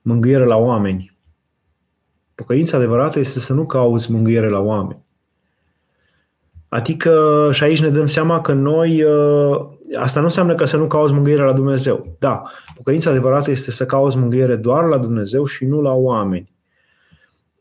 mângâiere 0.01 0.45
la 0.45 0.55
oameni. 0.55 1.14
Pocăința 2.35 2.77
adevărată 2.77 3.19
este 3.19 3.39
să 3.39 3.53
nu 3.53 3.65
cauți 3.65 4.11
mângâiere 4.11 4.49
la 4.49 4.59
oameni. 4.59 5.03
Adică 6.69 7.49
și 7.51 7.63
aici 7.63 7.81
ne 7.81 7.89
dăm 7.89 8.05
seama 8.05 8.41
că 8.41 8.53
noi, 8.53 9.03
uh, 9.03 9.65
asta 9.97 10.19
nu 10.19 10.25
înseamnă 10.25 10.55
că 10.55 10.65
să 10.65 10.77
nu 10.77 10.87
cauți 10.87 11.13
mângâiere 11.13 11.43
la 11.43 11.53
Dumnezeu. 11.53 12.15
Da, 12.19 12.43
pocăința 12.75 13.09
adevărată 13.09 13.51
este 13.51 13.71
să 13.71 13.85
cauți 13.85 14.17
mângâiere 14.17 14.55
doar 14.55 14.83
la 14.83 14.97
Dumnezeu 14.97 15.45
și 15.45 15.65
nu 15.65 15.81
la 15.81 15.91
oameni. 15.91 16.53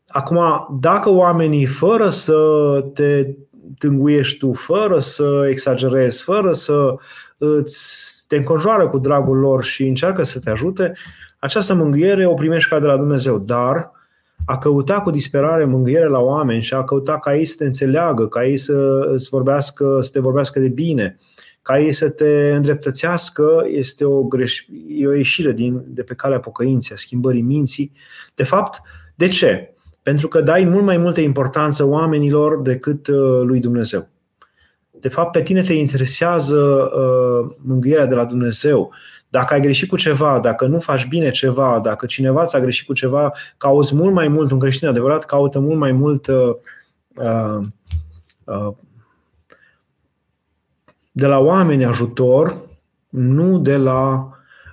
Acum, 0.07 0.39
dacă 0.79 1.09
oamenii, 1.09 1.65
fără 1.65 2.09
să 2.09 2.39
te 2.93 3.27
tânguiești 3.77 4.37
tu, 4.37 4.53
fără 4.53 4.99
să 4.99 5.47
exagerezi, 5.49 6.23
fără 6.23 6.53
să 6.53 6.95
îți 7.37 8.25
te 8.27 8.35
înconjoară 8.35 8.87
cu 8.87 8.97
dragul 8.97 9.37
lor 9.37 9.63
și 9.63 9.87
încearcă 9.87 10.23
să 10.23 10.39
te 10.39 10.49
ajute, 10.49 10.93
această 11.39 11.73
mângâiere 11.73 12.27
o 12.27 12.33
primești 12.33 12.69
ca 12.69 12.79
de 12.79 12.85
la 12.85 12.97
Dumnezeu. 12.97 13.37
Dar 13.37 13.91
a 14.45 14.57
căuta 14.57 15.01
cu 15.01 15.09
disperare 15.09 15.65
mângâiere 15.65 16.07
la 16.07 16.19
oameni 16.19 16.61
și 16.61 16.73
a 16.73 16.83
căuta 16.83 17.19
ca 17.19 17.35
ei 17.35 17.45
să 17.45 17.55
te 17.57 17.65
înțeleagă, 17.65 18.27
ca 18.27 18.45
ei 18.45 18.57
să, 18.57 19.11
să, 19.15 19.27
vorbească, 19.31 19.99
să 20.01 20.09
te 20.11 20.19
vorbească 20.19 20.59
de 20.59 20.67
bine, 20.67 21.17
ca 21.61 21.79
ei 21.79 21.91
să 21.91 22.09
te 22.09 22.51
îndreptățească, 22.53 23.65
este 23.67 24.05
o, 24.05 24.23
greș, 24.23 24.65
e 24.87 25.07
o 25.07 25.13
ieșire 25.13 25.51
din, 25.51 25.83
de 25.87 26.03
pe 26.03 26.13
calea 26.13 26.39
pocăinței, 26.39 26.95
a 26.95 26.99
schimbării 26.99 27.41
minții. 27.41 27.91
De 28.35 28.43
fapt, 28.43 28.81
de 29.15 29.27
ce? 29.27 29.73
Pentru 30.01 30.27
că 30.27 30.41
dai 30.41 30.65
mult 30.65 30.83
mai 30.83 30.97
multă 30.97 31.21
importanță 31.21 31.83
oamenilor 31.83 32.61
decât 32.61 33.07
uh, 33.07 33.41
lui 33.43 33.59
Dumnezeu. 33.59 34.07
De 34.91 35.09
fapt, 35.09 35.31
pe 35.31 35.41
tine 35.41 35.61
te 35.61 35.73
interesează 35.73 36.55
uh, 36.55 37.55
mângâierea 37.57 38.05
de 38.05 38.15
la 38.15 38.25
Dumnezeu. 38.25 38.93
Dacă 39.35 39.53
ai 39.53 39.61
greșit 39.61 39.89
cu 39.89 39.97
ceva, 39.97 40.39
dacă 40.39 40.65
nu 40.65 40.79
faci 40.79 41.07
bine 41.07 41.29
ceva, 41.29 41.79
dacă 41.83 42.05
cineva 42.05 42.45
ți-a 42.45 42.59
greșit 42.59 42.85
cu 42.85 42.93
ceva, 42.93 43.31
cauți 43.57 43.95
mult 43.95 44.13
mai 44.13 44.27
mult, 44.27 44.51
un 44.51 44.59
creștin 44.59 44.87
adevărat 44.87 45.25
caută 45.25 45.59
mult 45.59 45.77
mai 45.77 45.91
mult 45.91 46.27
uh, 46.27 46.55
uh, 47.15 47.59
uh, 48.43 48.73
de 51.11 51.25
la 51.25 51.39
oameni 51.39 51.85
ajutor, 51.85 52.57
nu 53.09 53.59
de 53.59 53.77
la 53.77 54.29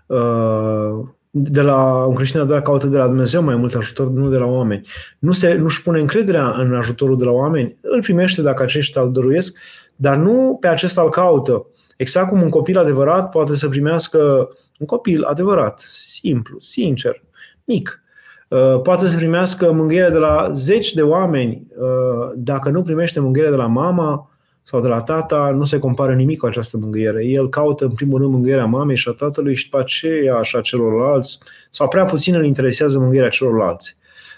uh, 0.07 1.07
de 1.31 1.61
la 1.63 2.05
un 2.05 2.15
creștin 2.15 2.41
adevărat 2.41 2.65
caută 2.65 2.87
de 2.87 2.97
la 2.97 3.07
Dumnezeu 3.07 3.43
mai 3.43 3.57
mult 3.57 3.75
ajutor, 3.75 4.11
nu 4.11 4.29
de 4.29 4.37
la 4.37 4.47
oameni. 4.47 4.87
Nu 5.19 5.33
se, 5.33 5.55
nu-și 5.55 5.83
pune 5.83 6.01
încrederea 6.01 6.51
în 6.51 6.75
ajutorul 6.75 7.19
de 7.19 7.25
la 7.25 7.31
oameni, 7.31 7.77
îl 7.81 8.01
primește 8.01 8.43
dacă 8.43 8.63
aceștia 8.63 9.03
îl 9.03 9.13
dăruiesc, 9.13 9.59
dar 9.97 10.17
nu 10.17 10.57
pe 10.61 10.69
acesta 10.69 11.03
îl 11.03 11.11
caută. 11.11 11.67
Exact 12.03 12.29
cum 12.29 12.43
un 12.43 12.49
copil 12.49 12.79
adevărat 12.79 13.31
poate 13.31 13.57
să 13.57 13.69
primească 13.69 14.49
un 14.79 14.87
copil 14.87 15.23
adevărat, 15.23 15.79
simplu, 16.21 16.59
sincer, 16.59 17.23
mic. 17.65 18.03
Uh, 18.49 18.81
poate 18.81 19.09
să 19.09 19.17
primească 19.17 19.73
mângâiere 19.73 20.11
de 20.11 20.19
la 20.19 20.49
zeci 20.53 20.93
de 20.93 21.03
oameni. 21.03 21.67
Uh, 21.77 22.33
dacă 22.35 22.71
nu 22.71 22.83
primește 22.83 23.21
mângâiere 23.21 23.51
de 23.51 23.57
la 23.57 23.67
mama 23.67 24.31
sau 24.63 24.81
de 24.81 24.89
la 24.89 25.01
tata, 25.01 25.53
nu 25.57 25.65
se 25.65 25.79
compară 25.79 26.15
nimic 26.15 26.39
cu 26.39 26.47
această 26.47 26.77
mângâiere. 26.77 27.25
El 27.27 27.49
caută 27.49 27.85
în 27.85 27.91
primul 27.91 28.19
rând 28.19 28.33
mângâierea 28.33 28.65
mamei 28.65 28.97
și 28.97 29.09
a 29.09 29.13
tatălui 29.13 29.55
și 29.55 29.71
după 29.71 29.79
aceea 29.83 30.43
și 30.43 30.57
a 30.57 30.61
celorlalți, 30.61 31.39
sau 31.71 31.89
prea 31.89 32.05
puțin 32.05 32.35
îl 32.35 32.45
interesează 32.45 32.99
mângâierea 32.99 33.29
celorlalți. 33.29 33.97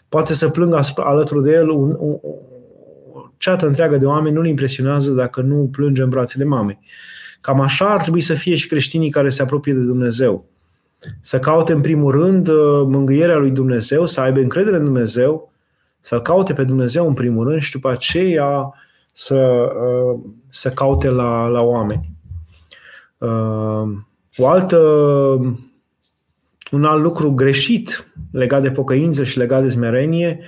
Poate 0.09 0.35
să 0.35 0.49
plângă 0.49 0.81
alături 0.97 1.43
de 1.43 1.53
el 1.53 1.69
un, 1.69 1.97
un, 1.99 2.19
o 2.23 3.21
ceată 3.37 3.67
întreagă 3.67 3.97
de 3.97 4.07
oameni, 4.07 4.35
nu-l 4.35 4.47
impresionează 4.47 5.11
dacă 5.11 5.41
nu 5.41 5.69
plânge 5.73 6.03
în 6.03 6.09
brațele 6.09 6.45
mamei. 6.45 6.79
Cam 7.45 7.61
așa 7.61 7.91
ar 7.91 8.01
trebui 8.01 8.21
să 8.21 8.35
fie 8.35 8.55
și 8.55 8.69
creștinii 8.69 9.11
care 9.11 9.29
se 9.29 9.43
apropie 9.43 9.73
de 9.73 9.81
Dumnezeu. 9.81 10.45
Să 11.21 11.39
caute 11.39 11.73
în 11.73 11.81
primul 11.81 12.13
rând 12.13 12.49
uh, 12.49 12.83
mângâierea 12.87 13.37
lui 13.37 13.51
Dumnezeu, 13.51 14.07
să 14.07 14.21
aibă 14.21 14.41
încredere 14.41 14.77
în 14.77 14.85
Dumnezeu, 14.85 15.53
să 16.01 16.21
caute 16.21 16.53
pe 16.53 16.65
Dumnezeu 16.65 17.07
în 17.07 17.15
primul 17.15 17.49
rând 17.49 17.61
și 17.61 17.73
după 17.73 17.91
aceea 17.91 18.75
să, 19.13 19.35
uh, 19.35 20.21
să 20.49 20.69
caute 20.69 21.09
la, 21.09 21.47
la 21.47 21.61
oameni. 21.61 22.11
Uh, 23.19 23.89
o 24.37 24.47
altă, 24.47 24.79
un 26.71 26.85
alt 26.85 27.03
lucru 27.03 27.31
greșit 27.31 28.13
legat 28.31 28.63
de 28.63 28.71
pocăință 28.71 29.25
și 29.25 29.39
legat 29.39 29.63
de 29.63 29.69
smerenie, 29.69 30.41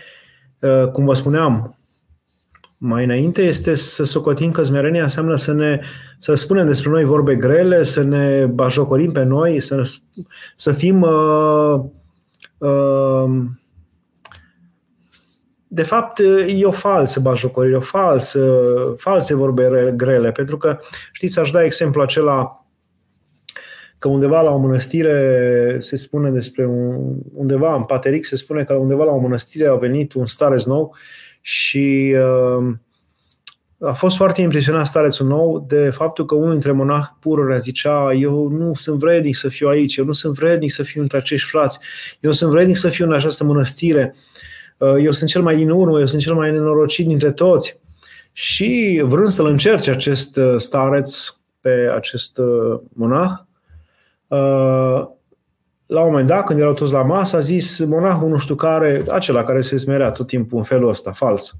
cum 0.92 1.04
vă 1.04 1.14
spuneam, 1.14 1.75
mai 2.78 3.04
înainte 3.04 3.42
este 3.42 3.74
să 3.74 4.04
socotim 4.04 4.50
că 4.50 4.62
smerenia 4.62 5.02
înseamnă 5.02 5.36
să 5.36 5.52
ne 5.52 5.80
să 6.18 6.34
spunem 6.34 6.66
despre 6.66 6.90
noi 6.90 7.04
vorbe 7.04 7.36
grele, 7.36 7.82
să 7.82 8.02
ne 8.02 8.46
bajocorim 8.46 9.12
pe 9.12 9.22
noi, 9.22 9.60
să, 9.60 9.82
să 10.56 10.72
fim 10.72 11.02
uh, 11.02 11.80
uh, 12.58 13.30
de 15.68 15.82
fapt, 15.82 16.18
e 16.46 16.64
o 16.64 16.70
falsă 16.70 17.20
bajocorire, 17.20 17.76
o 17.76 17.80
falsă, 17.80 18.54
false 18.96 19.34
vorbe 19.34 19.92
grele, 19.96 20.32
pentru 20.32 20.56
că, 20.56 20.78
știți, 21.12 21.38
aș 21.38 21.50
da 21.50 21.64
exemplu 21.64 22.02
acela 22.02 22.66
că 23.98 24.08
undeva 24.08 24.40
la 24.40 24.50
o 24.50 24.58
mănăstire 24.58 25.76
se 25.80 25.96
spune 25.96 26.30
despre 26.30 26.66
un, 26.66 27.16
undeva 27.32 27.74
în 27.74 27.82
Pateric 27.82 28.24
se 28.24 28.36
spune 28.36 28.64
că 28.64 28.74
undeva 28.74 29.04
la 29.04 29.12
o 29.12 29.18
mănăstire 29.18 29.66
a 29.66 29.74
venit 29.74 30.12
un 30.12 30.26
stareț 30.26 30.64
nou 30.64 30.96
și 31.48 32.14
uh, 32.18 32.74
a 33.80 33.92
fost 33.92 34.16
foarte 34.16 34.40
impresionat 34.40 34.86
starețul 34.86 35.26
nou 35.26 35.64
de 35.68 35.90
faptul 35.90 36.26
că 36.26 36.34
unul 36.34 36.50
dintre 36.50 36.72
monahi 36.72 37.14
pururea 37.20 37.56
zicea 37.56 38.12
eu 38.12 38.48
nu 38.48 38.74
sunt 38.74 38.98
vrednic 38.98 39.36
să 39.36 39.48
fiu 39.48 39.68
aici, 39.68 39.96
eu 39.96 40.04
nu 40.04 40.12
sunt 40.12 40.34
vrednic 40.34 40.70
să 40.70 40.82
fiu 40.82 41.02
între 41.02 41.18
acești 41.18 41.48
frați, 41.48 41.78
eu 42.20 42.30
nu 42.30 42.36
sunt 42.36 42.50
vrednic 42.50 42.76
să 42.76 42.88
fiu 42.88 43.04
în 43.04 43.12
această 43.12 43.44
mănăstire, 43.44 44.14
uh, 44.78 44.94
eu 45.02 45.10
sunt 45.12 45.30
cel 45.30 45.42
mai 45.42 45.56
din 45.56 45.70
urmă, 45.70 45.98
eu 45.98 46.06
sunt 46.06 46.22
cel 46.22 46.34
mai 46.34 46.50
nenorocit 46.50 47.06
dintre 47.06 47.32
toți. 47.32 47.80
Și 48.32 49.02
vrând 49.04 49.30
să-l 49.30 49.46
încerce 49.46 49.90
acest 49.90 50.36
uh, 50.36 50.54
stareț 50.56 51.34
pe 51.60 51.90
acest 51.94 52.38
uh, 52.38 52.80
monah, 52.92 53.30
la 55.86 56.00
un 56.00 56.10
moment 56.10 56.26
dat, 56.26 56.44
când 56.44 56.58
erau 56.58 56.72
toți 56.72 56.92
la 56.92 57.02
masă, 57.02 57.36
a 57.36 57.40
zis 57.40 57.78
monahul 57.78 58.28
nu 58.28 58.36
știu 58.36 58.54
care, 58.54 59.04
acela 59.08 59.42
care 59.42 59.60
se 59.60 59.76
smerea 59.76 60.10
tot 60.10 60.26
timpul 60.26 60.58
în 60.58 60.64
felul 60.64 60.88
ăsta, 60.88 61.12
fals. 61.12 61.56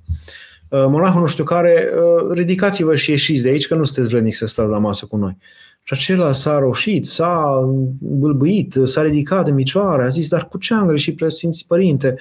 Uh, 0.68 0.85
monahul 0.89 1.20
nu 1.20 1.27
știu 1.27 1.45
care, 1.45 1.89
uh, 1.95 2.33
ridicați-vă 2.33 2.95
și 2.95 3.11
ieșiți 3.11 3.43
de 3.43 3.49
aici, 3.49 3.66
că 3.66 3.74
nu 3.74 3.85
sunteți 3.85 4.09
vrednic 4.09 4.35
să 4.35 4.47
stați 4.47 4.68
la 4.68 4.79
masă 4.79 5.07
cu 5.07 5.16
noi. 5.16 5.37
Și 5.83 5.93
acela 5.93 6.33
s-a 6.33 6.59
roșit, 6.59 7.07
s-a 7.07 7.61
bâlbâit, 7.99 8.77
s-a 8.85 9.03
ridicat 9.03 9.45
de 9.45 9.51
micioare, 9.51 10.05
a 10.05 10.09
zis, 10.09 10.29
dar 10.29 10.49
cu 10.49 10.59
ce 10.59 10.74
am 10.74 10.87
greșit, 10.87 11.16
preasfinți 11.16 11.66
părinte? 11.66 12.14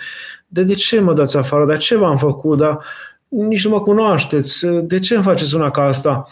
De, 0.48 0.64
de 0.64 0.74
ce 0.74 1.00
mă 1.00 1.14
dați 1.14 1.38
afară? 1.38 1.66
Dar 1.66 1.78
ce 1.78 1.98
v-am 1.98 2.18
făcut? 2.18 2.58
Dar 2.58 2.80
nici 3.28 3.64
nu 3.66 3.70
mă 3.70 3.80
cunoașteți, 3.80 4.66
de 4.68 5.00
ce 5.00 5.16
îmi 5.16 5.24
faceți 5.24 5.56
una 5.56 5.72
ca 5.72 5.84
asta? 5.84 6.28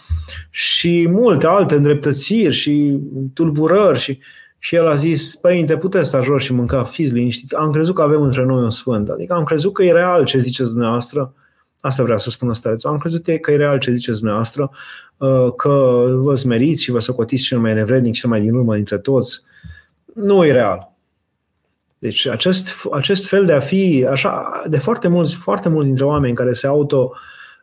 Și 0.50 1.08
multe 1.12 1.48
alte 1.48 1.76
îndreptățiri 1.76 2.54
și 2.54 3.00
tulburări 3.34 4.00
și 4.00 4.20
și 4.66 4.76
el 4.76 4.88
a 4.88 4.96
zis, 4.96 5.36
părinte, 5.36 5.78
puteți 5.78 6.08
sta 6.08 6.22
jos 6.22 6.44
și 6.44 6.54
mânca, 6.54 6.84
fiți 6.84 7.14
liniștiți. 7.14 7.56
Am 7.56 7.72
crezut 7.72 7.96
că 7.96 8.02
avem 8.02 8.22
între 8.22 8.44
noi 8.44 8.64
un 8.64 8.70
sfânt. 8.70 9.10
Adică 9.10 9.34
am 9.34 9.44
crezut 9.44 9.74
că 9.74 9.84
e 9.84 9.92
real 9.92 10.26
ce 10.26 10.38
ziceți 10.38 10.70
dumneavoastră. 10.70 11.34
Asta 11.80 12.04
vreau 12.04 12.18
să 12.18 12.30
spun 12.30 12.54
starețul. 12.54 12.90
Am 12.90 12.98
crezut 12.98 13.24
că 13.42 13.52
e 13.52 13.56
real 13.56 13.80
ce 13.80 13.92
ziceți 13.92 14.18
dumneavoastră, 14.18 14.72
uh, 15.18 15.54
că 15.56 16.06
vă 16.16 16.36
smeriți 16.36 16.84
și 16.84 16.92
vă 16.92 17.00
socotiți 17.00 17.44
cel 17.44 17.60
mai 17.60 17.74
nevrednic, 17.74 18.14
cel 18.14 18.30
mai 18.30 18.42
din 18.42 18.54
urmă 18.54 18.76
dintre 18.76 18.98
toți. 18.98 19.42
Nu 20.14 20.46
e 20.46 20.52
real. 20.52 20.92
Deci 22.00 22.28
acest, 22.28 22.88
acest 22.92 23.28
fel 23.28 23.46
de 23.46 23.54
a 23.54 23.60
fi, 23.60 24.06
așa, 24.10 24.64
de 24.70 24.78
foarte 24.78 25.08
mulți, 25.08 25.36
foarte 25.36 25.70
mulți 25.70 25.88
dintre 25.88 26.06
oameni 26.06 26.36
care 26.36 26.54
se 26.54 26.68
auto 26.68 27.12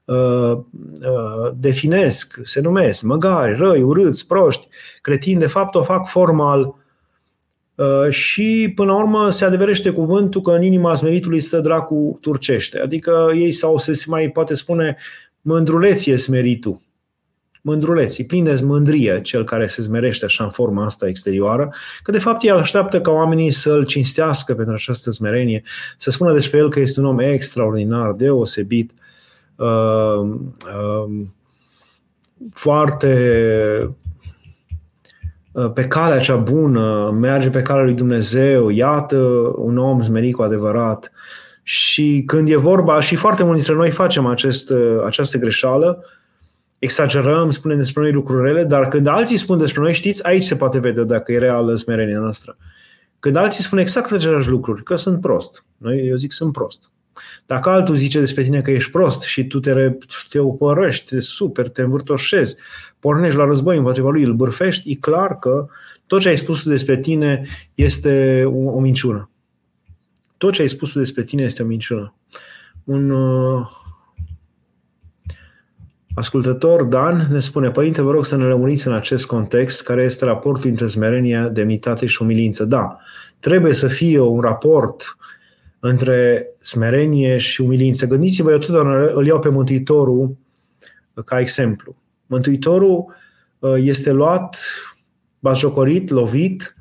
uh, 0.04 0.52
uh, 0.56 1.50
definesc, 1.54 2.38
se 2.42 2.60
numesc 2.60 3.02
măgari, 3.02 3.58
răi, 3.58 3.82
urâți, 3.82 4.26
proști, 4.26 4.68
cretini, 5.00 5.38
de 5.38 5.46
fapt 5.46 5.74
o 5.74 5.82
fac 5.82 6.08
formal 6.08 6.60
Uh, 6.62 6.78
și 8.08 8.72
până 8.74 8.92
la 8.92 8.98
urmă 8.98 9.30
se 9.30 9.44
adeverește 9.44 9.90
cuvântul 9.90 10.40
că 10.40 10.50
în 10.50 10.62
inima 10.62 10.94
smeritului 10.94 11.40
stă 11.40 11.60
dracu 11.60 12.18
turcește. 12.20 12.78
Adică 12.78 13.30
ei 13.34 13.52
sau 13.52 13.78
se 13.78 14.04
mai 14.06 14.30
poate 14.30 14.54
spune 14.54 14.96
mândruleție 15.40 16.16
smeritul. 16.16 16.80
mândruleț, 17.62 18.18
e 18.18 18.24
plin 18.24 18.44
de 18.44 18.60
mândrie 18.64 19.20
cel 19.20 19.44
care 19.44 19.66
se 19.66 19.82
zmerește 19.82 20.24
așa 20.24 20.44
în 20.44 20.50
forma 20.50 20.84
asta 20.84 21.08
exterioară, 21.08 21.72
că 22.02 22.10
de 22.10 22.18
fapt 22.18 22.44
el 22.44 22.56
așteaptă 22.56 23.00
ca 23.00 23.10
oamenii 23.10 23.50
să-l 23.50 23.84
cinstească 23.84 24.54
pentru 24.54 24.74
această 24.74 25.10
smerenie, 25.10 25.62
să 25.96 26.10
spună 26.10 26.32
despre 26.32 26.58
el 26.58 26.68
că 26.68 26.80
este 26.80 27.00
un 27.00 27.06
om 27.06 27.18
extraordinar, 27.18 28.12
deosebit, 28.12 28.92
uh, 29.56 30.28
uh, 30.66 31.26
foarte 32.52 33.12
uh, 33.82 33.90
pe 35.74 35.86
calea 35.86 36.18
cea 36.18 36.36
bună, 36.36 37.16
merge 37.20 37.48
pe 37.48 37.62
calea 37.62 37.84
lui 37.84 37.94
Dumnezeu, 37.94 38.68
iată 38.68 39.16
un 39.56 39.78
om 39.78 40.02
zmerit 40.02 40.34
cu 40.34 40.42
adevărat. 40.42 41.12
Și 41.62 42.22
când 42.26 42.48
e 42.48 42.56
vorba, 42.56 43.00
și 43.00 43.16
foarte 43.16 43.42
mulți 43.44 43.64
dintre 43.64 43.82
noi 43.82 43.90
facem 43.90 44.26
acest, 44.26 44.70
uh, 44.70 45.02
această 45.04 45.38
greșeală, 45.38 46.04
exagerăm, 46.78 47.50
spunem 47.50 47.76
despre 47.76 48.02
noi 48.02 48.12
lucruri 48.12 48.46
rele, 48.46 48.64
dar 48.64 48.88
când 48.88 49.06
alții 49.06 49.36
spun 49.36 49.58
despre 49.58 49.80
noi, 49.80 49.92
știți, 49.92 50.26
aici 50.26 50.42
se 50.42 50.56
poate 50.56 50.78
vedea 50.78 51.02
dacă 51.02 51.32
e 51.32 51.38
reală 51.38 51.74
smerenia 51.74 52.18
noastră. 52.18 52.56
Când 53.20 53.36
alții 53.36 53.62
spun 53.62 53.78
exact 53.78 54.12
aceleași 54.12 54.48
lucruri, 54.48 54.82
că 54.82 54.96
sunt 54.96 55.20
prost. 55.20 55.64
Noi, 55.76 56.06
eu 56.06 56.16
zic, 56.16 56.32
sunt 56.32 56.52
prost. 56.52 56.90
Dacă 57.46 57.68
altul 57.68 57.94
zice 57.94 58.18
despre 58.18 58.42
tine 58.42 58.60
că 58.60 58.70
ești 58.70 58.90
prost 58.90 59.22
și 59.22 59.46
tu 59.46 59.60
te, 59.60 59.96
te 60.28 60.38
opărăști, 60.38 61.14
te 61.14 61.20
super, 61.20 61.68
te 61.68 61.82
învârtoșezi, 61.82 62.56
pornești 63.00 63.38
la 63.38 63.44
război 63.44 63.76
împotriva 63.76 64.10
lui, 64.10 64.22
îl 64.22 64.34
bârfești, 64.34 64.90
e 64.90 64.94
clar 64.94 65.38
că 65.38 65.66
tot 66.06 66.20
ce 66.20 66.28
ai 66.28 66.36
spus 66.36 66.64
despre 66.64 66.98
tine 66.98 67.46
este 67.74 68.44
o, 68.46 68.70
o 68.70 68.80
minciună. 68.80 69.30
Tot 70.36 70.52
ce 70.52 70.62
ai 70.62 70.68
spus 70.68 70.94
despre 70.94 71.24
tine 71.24 71.42
este 71.42 71.62
o 71.62 71.66
minciună. 71.66 72.14
Un 72.84 73.10
uh, 73.10 73.66
ascultător, 76.14 76.82
Dan, 76.82 77.26
ne 77.30 77.40
spune, 77.40 77.70
Părinte, 77.70 78.02
vă 78.02 78.10
rog 78.10 78.24
să 78.24 78.36
ne 78.36 78.44
lămuriți 78.44 78.86
în 78.86 78.92
acest 78.92 79.26
context 79.26 79.82
care 79.82 80.02
este 80.02 80.24
raportul 80.24 80.70
între 80.70 80.86
smerenia, 80.86 81.48
demnitate 81.48 82.06
și 82.06 82.22
umilință. 82.22 82.64
Da, 82.64 82.96
trebuie 83.38 83.72
să 83.72 83.88
fie 83.88 84.20
un 84.20 84.40
raport 84.40 85.16
între 85.78 86.46
smerenie 86.60 87.38
și 87.38 87.60
umilință. 87.60 88.06
Gândiți-vă, 88.06 88.50
eu 88.50 88.58
totdeauna 88.58 89.10
îl 89.14 89.26
iau 89.26 89.38
pe 89.38 89.48
Mântuitorul 89.48 90.36
ca 91.24 91.40
exemplu. 91.40 91.96
Mântuitorul 92.30 93.14
uh, 93.58 93.74
este 93.76 94.10
luat, 94.10 94.58
bajocorit, 95.38 96.10
lovit 96.10 96.76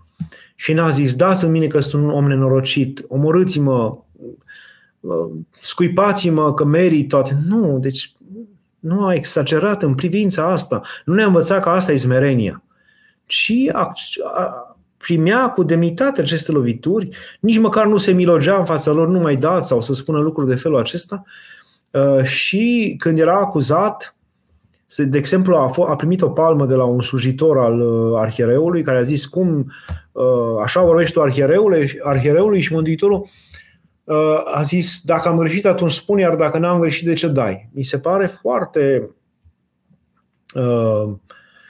și 0.56 0.74
n-a 0.74 0.90
zis, 0.90 1.16
dați 1.16 1.46
în 1.46 1.52
mine 1.52 1.68
că 1.68 1.80
sunt 1.80 2.04
un 2.04 2.10
om 2.10 2.28
nenorocit, 2.28 3.06
omorâți-mă, 3.08 3.98
uh, 5.00 5.30
scuipați-mă 5.62 6.54
că 6.54 6.66
merit 6.66 7.08
toate. 7.08 7.38
Nu, 7.48 7.80
deci 7.80 8.14
nu 8.80 9.06
a 9.06 9.14
exagerat 9.14 9.84
în 9.84 9.96
privința 9.96 10.52
asta. 10.52 10.82
Nu 11.06 11.14
ne-a 11.14 11.26
învățat 11.26 11.64
că 11.64 11.70
asta 11.70 11.92
e 11.92 11.98
smerenia. 11.98 12.64
Ci 13.26 13.54
a, 13.72 13.92
a, 14.36 14.78
primea 14.98 15.50
cu 15.50 15.64
demnitate 15.64 16.22
aceste 16.22 16.52
lovituri, 16.52 17.10
nici 17.40 17.58
măcar 17.58 17.86
nu 17.86 17.98
se 17.98 18.12
milogea 18.12 18.58
în 18.58 18.66
fața 18.66 18.92
lor, 18.92 19.08
nu 19.08 19.20
mai 19.20 19.36
dați 19.36 19.68
sau 19.68 19.82
să 19.82 19.94
spună 19.94 20.20
lucruri 20.20 20.50
de 20.50 20.56
felul 20.56 20.78
acesta. 20.78 21.24
Uh, 21.92 22.24
și 22.24 22.96
când 22.98 23.20
era 23.20 23.40
acuzat, 23.40 24.16
de 24.98 25.18
exemplu, 25.18 25.56
a, 25.56 25.74
a 25.88 25.96
primit 25.96 26.22
o 26.22 26.30
palmă 26.30 26.66
de 26.66 26.76
la 26.76 26.84
un 26.84 27.02
slujitor 27.02 27.58
al 27.58 27.80
uh, 27.80 28.20
arhiereului 28.20 28.84
care 28.84 28.98
a 28.98 29.02
zis 29.02 29.26
cum 29.26 29.72
uh, 30.12 30.24
așa 30.64 30.84
vorbești 30.84 31.14
tu 31.14 31.22
arhiereului, 31.22 31.98
arhiereului 32.02 32.60
și 32.60 32.74
Mântuitorul 32.74 33.28
a 34.54 34.62
zis 34.62 35.02
dacă 35.02 35.30
am 35.30 35.38
greșit 35.38 35.66
atunci 35.66 35.92
spune, 35.92 36.22
iar 36.22 36.36
dacă 36.36 36.58
n-am 36.58 36.80
greșit 36.80 37.06
de 37.06 37.14
ce 37.14 37.28
dai? 37.28 37.70
Mi 37.74 37.84
se 37.84 38.00
pare 38.00 38.28
foarte 38.28 39.10
uh, 40.54 41.14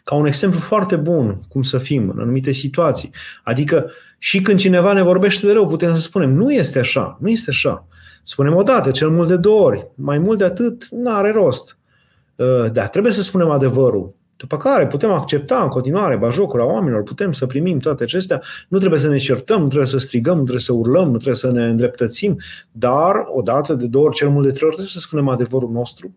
ca 0.03 0.15
un 0.15 0.25
exemplu 0.25 0.59
foarte 0.59 0.95
bun 0.95 1.41
cum 1.49 1.61
să 1.61 1.77
fim 1.77 2.09
în 2.09 2.19
anumite 2.19 2.51
situații. 2.51 3.09
Adică 3.43 3.91
și 4.17 4.41
când 4.41 4.59
cineva 4.59 4.93
ne 4.93 5.01
vorbește 5.01 5.45
de 5.45 5.53
rău, 5.53 5.67
putem 5.67 5.95
să 5.95 6.01
spunem, 6.01 6.33
nu 6.33 6.53
este 6.53 6.79
așa, 6.79 7.17
nu 7.21 7.29
este 7.29 7.49
așa. 7.49 7.87
Spunem 8.23 8.55
o 8.55 8.63
dată, 8.63 8.91
cel 8.91 9.09
mult 9.09 9.27
de 9.27 9.37
două 9.37 9.65
ori. 9.65 9.87
Mai 9.95 10.17
mult 10.17 10.37
de 10.37 10.43
atât, 10.43 10.87
nu 10.91 11.15
are 11.15 11.31
rost. 11.31 11.78
Uh, 12.39 12.71
dar 12.71 12.87
trebuie 12.87 13.11
să 13.11 13.21
spunem 13.21 13.49
adevărul. 13.49 14.15
După 14.37 14.57
care 14.57 14.87
putem 14.87 15.11
accepta 15.11 15.61
în 15.61 15.67
continuare 15.67 16.17
bajocura 16.17 16.65
oamenilor, 16.65 17.03
putem 17.03 17.31
să 17.31 17.45
primim 17.45 17.79
toate 17.79 18.03
acestea. 18.03 18.41
Nu 18.67 18.77
trebuie 18.77 18.99
să 18.99 19.09
ne 19.09 19.17
certăm, 19.17 19.61
nu 19.61 19.67
trebuie 19.67 19.87
să 19.87 19.97
strigăm, 19.97 20.35
nu 20.35 20.41
trebuie 20.41 20.63
să 20.63 20.73
urlăm, 20.73 21.05
nu 21.05 21.15
trebuie 21.15 21.35
să 21.35 21.51
ne 21.51 21.65
îndreptățim, 21.65 22.37
dar 22.71 23.15
odată, 23.27 23.73
de 23.73 23.87
două 23.87 24.05
ori, 24.05 24.15
cel 24.15 24.29
mult 24.29 24.45
de 24.45 24.51
trei 24.51 24.67
ori, 24.67 24.75
trebuie 24.75 24.93
să 24.93 24.99
spunem 24.99 25.27
adevărul 25.27 25.69
nostru 25.69 26.15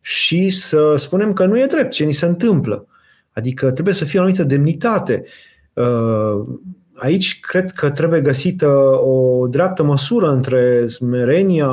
și 0.00 0.50
să 0.50 0.94
spunem 0.96 1.32
că 1.32 1.46
nu 1.46 1.58
e 1.58 1.66
drept 1.66 1.90
ce 1.90 2.04
ni 2.04 2.12
se 2.12 2.26
întâmplă. 2.26 2.86
Adică 3.32 3.70
trebuie 3.70 3.94
să 3.94 4.04
fie 4.04 4.18
o 4.18 4.22
anumită 4.22 4.44
demnitate. 4.44 5.24
Uh, 5.72 6.46
aici 6.94 7.40
cred 7.40 7.70
că 7.70 7.90
trebuie 7.90 8.20
găsită 8.20 8.68
o 9.02 9.46
dreaptă 9.46 9.82
măsură 9.82 10.30
între 10.30 10.86
smerenia 10.86 11.70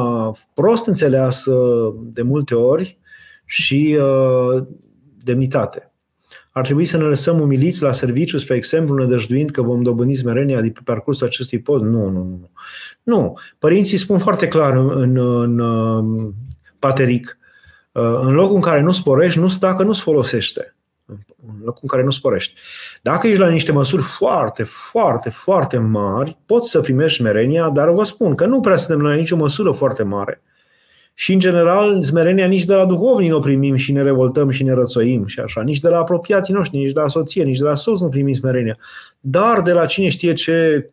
prost 0.53 0.87
înțeleasă 0.87 1.53
de 2.13 2.21
multe 2.21 2.55
ori 2.55 3.01
și 3.45 3.97
uh, 3.99 4.63
demnitate. 5.23 5.91
Ar 6.51 6.63
trebui 6.63 6.85
să 6.85 6.97
ne 6.97 7.03
lăsăm 7.03 7.39
umiliți 7.39 7.81
la 7.81 7.93
serviciu, 7.93 8.37
spre 8.37 8.55
exemplu, 8.55 8.95
nădăjduind 8.95 9.49
că 9.49 9.61
vom 9.61 9.81
dobândi 9.81 10.15
smerenia 10.15 10.61
de 10.61 10.69
pe 10.69 10.79
parcursul 10.83 11.27
acestui 11.27 11.59
post? 11.59 11.83
Nu, 11.83 12.09
nu, 12.09 12.23
nu. 12.23 12.49
Nu. 13.03 13.37
Părinții 13.59 13.97
spun 13.97 14.19
foarte 14.19 14.47
clar 14.47 14.75
în, 14.75 14.89
în, 14.89 15.17
în 15.17 15.59
uh, 15.59 16.29
pateric, 16.79 17.37
în 18.21 18.33
locul 18.33 18.55
în 18.55 18.61
care 18.61 18.81
nu 18.81 18.91
sporești, 18.91 19.39
nu 19.39 19.57
dacă 19.59 19.83
nu-ți 19.83 20.01
folosește 20.01 20.75
un 21.47 21.55
loc 21.63 21.77
în 21.81 21.87
care 21.87 22.03
nu 22.03 22.09
sporești. 22.09 22.53
Dacă 23.01 23.27
ești 23.27 23.39
la 23.39 23.49
niște 23.49 23.71
măsuri 23.71 24.01
foarte, 24.01 24.63
foarte, 24.63 25.29
foarte 25.29 25.77
mari, 25.77 26.37
poți 26.45 26.69
să 26.69 26.81
primești 26.81 27.17
smerenia, 27.17 27.69
dar 27.69 27.89
vă 27.89 28.03
spun 28.03 28.35
că 28.35 28.45
nu 28.45 28.59
prea 28.59 28.77
suntem 28.77 29.05
la 29.05 29.13
nicio 29.13 29.35
măsură 29.35 29.71
foarte 29.71 30.03
mare. 30.03 30.41
Și, 31.13 31.33
în 31.33 31.39
general, 31.39 32.01
smerenia 32.01 32.45
nici 32.45 32.65
de 32.65 32.73
la 32.73 32.85
duhovnii 32.85 33.29
nu 33.29 33.35
o 33.35 33.39
primim 33.39 33.75
și 33.75 33.91
ne 33.91 34.01
revoltăm 34.01 34.49
și 34.49 34.63
ne 34.63 34.73
rățoim 34.73 35.25
și 35.25 35.39
așa. 35.39 35.61
Nici 35.61 35.79
de 35.79 35.89
la 35.89 35.97
apropiații 35.97 36.53
noștri, 36.53 36.77
nici 36.77 36.91
de 36.91 36.99
la 36.99 37.07
soție, 37.07 37.43
nici 37.43 37.57
de 37.57 37.65
la 37.65 37.75
soț 37.75 37.99
nu 37.99 38.09
primim 38.09 38.33
smerenia. 38.33 38.77
Dar 39.19 39.61
de 39.61 39.71
la 39.71 39.85
cine 39.85 40.09
știe 40.09 40.33
ce 40.33 40.89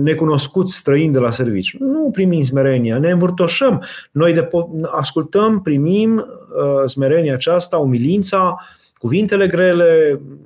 necunoscuți 0.00 0.76
străini 0.76 1.12
de 1.12 1.18
la 1.18 1.30
serviciu. 1.30 1.78
Nu 1.80 2.10
primim 2.12 2.42
smerenia, 2.42 2.98
ne 2.98 3.10
învârtoșăm. 3.10 3.82
Noi 4.10 4.32
de 4.32 4.50
ascultăm, 4.82 5.62
primim 5.62 6.16
uh, 6.16 6.88
smerenia 6.88 7.34
aceasta, 7.34 7.76
umilința, 7.76 8.56
cuvintele 8.98 9.46
grele, 9.46 10.20
uh, 10.22 10.36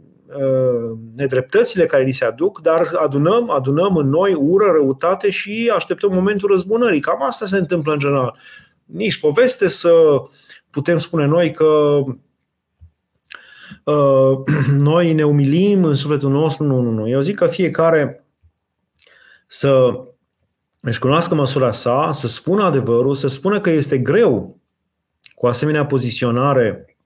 nedreptățile 1.15 1.87
care 1.87 2.03
li 2.03 2.13
se 2.13 2.25
aduc, 2.25 2.61
dar 2.61 2.91
adunăm, 2.95 3.51
adunăm 3.51 3.97
în 3.97 4.09
noi 4.09 4.35
ură, 4.35 4.65
răutate 4.65 5.31
și 5.31 5.73
așteptăm 5.75 6.13
momentul 6.13 6.49
răzbunării. 6.49 7.01
Cam 7.01 7.23
asta 7.23 7.47
se 7.47 7.57
întâmplă 7.57 7.93
în 7.93 7.99
general. 7.99 8.39
Nici 8.85 9.21
poveste 9.21 9.69
să 9.69 9.93
putem 10.71 10.99
spune 10.99 11.27
noi 11.27 11.51
că 11.51 12.03
uh, 13.85 14.39
noi 14.79 15.13
ne 15.13 15.25
umilim 15.25 15.85
în 15.85 15.95
sufletul 15.95 16.31
nostru. 16.31 16.65
Nu, 16.65 16.81
nu, 16.81 16.91
nu. 16.91 17.09
Eu 17.09 17.21
zic 17.21 17.37
că 17.37 17.47
fiecare 17.47 18.27
să 19.47 19.91
își 20.81 20.99
cunoască 20.99 21.35
măsura 21.35 21.71
sa, 21.71 22.13
să 22.13 22.27
spună 22.27 22.65
adevărul, 22.65 23.15
să 23.15 23.29
spună 23.29 23.61
că 23.61 23.71
este 23.71 23.99
greu 23.99 24.61
cu 25.35 25.47
asemenea 25.47 25.87
poziționare 25.87 26.98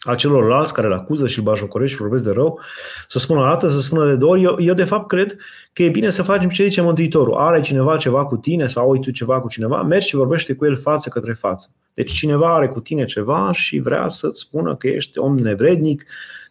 a 0.00 0.14
celorlalți 0.14 0.72
care 0.72 0.86
îl 0.86 0.92
acuză 0.92 1.26
și 1.26 1.38
îl 1.38 1.44
bajocorește 1.44 1.94
și 1.94 2.00
vorbesc 2.02 2.24
de 2.24 2.30
rău, 2.30 2.60
să 3.08 3.18
spună 3.18 3.40
o 3.40 3.42
dată, 3.42 3.68
să 3.68 3.80
spună 3.80 4.06
de 4.06 4.16
două 4.16 4.32
ori. 4.32 4.42
Eu, 4.42 4.56
eu, 4.58 4.74
de 4.74 4.84
fapt, 4.84 5.08
cred 5.08 5.36
că 5.72 5.82
e 5.82 5.88
bine 5.88 6.10
să 6.10 6.22
facem 6.22 6.48
ce 6.48 6.64
zice 6.64 6.80
Mântuitorul. 6.80 7.34
Are 7.34 7.60
cineva 7.60 7.96
ceva 7.96 8.26
cu 8.26 8.36
tine 8.36 8.66
sau 8.66 8.92
ai 8.92 8.98
tu 8.98 9.10
ceva 9.10 9.40
cu 9.40 9.48
cineva, 9.48 9.82
mergi 9.82 10.08
și 10.08 10.14
vorbește 10.14 10.54
cu 10.54 10.64
el 10.64 10.76
față 10.76 11.08
către 11.08 11.32
față. 11.32 11.70
Deci 11.94 12.12
cineva 12.12 12.54
are 12.54 12.68
cu 12.68 12.80
tine 12.80 13.04
ceva 13.04 13.50
și 13.52 13.78
vrea 13.78 14.08
să-ți 14.08 14.40
spună 14.40 14.76
că 14.76 14.88
ești 14.88 15.18
om 15.18 15.38
nevrednic, 15.38 16.04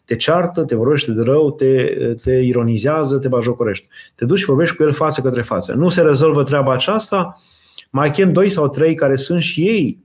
te 0.04 0.16
ceartă, 0.16 0.64
te 0.64 0.74
vorbește 0.74 1.12
de 1.12 1.22
rău, 1.22 1.52
te, 1.52 1.94
te 2.22 2.32
ironizează, 2.32 3.18
te 3.18 3.28
bajocorește. 3.28 3.86
Te 4.14 4.24
duci 4.24 4.38
și 4.38 4.44
vorbești 4.44 4.76
cu 4.76 4.82
el 4.82 4.92
față 4.92 5.20
către 5.20 5.42
față. 5.42 5.72
Nu 5.72 5.88
se 5.88 6.02
rezolvă 6.02 6.42
treaba 6.42 6.72
aceasta, 6.72 7.36
mai 7.90 8.10
chem 8.10 8.32
doi 8.32 8.48
sau 8.48 8.68
trei 8.68 8.94
care 8.94 9.16
sunt 9.16 9.42
și 9.42 9.62
ei, 9.62 9.98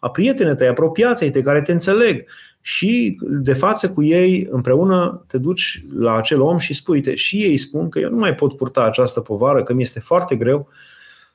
a 0.00 0.10
prietene 0.10 0.54
tăi, 0.54 0.68
apropiații 0.68 1.30
tăi, 1.30 1.42
care 1.42 1.62
te 1.62 1.72
înțeleg 1.72 2.24
și 2.60 3.18
de 3.22 3.52
față 3.52 3.90
cu 3.90 4.02
ei 4.02 4.46
împreună 4.50 5.24
te 5.26 5.38
duci 5.38 5.84
la 5.98 6.16
acel 6.16 6.40
om 6.40 6.58
și 6.58 6.74
spui, 6.74 7.00
te, 7.00 7.14
și 7.14 7.36
ei 7.36 7.56
spun 7.56 7.88
că 7.88 7.98
eu 7.98 8.10
nu 8.10 8.16
mai 8.16 8.34
pot 8.34 8.56
purta 8.56 8.84
această 8.84 9.20
povară, 9.20 9.62
că 9.62 9.72
mi 9.72 9.82
este 9.82 10.00
foarte 10.00 10.36
greu, 10.36 10.68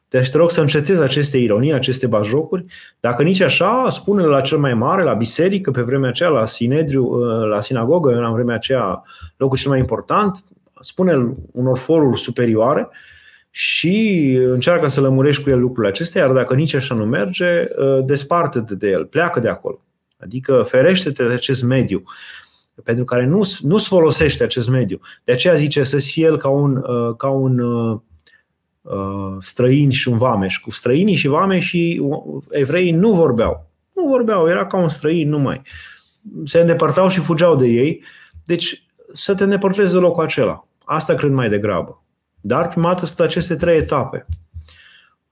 deci 0.10 0.30
te 0.30 0.38
rog 0.38 0.52
să 0.52 0.62
încetezi 0.62 1.02
aceste 1.02 1.38
ironii, 1.38 1.74
aceste 1.74 2.08
bajocuri. 2.08 2.66
Dacă 3.00 3.24
nici 3.24 3.42
așa, 3.42 3.90
spune-le 3.90 4.28
la 4.28 4.42
cel 4.42 4.58
mai 4.58 4.74
mare, 4.74 5.04
la 5.04 5.14
biserică, 5.14 5.72
pe 5.72 5.82
vremea 5.82 6.10
aceea, 6.10 6.30
la 6.30 6.46
Sinedriu, 6.46 7.04
uh, 7.06 7.48
la 7.48 7.62
sinagogă, 7.62 8.12
în 8.12 8.34
vremea 8.34 8.56
aceea 8.56 9.04
locul 9.38 9.58
cel 9.58 9.70
mai 9.70 9.80
important, 9.80 10.44
spune 10.80 11.36
unor 11.52 11.78
foruri 11.78 12.20
superioare 12.20 12.90
și 13.50 14.38
încearcă 14.46 14.88
să 14.88 15.02
lămurești 15.02 15.44
cu 15.44 15.50
el 15.50 15.60
lucrurile 15.60 15.92
acestea, 15.92 16.22
iar 16.22 16.32
dacă 16.32 16.56
nici 16.56 16.74
așa 16.74 16.96
nu 16.96 17.06
merge, 17.06 17.46
uh, 17.46 18.06
desparte-te 18.06 18.76
de 18.76 18.90
el, 18.90 19.06
pleacă 19.06 19.40
de 19.40 19.50
acolo. 19.50 19.85
Adică 20.26 20.66
ferește-te 20.68 21.28
de 21.28 21.34
acest 21.34 21.64
mediu 21.64 22.04
pentru 22.84 23.04
care 23.04 23.26
nu, 23.26 23.42
nu-ți 23.62 23.88
folosește 23.88 24.44
acest 24.44 24.70
mediu. 24.70 25.00
De 25.24 25.32
aceea 25.32 25.54
zice 25.54 25.84
să-ți 25.84 26.12
fie 26.12 26.26
el 26.26 26.38
ca 26.38 26.50
un, 26.50 26.76
uh, 26.76 27.16
ca 27.18 27.30
un 27.30 27.60
uh, 27.60 28.00
uh, 28.82 29.36
străin 29.40 29.90
și 29.90 30.08
un 30.08 30.18
vameș. 30.18 30.58
Cu 30.58 30.72
străinii 30.72 31.16
și 31.16 31.28
vameșii 31.28 32.10
evreii 32.50 32.92
nu 32.92 33.14
vorbeau. 33.14 33.70
Nu 33.94 34.08
vorbeau, 34.08 34.48
era 34.48 34.66
ca 34.66 34.78
un 34.78 34.90
străin 34.90 35.30
numai. 35.30 35.62
Se 36.44 36.60
îndepărtau 36.60 37.08
și 37.08 37.20
fugeau 37.20 37.56
de 37.56 37.68
ei. 37.68 38.04
Deci 38.46 38.84
să 39.14 39.36
te 39.36 39.44
îndepărtezi 39.44 39.94
de 39.94 40.00
locul 40.00 40.24
acela. 40.24 40.68
Asta 40.84 41.14
cred 41.14 41.32
mai 41.32 41.50
degrabă. 41.50 42.04
Dar 42.42 42.68
prima 42.68 42.88
dată 42.88 43.06
sunt 43.06 43.20
aceste 43.20 43.56
trei 43.56 43.78
etape. 43.78 44.26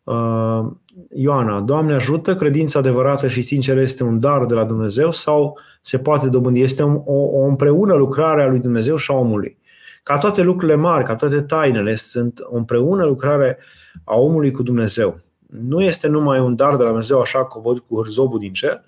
Uh, 0.03 0.71
Ioana, 1.09 1.59
Doamne 1.59 1.93
ajută, 1.93 2.35
credința 2.35 2.79
adevărată 2.79 3.27
și 3.27 3.41
sinceră 3.41 3.81
este 3.81 4.03
un 4.03 4.19
dar 4.19 4.45
de 4.45 4.53
la 4.53 4.63
Dumnezeu 4.63 5.11
sau 5.11 5.59
se 5.81 5.97
poate 5.97 6.27
dobândi? 6.27 6.61
Este 6.61 6.83
o, 6.83 7.13
o 7.13 7.45
împreună 7.45 7.95
lucrare 7.95 8.43
a 8.43 8.47
lui 8.47 8.59
Dumnezeu 8.59 8.95
și 8.95 9.11
a 9.11 9.13
omului. 9.13 9.57
Ca 10.03 10.17
toate 10.17 10.41
lucrurile 10.41 10.77
mari, 10.77 11.03
ca 11.03 11.15
toate 11.15 11.41
tainele, 11.41 11.95
sunt 11.95 12.39
o 12.43 12.55
împreună 12.55 13.05
lucrare 13.05 13.57
a 14.03 14.15
omului 14.15 14.51
cu 14.51 14.63
Dumnezeu. 14.63 15.19
Nu 15.47 15.81
este 15.81 16.07
numai 16.07 16.39
un 16.39 16.55
dar 16.55 16.75
de 16.75 16.83
la 16.83 16.89
Dumnezeu 16.89 17.19
așa 17.19 17.45
că 17.45 17.59
văd 17.63 17.79
cu 17.79 17.95
hârzobul 17.95 18.39
din 18.39 18.53
cer 18.53 18.83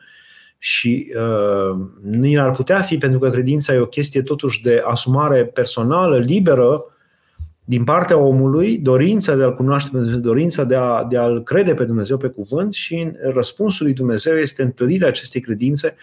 și 0.57 1.13
uh, 1.15 1.77
nu 2.01 2.41
ar 2.41 2.51
putea 2.51 2.81
fi 2.81 2.97
pentru 2.97 3.19
că 3.19 3.29
credința 3.29 3.73
e 3.73 3.79
o 3.79 3.85
chestie 3.85 4.21
totuși 4.21 4.61
de 4.61 4.81
asumare 4.85 5.45
personală, 5.45 6.17
liberă, 6.17 6.83
din 7.65 7.83
partea 7.83 8.17
omului 8.17 8.77
dorința 8.77 9.35
de 9.35 9.43
a-L 9.43 9.55
cunoaște 9.55 9.89
pe 9.91 9.97
Dumnezeu, 9.97 10.19
dorința 10.19 10.63
de, 10.63 10.75
a, 10.75 11.03
de 11.09 11.17
a-L 11.17 11.43
crede 11.43 11.73
pe 11.73 11.83
Dumnezeu 11.83 12.17
pe 12.17 12.27
cuvânt 12.27 12.73
și 12.73 13.11
răspunsul 13.33 13.85
lui 13.85 13.95
Dumnezeu 13.95 14.37
este 14.37 14.61
întărirea 14.61 15.07
acestei 15.07 15.41
credințe. 15.41 15.95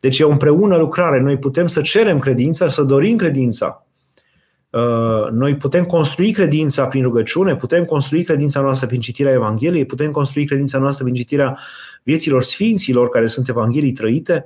Deci 0.00 0.18
e 0.18 0.24
o 0.24 0.30
împreună 0.30 0.76
lucrare. 0.76 1.20
Noi 1.20 1.36
putem 1.38 1.66
să 1.66 1.80
cerem 1.80 2.18
credința, 2.18 2.68
să 2.68 2.82
dorim 2.82 3.16
credința. 3.16 3.86
Uh, 4.70 5.30
noi 5.30 5.56
putem 5.56 5.84
construi 5.84 6.32
credința 6.32 6.86
prin 6.86 7.02
rugăciune, 7.02 7.56
putem 7.56 7.84
construi 7.84 8.22
credința 8.22 8.60
noastră 8.60 8.86
prin 8.86 9.00
citirea 9.00 9.32
Evangheliei, 9.32 9.84
putem 9.84 10.10
construi 10.10 10.44
credința 10.44 10.78
noastră 10.78 11.04
prin 11.04 11.16
citirea 11.16 11.58
vieților 12.02 12.42
sfinților 12.42 13.08
care 13.08 13.26
sunt 13.26 13.48
Evanghelii 13.48 13.92
trăite, 13.92 14.44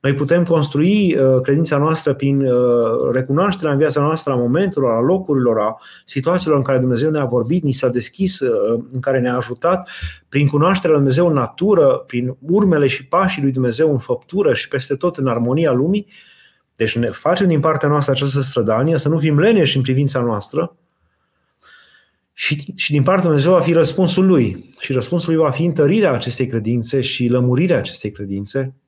noi 0.00 0.14
putem 0.14 0.44
construi 0.44 1.16
uh, 1.16 1.40
credința 1.40 1.78
noastră 1.78 2.14
prin 2.14 2.40
uh, 2.40 3.10
recunoașterea 3.12 3.72
în 3.72 3.78
viața 3.78 4.00
noastră 4.00 4.32
a 4.32 4.36
momentelor, 4.36 4.90
a 4.90 5.00
locurilor, 5.00 5.58
a 5.58 5.80
situațiilor 6.06 6.56
în 6.56 6.62
care 6.62 6.78
Dumnezeu 6.78 7.10
ne-a 7.10 7.24
vorbit, 7.24 7.62
ni 7.62 7.72
s-a 7.72 7.88
deschis, 7.88 8.40
uh, 8.40 8.82
în 8.92 9.00
care 9.00 9.20
ne-a 9.20 9.36
ajutat, 9.36 9.88
prin 10.28 10.46
cunoașterea 10.46 10.96
lui 10.96 10.98
Dumnezeu 10.98 11.26
în 11.26 11.32
natură, 11.32 12.04
prin 12.06 12.36
urmele 12.40 12.86
și 12.86 13.06
pașii 13.06 13.42
lui 13.42 13.52
Dumnezeu 13.52 13.90
în 13.90 13.98
făptură 13.98 14.54
și 14.54 14.68
peste 14.68 14.94
tot 14.94 15.16
în 15.16 15.26
armonia 15.26 15.72
lumii. 15.72 16.06
Deci 16.76 16.96
ne 16.96 17.06
facem 17.06 17.48
din 17.48 17.60
partea 17.60 17.88
noastră 17.88 18.12
această 18.12 18.40
strădanie, 18.40 18.96
să 18.96 19.08
nu 19.08 19.18
fim 19.18 19.38
leneși 19.38 19.76
în 19.76 19.82
privința 19.82 20.20
noastră, 20.20 20.76
și, 22.32 22.72
și 22.74 22.92
din 22.92 23.02
partea 23.02 23.24
Dumnezeu 23.24 23.52
va 23.52 23.60
fi 23.60 23.72
răspunsul 23.72 24.26
lui. 24.26 24.72
Și 24.78 24.92
răspunsul 24.92 25.32
lui 25.34 25.42
va 25.42 25.50
fi 25.50 25.64
întărirea 25.64 26.12
acestei 26.12 26.46
credințe 26.46 27.00
și 27.00 27.28
lămurirea 27.28 27.78
acestei 27.78 28.10
credințe 28.10 28.74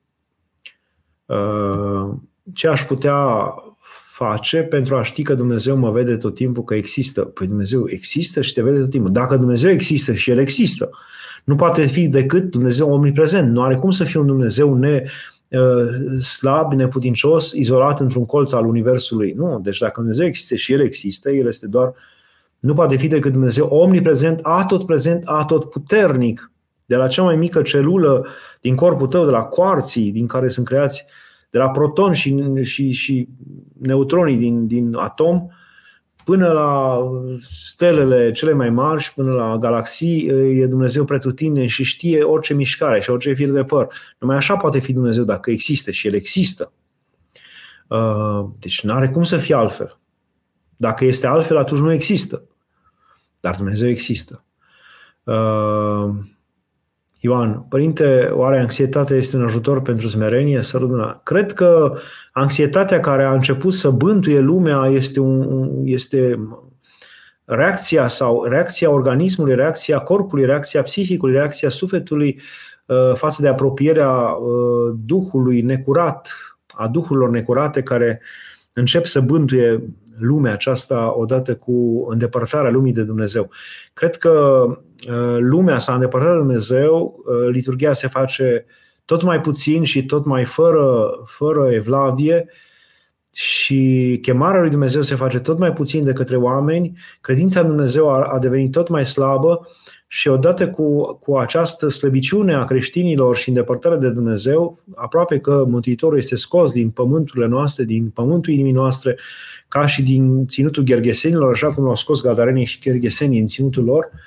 ce 2.53 2.67
aș 2.67 2.85
putea 2.85 3.53
face 4.11 4.57
pentru 4.57 4.95
a 4.95 5.01
ști 5.01 5.23
că 5.23 5.35
Dumnezeu 5.35 5.77
mă 5.77 5.91
vede 5.91 6.17
tot 6.17 6.35
timpul 6.35 6.63
că 6.63 6.73
există? 6.73 7.21
Păi 7.21 7.47
Dumnezeu 7.47 7.83
există 7.89 8.41
și 8.41 8.53
te 8.53 8.61
vede 8.61 8.79
tot 8.79 8.89
timpul. 8.89 9.11
Dacă 9.11 9.37
Dumnezeu 9.37 9.69
există 9.69 10.13
și 10.13 10.31
El 10.31 10.39
există, 10.39 10.89
nu 11.43 11.55
poate 11.55 11.85
fi 11.85 12.07
decât 12.07 12.43
Dumnezeu 12.43 12.89
omniprezent. 12.89 13.51
Nu 13.51 13.61
are 13.61 13.75
cum 13.75 13.91
să 13.91 14.03
fie 14.03 14.19
un 14.19 14.25
Dumnezeu 14.25 14.73
ne, 14.73 15.03
uh, 15.47 16.21
slab, 16.21 16.73
neputincios, 16.73 17.51
izolat 17.51 17.99
într-un 17.99 18.25
colț 18.25 18.51
al 18.51 18.65
Universului. 18.65 19.31
Nu. 19.31 19.59
Deci 19.63 19.77
dacă 19.77 19.99
Dumnezeu 19.99 20.25
există 20.25 20.55
și 20.55 20.73
El 20.73 20.81
există, 20.81 21.31
El 21.31 21.47
este 21.47 21.67
doar, 21.67 21.93
nu 22.59 22.73
poate 22.73 22.95
fi 22.97 23.07
decât 23.07 23.31
Dumnezeu 23.31 23.65
omniprezent, 23.65 24.39
atot 24.41 24.85
prezent, 24.85 25.21
atot 25.25 25.69
puternic. 25.69 26.51
De 26.85 26.95
la 26.95 27.07
cea 27.07 27.23
mai 27.23 27.35
mică 27.35 27.61
celulă 27.61 28.25
din 28.61 28.75
corpul 28.75 29.07
tău, 29.07 29.25
de 29.25 29.31
la 29.31 29.43
quarții 29.43 30.11
din 30.11 30.27
care 30.27 30.47
sunt 30.47 30.65
creați 30.65 31.05
uh, 31.05 31.20
de 31.51 31.57
la 31.57 31.69
protoni 31.69 32.15
și, 32.15 32.63
și, 32.63 32.91
și 32.91 33.27
neutronii 33.79 34.37
din, 34.37 34.67
din 34.67 34.95
atom 34.95 35.47
până 36.23 36.51
la 36.51 36.99
stelele 37.41 38.31
cele 38.31 38.53
mai 38.53 38.69
mari 38.69 39.01
și 39.01 39.13
până 39.13 39.31
la 39.31 39.57
galaxii, 39.57 40.27
e 40.59 40.67
Dumnezeu 40.67 41.05
pretutindeni 41.05 41.67
și 41.67 41.83
știe 41.83 42.23
orice 42.23 42.53
mișcare 42.53 43.01
și 43.01 43.09
orice 43.09 43.33
fir 43.33 43.49
de 43.49 43.63
păr. 43.63 43.87
Numai 44.19 44.35
așa 44.35 44.57
poate 44.57 44.79
fi 44.79 44.93
Dumnezeu 44.93 45.23
dacă 45.23 45.51
există 45.51 45.91
și 45.91 46.07
El 46.07 46.13
există. 46.13 46.71
Uh, 47.87 48.45
deci 48.59 48.83
nu 48.83 48.93
are 48.93 49.09
cum 49.09 49.23
să 49.23 49.37
fie 49.37 49.55
altfel. 49.55 49.99
Dacă 50.77 51.05
este 51.05 51.27
altfel, 51.27 51.57
atunci 51.57 51.81
nu 51.81 51.91
există. 51.91 52.43
Dar 53.39 53.55
Dumnezeu 53.55 53.89
există. 53.89 54.43
Uh, 57.21 57.29
Ioan, 57.29 57.65
părinte, 57.69 58.29
oare 58.31 58.59
anxietatea 58.59 59.15
este 59.15 59.35
un 59.35 59.43
ajutor 59.43 59.81
pentru 59.81 60.07
smerenie? 60.07 60.61
Sărăduna. 60.61 61.21
Cred 61.23 61.51
că 61.51 61.97
anxietatea 62.31 62.99
care 62.99 63.23
a 63.23 63.33
început 63.33 63.73
să 63.73 63.89
bântuie 63.89 64.39
lumea 64.39 64.85
este, 64.85 65.19
un, 65.19 65.71
este 65.85 66.39
reacția 67.45 68.07
sau 68.07 68.43
reacția 68.43 68.89
organismului, 68.89 69.55
reacția 69.55 69.99
corpului, 69.99 70.45
reacția 70.45 70.81
psihicului, 70.81 71.35
reacția 71.35 71.69
sufletului 71.69 72.39
uh, 72.85 73.13
față 73.15 73.41
de 73.41 73.47
apropierea 73.47 74.11
uh, 74.11 74.95
Duhului 75.05 75.61
necurat, 75.61 76.33
a 76.67 76.87
Duhurilor 76.87 77.29
necurate 77.29 77.83
care 77.83 78.21
încep 78.73 79.05
să 79.05 79.21
bântuie 79.21 79.83
lumea 80.19 80.53
aceasta 80.53 81.13
odată 81.17 81.55
cu 81.55 82.05
îndepărtarea 82.09 82.71
lumii 82.71 82.93
de 82.93 83.03
Dumnezeu. 83.03 83.49
Cred 83.93 84.15
că 84.15 84.65
Uh, 85.09 85.37
lumea 85.39 85.79
s-a 85.79 85.93
îndepărtat 85.93 86.31
de 86.31 86.37
Dumnezeu, 86.37 87.23
uh, 87.25 87.49
liturgia 87.51 87.93
se 87.93 88.07
face 88.07 88.65
tot 89.05 89.23
mai 89.23 89.41
puțin 89.41 89.83
și 89.83 90.05
tot 90.05 90.25
mai 90.25 90.45
fără, 90.45 91.11
fără 91.25 91.71
evlavie 91.71 92.49
și 93.33 94.19
chemarea 94.21 94.59
lui 94.59 94.69
Dumnezeu 94.69 95.01
se 95.01 95.15
face 95.15 95.39
tot 95.39 95.57
mai 95.57 95.73
puțin 95.73 96.03
de 96.03 96.13
către 96.13 96.35
oameni, 96.35 96.97
credința 97.21 97.59
în 97.59 97.67
Dumnezeu 97.67 98.09
a, 98.09 98.23
a 98.23 98.39
devenit 98.39 98.71
tot 98.71 98.89
mai 98.89 99.05
slabă 99.05 99.67
și 100.13 100.27
odată 100.27 100.69
cu, 100.69 101.13
cu 101.13 101.37
această 101.37 101.87
slăbiciune 101.87 102.53
a 102.53 102.63
creștinilor 102.63 103.35
și 103.35 103.49
îndepărtarea 103.49 103.97
de 103.97 104.09
Dumnezeu, 104.09 104.79
aproape 104.95 105.39
că 105.39 105.65
Mântuitorul 105.67 106.17
este 106.17 106.35
scos 106.35 106.71
din 106.71 106.89
pământurile 106.89 107.47
noastre, 107.47 107.83
din 107.83 108.09
pământul 108.09 108.53
inimii 108.53 108.71
noastre, 108.71 109.17
ca 109.67 109.85
și 109.85 110.03
din 110.03 110.47
ținutul 110.47 110.83
gherghesenilor, 110.83 111.51
așa 111.51 111.73
cum 111.73 111.83
l-au 111.83 111.95
scos 111.95 112.21
gadarenii 112.21 112.65
și 112.65 112.79
gherghesenii 112.79 113.39
în 113.39 113.47
ținutul 113.47 113.83
lor, 113.83 114.09
uh, 114.13 114.19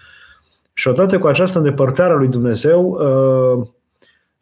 și 0.74 0.88
odată 0.88 1.18
cu 1.18 1.26
această 1.26 1.58
îndepărtare 1.58 2.12
a 2.12 2.16
lui 2.16 2.28
Dumnezeu, 2.28 2.88
uh, 2.90 3.66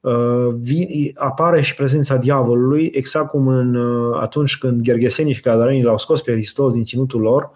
uh, 0.01 1.11
apare 1.15 1.61
și 1.61 1.75
prezența 1.75 2.17
diavolului, 2.17 2.91
exact 2.95 3.29
cum 3.29 3.49
în, 3.49 3.75
uh, 3.75 4.19
atunci 4.21 4.59
când 4.59 4.81
gherghesenii 4.81 5.33
și 5.33 5.41
cadarenii 5.41 5.83
l-au 5.83 5.99
scos 5.99 6.23
pe 6.23 6.33
Hristos 6.33 6.73
din 6.73 6.85
ținutul 6.85 7.21
lor, 7.21 7.51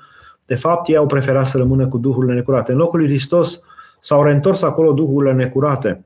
de 0.47 0.55
fapt 0.55 0.89
ei 0.89 0.97
au 0.97 1.07
preferat 1.07 1.47
să 1.47 1.59
rămână 1.59 1.89
cu 1.89 1.99
duhurile 1.99 2.35
necurate. 2.35 2.73
În 2.73 2.79
locul 2.79 2.99
lui 2.99 3.09
Hristos 3.09 3.63
s-au 4.01 4.23
reîntors 4.23 4.63
acolo 4.63 4.93
duhurile 4.93 5.33
necurate. 5.33 6.05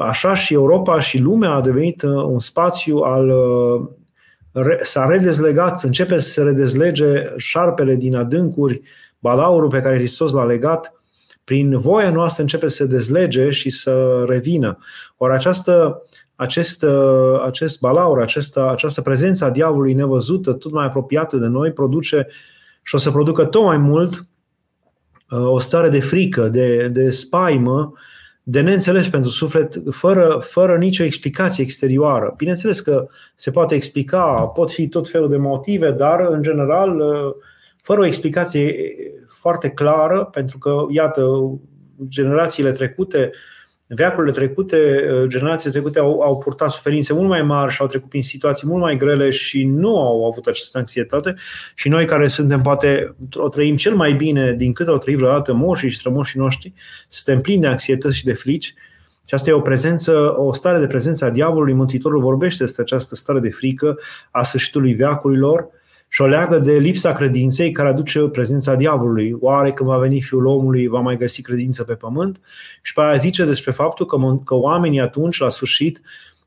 Așa 0.00 0.34
și 0.34 0.54
Europa 0.54 1.00
și 1.00 1.18
lumea 1.18 1.50
a 1.50 1.60
devenit 1.60 2.02
un 2.02 2.38
spațiu 2.38 2.96
al 2.96 3.32
s-a 4.82 5.06
redezlegat, 5.06 5.82
începe 5.82 6.18
să 6.18 6.30
se 6.30 6.42
redezlege 6.42 7.32
șarpele 7.36 7.94
din 7.94 8.16
adâncuri, 8.16 8.82
balaurul 9.18 9.68
pe 9.68 9.80
care 9.80 9.94
Hristos 9.94 10.32
l-a 10.32 10.44
legat 10.44 10.94
prin 11.44 11.78
voia 11.78 12.10
noastră 12.10 12.42
începe 12.42 12.68
să 12.68 12.76
se 12.76 12.86
dezlege 12.86 13.50
și 13.50 13.70
să 13.70 14.24
revină. 14.28 14.78
Ori 15.16 15.32
această, 15.32 16.02
acest, 16.36 16.84
acest 17.46 17.80
balaur, 17.80 18.20
această, 18.20 18.70
această 18.70 19.00
prezență 19.02 19.44
a 19.44 19.50
diavolului 19.50 19.92
nevăzută, 19.92 20.52
tot 20.52 20.72
mai 20.72 20.84
apropiată 20.84 21.36
de 21.36 21.46
noi, 21.46 21.72
produce 21.72 22.26
și 22.82 22.94
o 22.94 22.98
să 22.98 23.10
producă 23.10 23.44
tot 23.44 23.62
mai 23.62 23.76
mult 23.76 24.12
uh, 24.12 24.24
o 25.28 25.58
stare 25.58 25.88
de 25.88 26.00
frică, 26.00 26.48
de, 26.48 26.88
de 26.88 27.10
spaimă, 27.10 27.92
de 28.42 28.60
neînțeles 28.60 29.08
pentru 29.08 29.30
suflet, 29.30 29.82
fără, 29.90 30.38
fără 30.42 30.76
nicio 30.76 31.04
explicație 31.04 31.64
exterioară. 31.64 32.34
Bineînțeles 32.36 32.80
că 32.80 33.06
se 33.34 33.50
poate 33.50 33.74
explica, 33.74 34.42
pot 34.54 34.72
fi 34.72 34.88
tot 34.88 35.08
felul 35.08 35.28
de 35.28 35.36
motive, 35.36 35.90
dar, 35.90 36.20
în 36.20 36.42
general, 36.42 37.00
uh, 37.00 37.34
fără 37.82 38.00
o 38.00 38.06
explicație 38.06 38.74
foarte 39.26 39.68
clară, 39.68 40.24
pentru 40.24 40.58
că, 40.58 40.86
iată, 40.90 41.24
generațiile 42.08 42.70
trecute, 42.70 43.30
veacurile 43.88 44.32
trecute, 44.32 45.04
generațiile 45.26 45.72
trecute 45.72 45.98
au, 45.98 46.20
au 46.20 46.38
purtat 46.38 46.70
suferințe 46.70 47.12
mult 47.12 47.28
mai 47.28 47.42
mari 47.42 47.72
și 47.72 47.80
au 47.80 47.86
trecut 47.86 48.08
prin 48.08 48.22
situații 48.22 48.68
mult 48.68 48.80
mai 48.80 48.96
grele 48.96 49.30
și 49.30 49.64
nu 49.64 50.00
au 50.00 50.26
avut 50.26 50.46
această 50.46 50.78
anxietate. 50.78 51.34
Și 51.74 51.88
noi 51.88 52.04
care 52.04 52.26
suntem 52.26 52.62
poate 52.62 53.16
o 53.34 53.48
trăim 53.48 53.76
cel 53.76 53.94
mai 53.94 54.12
bine 54.12 54.52
din 54.52 54.72
cât 54.72 54.88
au 54.88 54.98
trăit 54.98 55.16
vreodată 55.16 55.52
moșii 55.52 55.90
și 55.90 55.96
strămoșii 55.96 56.40
noștri, 56.40 56.72
suntem 57.08 57.40
plini 57.42 57.60
de 57.60 57.66
anxietăți 57.66 58.16
și 58.16 58.24
de 58.24 58.32
frici. 58.32 58.74
Și 59.26 59.34
asta 59.34 59.50
e 59.50 59.52
o 59.52 59.60
prezență, 59.60 60.34
o 60.36 60.52
stare 60.52 60.78
de 60.78 60.86
prezență 60.86 61.24
a 61.24 61.30
diavolului. 61.30 61.72
Mântuitorul 61.72 62.20
vorbește 62.20 62.64
despre 62.64 62.82
această 62.82 63.14
stare 63.14 63.40
de 63.40 63.50
frică 63.50 63.98
a 64.30 64.42
sfârșitului 64.42 64.94
veacurilor 64.94 65.68
și 66.14 66.20
o 66.20 66.26
leagă 66.26 66.58
de 66.58 66.72
lipsa 66.72 67.12
credinței 67.12 67.72
care 67.72 67.88
aduce 67.88 68.20
prezența 68.20 68.74
diavolului. 68.74 69.36
Oare 69.40 69.72
când 69.72 69.88
va 69.88 69.98
veni 69.98 70.20
Fiul 70.20 70.46
omului, 70.46 70.86
va 70.86 71.00
mai 71.00 71.16
găsi 71.16 71.42
credință 71.42 71.84
pe 71.84 71.94
pământ? 71.94 72.40
Și 72.82 72.92
pe 72.92 73.00
aia 73.00 73.16
zice 73.16 73.44
despre 73.44 73.70
faptul 73.70 74.06
că, 74.06 74.16
că 74.44 74.54
oamenii 74.54 75.00
atunci, 75.00 75.38
la 75.38 75.48
sfârșit, 75.48 76.00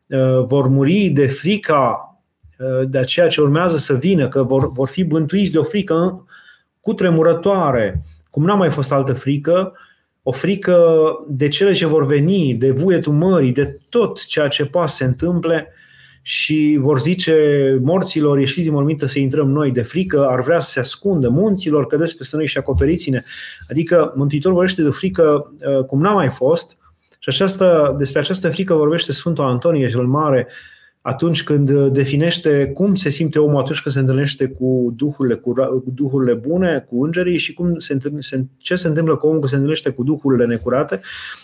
uh, 0.08 0.46
vor 0.46 0.68
muri 0.68 1.08
de 1.08 1.28
frica 1.28 2.16
uh, 2.58 2.90
de 2.90 3.02
ceea 3.02 3.28
ce 3.28 3.42
urmează 3.42 3.78
să 3.78 3.94
vină, 3.94 4.28
că 4.28 4.44
vor, 4.44 4.72
vor 4.72 4.88
fi 4.88 5.04
bântuiți 5.04 5.52
de 5.52 5.58
o 5.58 5.64
frică 5.64 6.26
cu 6.82 6.94
tremurătoare, 6.94 8.02
cum 8.30 8.44
n-a 8.44 8.56
mai 8.56 8.70
fost 8.70 8.92
altă 8.92 9.14
frică, 9.14 9.74
o 10.24 10.32
frică 10.32 10.96
de 11.28 11.48
cele 11.48 11.74
ce 11.74 11.86
vor 11.86 12.06
veni, 12.06 12.54
de 12.54 12.72
vuietul 12.72 13.14
mării, 13.14 13.52
de 13.52 13.80
tot 13.90 14.26
ceea 14.26 14.48
ce 14.48 14.66
poate 14.66 14.90
să 14.90 14.96
se 14.96 15.04
întâmple 15.04 15.72
și 16.28 16.78
vor 16.80 17.00
zice 17.00 17.36
morților, 17.82 18.40
ieșiți 18.40 18.62
din 18.62 18.74
mormintă 18.74 19.06
să 19.06 19.20
intrăm 19.20 19.50
noi 19.50 19.72
de 19.72 19.82
frică, 19.82 20.28
ar 20.30 20.42
vrea 20.44 20.60
să 20.60 20.70
se 20.70 20.80
ascundă 20.80 21.30
munților, 21.30 21.88
cădeți 21.88 22.18
peste 22.18 22.36
noi 22.36 22.48
și 22.48 22.58
acoperiți-ne. 22.58 23.22
Adică 23.70 24.14
Mântuitorul 24.16 24.56
vorbește 24.58 24.82
de 24.82 24.88
o 24.88 24.92
frică 24.92 25.54
uh, 25.60 25.84
cum 25.84 26.02
n-a 26.02 26.14
mai 26.14 26.30
fost 26.30 26.78
și 27.20 27.30
aceasta, 27.30 27.96
despre 27.98 28.20
această 28.20 28.50
frică 28.50 28.74
vorbește 28.74 29.12
Sfântul 29.12 29.44
Antonie 29.44 29.90
cel 29.90 30.06
Mare, 30.06 30.48
atunci 31.02 31.44
când 31.44 31.70
uh, 31.70 31.92
definește 31.92 32.72
cum 32.74 32.96
se 32.96 33.10
simte 33.10 33.40
omul 33.40 33.60
atunci 33.60 33.82
când 33.82 33.96
se 33.96 34.02
întâlnește 34.02 34.48
cu 34.48 34.94
duhurile, 34.96 35.36
cu, 35.36 35.54
cu 35.54 35.92
duhurile 35.94 36.34
bune, 36.34 36.86
cu 36.90 37.04
îngerii 37.04 37.38
și 37.38 37.54
cum 37.54 37.78
se, 37.78 37.98
se, 38.20 38.46
ce 38.58 38.76
se 38.76 38.88
întâmplă 38.88 39.16
cu 39.16 39.26
omul 39.26 39.40
când 39.40 39.50
se 39.50 39.56
întâlnește 39.56 39.90
cu 39.90 40.04
duhurile 40.04 40.46
necurate. 40.46 41.00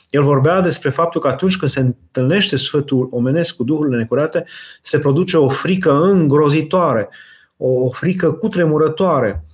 El 0.09 0.23
vorbea 0.23 0.61
despre 0.61 0.89
faptul 0.89 1.21
că 1.21 1.27
atunci 1.27 1.57
când 1.57 1.71
se 1.71 1.79
întâlnește 1.79 2.55
sfătul 2.55 3.07
omenesc 3.11 3.55
cu 3.55 3.63
duhurile 3.63 3.97
necurate, 3.97 4.45
se 4.81 4.99
produce 4.99 5.37
o 5.37 5.49
frică 5.49 5.91
îngrozitoare, 5.91 7.09
o 7.57 7.89
frică 7.89 8.31
cutremurătoare. 8.31 9.45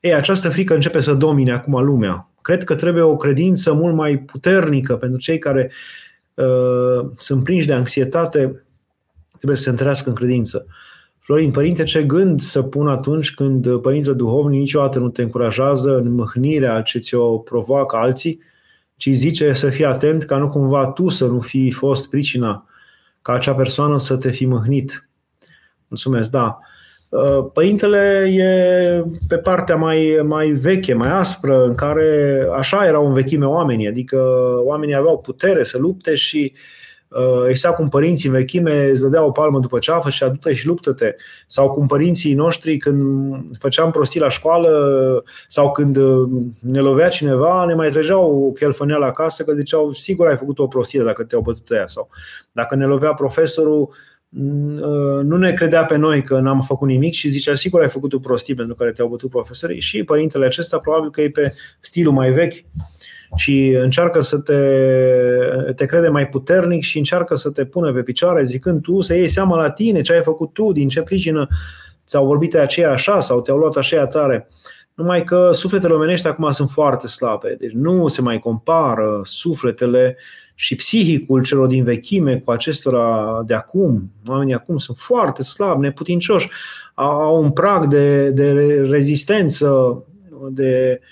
Ei, 0.00 0.14
această 0.14 0.48
frică 0.48 0.74
începe 0.74 1.00
să 1.00 1.14
domine 1.14 1.52
acum 1.52 1.84
lumea. 1.84 2.30
Cred 2.42 2.64
că 2.64 2.74
trebuie 2.74 3.02
o 3.02 3.16
credință 3.16 3.72
mult 3.72 3.94
mai 3.94 4.18
puternică 4.18 4.96
pentru 4.96 5.18
cei 5.18 5.38
care 5.38 5.70
uh, 6.34 7.10
sunt 7.16 7.44
prinși 7.44 7.66
de 7.66 7.72
anxietate, 7.72 8.65
trebuie 9.36 9.56
să 9.56 9.62
se 9.62 9.70
întărească 9.70 10.08
în 10.08 10.14
credință. 10.14 10.66
Florin, 11.18 11.50
părinte, 11.50 11.82
ce 11.82 12.02
gând 12.02 12.40
să 12.40 12.62
pun 12.62 12.88
atunci 12.88 13.34
când 13.34 13.80
părintele 13.80 14.14
duhovnic 14.14 14.60
niciodată 14.60 14.98
nu 14.98 15.08
te 15.08 15.22
încurajează 15.22 15.96
în 15.96 16.12
mâhnirea 16.12 16.82
ce 16.82 16.98
ți-o 16.98 17.38
provoacă 17.38 17.96
alții, 17.96 18.40
ci 18.96 19.08
zice 19.10 19.52
să 19.52 19.68
fii 19.68 19.84
atent 19.84 20.22
ca 20.22 20.36
nu 20.36 20.48
cumva 20.48 20.86
tu 20.86 21.08
să 21.08 21.26
nu 21.26 21.40
fi 21.40 21.70
fost 21.70 22.10
pricina 22.10 22.66
ca 23.22 23.32
acea 23.32 23.54
persoană 23.54 23.98
să 23.98 24.16
te 24.16 24.30
fi 24.30 24.46
mâhnit. 24.46 25.08
Mulțumesc, 25.88 26.30
da. 26.30 26.58
Părintele 27.52 28.28
e 28.30 29.04
pe 29.28 29.36
partea 29.36 29.76
mai, 29.76 30.20
mai 30.24 30.48
veche, 30.48 30.94
mai 30.94 31.10
aspră, 31.10 31.64
în 31.64 31.74
care 31.74 32.40
așa 32.56 32.86
erau 32.86 33.06
în 33.06 33.12
vechime 33.12 33.46
oamenii, 33.46 33.88
adică 33.88 34.18
oamenii 34.64 34.94
aveau 34.94 35.18
putere 35.18 35.64
să 35.64 35.78
lupte 35.78 36.14
și 36.14 36.52
uh, 36.54 36.60
Uh, 36.60 36.85
exact 37.48 37.76
cum 37.76 37.88
părinții 37.88 38.28
în 38.28 38.34
vechime 38.34 38.88
îți 38.90 39.02
dădea 39.02 39.24
o 39.24 39.30
palmă 39.30 39.60
după 39.60 39.78
ceafă 39.78 40.10
și 40.10 40.22
adu-te 40.22 40.54
și 40.54 40.66
luptă-te. 40.66 41.14
Sau 41.46 41.70
cum 41.70 41.86
părinții 41.86 42.34
noștri 42.34 42.76
când 42.76 43.34
făceam 43.58 43.90
prostii 43.90 44.20
la 44.20 44.28
școală 44.28 44.70
sau 45.48 45.72
când 45.72 45.96
uh, 45.96 46.28
ne 46.60 46.80
lovea 46.80 47.08
cineva, 47.08 47.64
ne 47.64 47.74
mai 47.74 47.88
trăgeau 47.88 48.46
o 48.46 48.50
chelfăneală 48.50 49.04
acasă 49.04 49.44
că 49.44 49.52
ziceau 49.52 49.92
sigur 49.92 50.26
ai 50.26 50.36
făcut 50.36 50.58
o 50.58 50.66
prostie 50.66 51.02
dacă 51.02 51.24
te-au 51.24 51.40
bătut 51.40 51.70
ea. 51.70 51.86
Sau 51.86 52.08
dacă 52.52 52.74
ne 52.74 52.86
lovea 52.86 53.12
profesorul, 53.12 53.88
mm, 54.28 54.76
uh, 54.76 55.24
nu 55.24 55.36
ne 55.36 55.52
credea 55.52 55.84
pe 55.84 55.96
noi 55.96 56.22
că 56.22 56.38
n-am 56.38 56.60
făcut 56.60 56.88
nimic 56.88 57.12
și 57.12 57.28
zicea 57.28 57.54
sigur 57.54 57.80
ai 57.80 57.88
făcut 57.88 58.12
o 58.12 58.18
prostie 58.18 58.54
pentru 58.54 58.74
care 58.74 58.92
te-au 58.92 59.08
bătut 59.08 59.30
profesorii 59.30 59.80
și 59.80 60.04
părintele 60.04 60.46
acesta 60.46 60.78
probabil 60.78 61.10
că 61.10 61.22
e 61.22 61.30
pe 61.30 61.54
stilul 61.80 62.12
mai 62.12 62.30
vechi 62.30 62.54
și 63.34 63.68
încearcă 63.68 64.20
să 64.20 64.38
te, 64.38 64.60
te 65.72 65.86
crede 65.86 66.08
mai 66.08 66.28
puternic 66.28 66.82
și 66.82 66.98
încearcă 66.98 67.34
să 67.34 67.50
te 67.50 67.64
pună 67.64 67.92
pe 67.92 68.02
picioare 68.02 68.44
zicând 68.44 68.82
tu 68.82 69.00
să 69.00 69.14
iei 69.14 69.28
seama 69.28 69.56
la 69.56 69.70
tine 69.70 70.00
ce 70.00 70.12
ai 70.12 70.22
făcut 70.22 70.52
tu, 70.52 70.72
din 70.72 70.88
ce 70.88 71.02
pricină 71.02 71.48
ți-au 72.06 72.26
vorbit 72.26 72.50
de 72.50 72.58
aceea 72.58 72.90
așa 72.90 73.20
sau 73.20 73.40
te-au 73.40 73.56
luat 73.56 73.76
așa 73.76 74.06
tare. 74.06 74.48
Numai 74.94 75.24
că 75.24 75.50
sufletele 75.52 75.94
omenești 75.94 76.26
acum 76.26 76.50
sunt 76.50 76.70
foarte 76.70 77.06
slabe, 77.06 77.56
deci 77.58 77.72
nu 77.72 78.06
se 78.06 78.22
mai 78.22 78.38
compară 78.38 79.20
sufletele 79.24 80.16
și 80.54 80.74
psihicul 80.74 81.44
celor 81.44 81.66
din 81.66 81.84
vechime 81.84 82.38
cu 82.38 82.50
acestora 82.50 83.42
de 83.46 83.54
acum. 83.54 84.10
Oamenii 84.26 84.54
acum 84.54 84.78
sunt 84.78 84.96
foarte 84.96 85.42
slabi, 85.42 85.80
neputincioși, 85.80 86.48
au 86.94 87.42
un 87.42 87.50
prag 87.50 87.86
de, 87.86 88.30
de 88.30 88.52
rezistență, 88.90 90.02
de, 90.50 91.00
uh, 91.00 91.06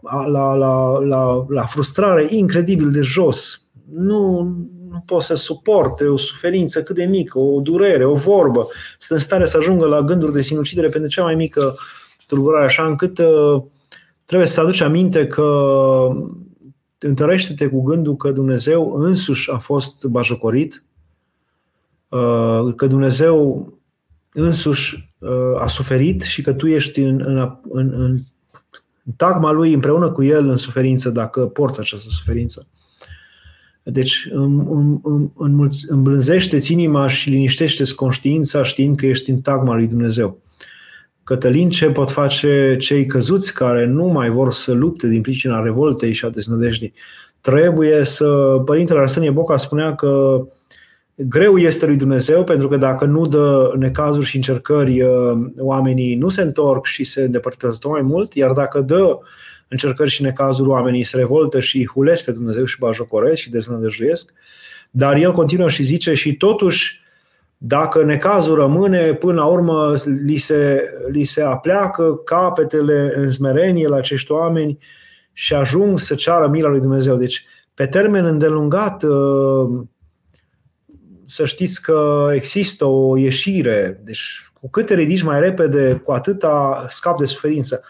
la, 0.00 0.54
la, 0.54 0.98
la, 0.98 1.44
la 1.48 1.62
frustrare 1.62 2.26
incredibil 2.30 2.90
de 2.90 3.00
jos. 3.00 3.62
Nu, 3.94 4.42
nu 4.90 5.02
pot 5.06 5.22
să 5.22 5.34
suporte 5.34 6.04
o 6.04 6.16
suferință 6.16 6.82
cât 6.82 6.96
de 6.96 7.04
mică, 7.04 7.38
o 7.38 7.60
durere, 7.60 8.04
o 8.04 8.14
vorbă. 8.14 8.66
Sunt 8.98 9.18
în 9.18 9.24
stare 9.24 9.44
să 9.44 9.56
ajungă 9.56 9.86
la 9.86 10.02
gânduri 10.02 10.32
de 10.32 10.42
sinucidere 10.42 10.88
pentru 10.88 11.10
cea 11.10 11.22
mai 11.22 11.34
mică 11.34 11.74
tulburare, 12.26 12.64
așa 12.64 12.86
încât 12.86 13.18
uh, 13.18 13.62
trebuie 14.24 14.48
să 14.48 14.60
aduci 14.60 14.80
aminte 14.80 15.26
că 15.26 15.68
întărește-te 16.98 17.68
cu 17.68 17.82
gândul 17.82 18.16
că 18.16 18.32
Dumnezeu 18.32 18.94
însuși 18.94 19.50
a 19.50 19.58
fost 19.58 20.04
bajocorit, 20.04 20.84
uh, 22.08 22.74
că 22.76 22.86
Dumnezeu 22.86 23.72
însuși 24.32 25.14
uh, 25.18 25.60
a 25.60 25.66
suferit 25.66 26.22
și 26.22 26.42
că 26.42 26.52
tu 26.52 26.66
ești 26.66 27.00
în, 27.00 27.22
în, 27.24 27.58
în, 27.68 27.92
în 27.92 28.18
tagma 29.16 29.52
lui 29.52 29.72
împreună 29.72 30.10
cu 30.10 30.22
el 30.22 30.48
în 30.48 30.56
suferință, 30.56 31.10
dacă 31.10 31.40
porți 31.40 31.80
această 31.80 32.08
suferință. 32.10 32.66
Deci 33.82 34.28
îmblânzește-ți 35.88 36.72
inima 36.72 37.08
și 37.08 37.30
liniștește-ți 37.30 37.94
conștiința 37.94 38.62
știind 38.62 38.96
că 38.96 39.06
ești 39.06 39.30
în 39.30 39.40
tagma 39.40 39.74
lui 39.74 39.86
Dumnezeu. 39.86 40.40
Cătălin, 41.24 41.70
ce 41.70 41.90
pot 41.90 42.10
face 42.10 42.76
cei 42.78 43.06
căzuți 43.06 43.54
care 43.54 43.86
nu 43.86 44.04
mai 44.04 44.30
vor 44.30 44.52
să 44.52 44.72
lupte 44.72 45.08
din 45.08 45.20
pricina 45.20 45.62
revoltei 45.62 46.12
și 46.12 46.24
a 46.24 46.30
deznădejdii? 46.30 46.92
Trebuie 47.40 48.04
să... 48.04 48.26
Părintele 48.64 48.98
Arsenie 48.98 49.30
Boca 49.30 49.56
spunea 49.56 49.94
că 49.94 50.42
Greu 51.26 51.56
este 51.56 51.86
lui 51.86 51.96
Dumnezeu 51.96 52.44
pentru 52.44 52.68
că 52.68 52.76
dacă 52.76 53.04
nu 53.04 53.26
dă 53.26 53.72
necazuri 53.76 54.26
și 54.26 54.36
încercări, 54.36 55.02
uh, 55.02 55.38
oamenii 55.58 56.14
nu 56.14 56.28
se 56.28 56.42
întorc 56.42 56.84
și 56.84 57.04
se 57.04 57.22
îndepărtează 57.22 57.78
tot 57.80 57.90
mai 57.90 58.02
mult, 58.02 58.34
iar 58.34 58.52
dacă 58.52 58.80
dă 58.80 59.18
încercări 59.68 60.10
și 60.10 60.22
necazuri, 60.22 60.68
oamenii 60.68 61.02
se 61.02 61.16
revoltă 61.16 61.60
și 61.60 61.86
hulesc 61.86 62.24
pe 62.24 62.32
Dumnezeu 62.32 62.64
și 62.64 62.78
bajocoresc 62.78 63.40
și 63.40 63.50
deznădăjduiesc. 63.50 64.32
Dar 64.90 65.16
el 65.16 65.32
continuă 65.32 65.68
și 65.68 65.82
zice 65.82 66.14
și 66.14 66.36
totuși, 66.36 67.00
dacă 67.56 68.04
necazul 68.04 68.54
rămâne, 68.54 69.14
până 69.14 69.40
la 69.40 69.46
urmă 69.46 69.94
li 70.24 70.36
se, 70.36 70.82
li 71.10 71.24
se 71.24 71.42
apleacă 71.42 72.14
capetele 72.24 73.12
în 73.16 73.30
smerenie 73.30 73.88
la 73.88 73.96
acești 73.96 74.32
oameni 74.32 74.78
și 75.32 75.54
ajung 75.54 75.98
să 75.98 76.14
ceară 76.14 76.48
mila 76.48 76.68
lui 76.68 76.80
Dumnezeu. 76.80 77.16
Deci, 77.16 77.44
pe 77.74 77.86
termen 77.86 78.24
îndelungat, 78.24 79.02
uh, 79.02 79.80
să 81.30 81.44
știți 81.44 81.82
că 81.82 82.30
există 82.32 82.84
o 82.84 83.16
ieșire. 83.16 84.00
Deci 84.04 84.50
cu 84.60 84.70
cât 84.70 84.86
te 84.86 84.94
ridici 84.94 85.22
mai 85.22 85.40
repede, 85.40 86.02
cu 86.04 86.12
atâta 86.12 86.86
scap 86.88 87.18
de 87.18 87.24
suferință. 87.24 87.82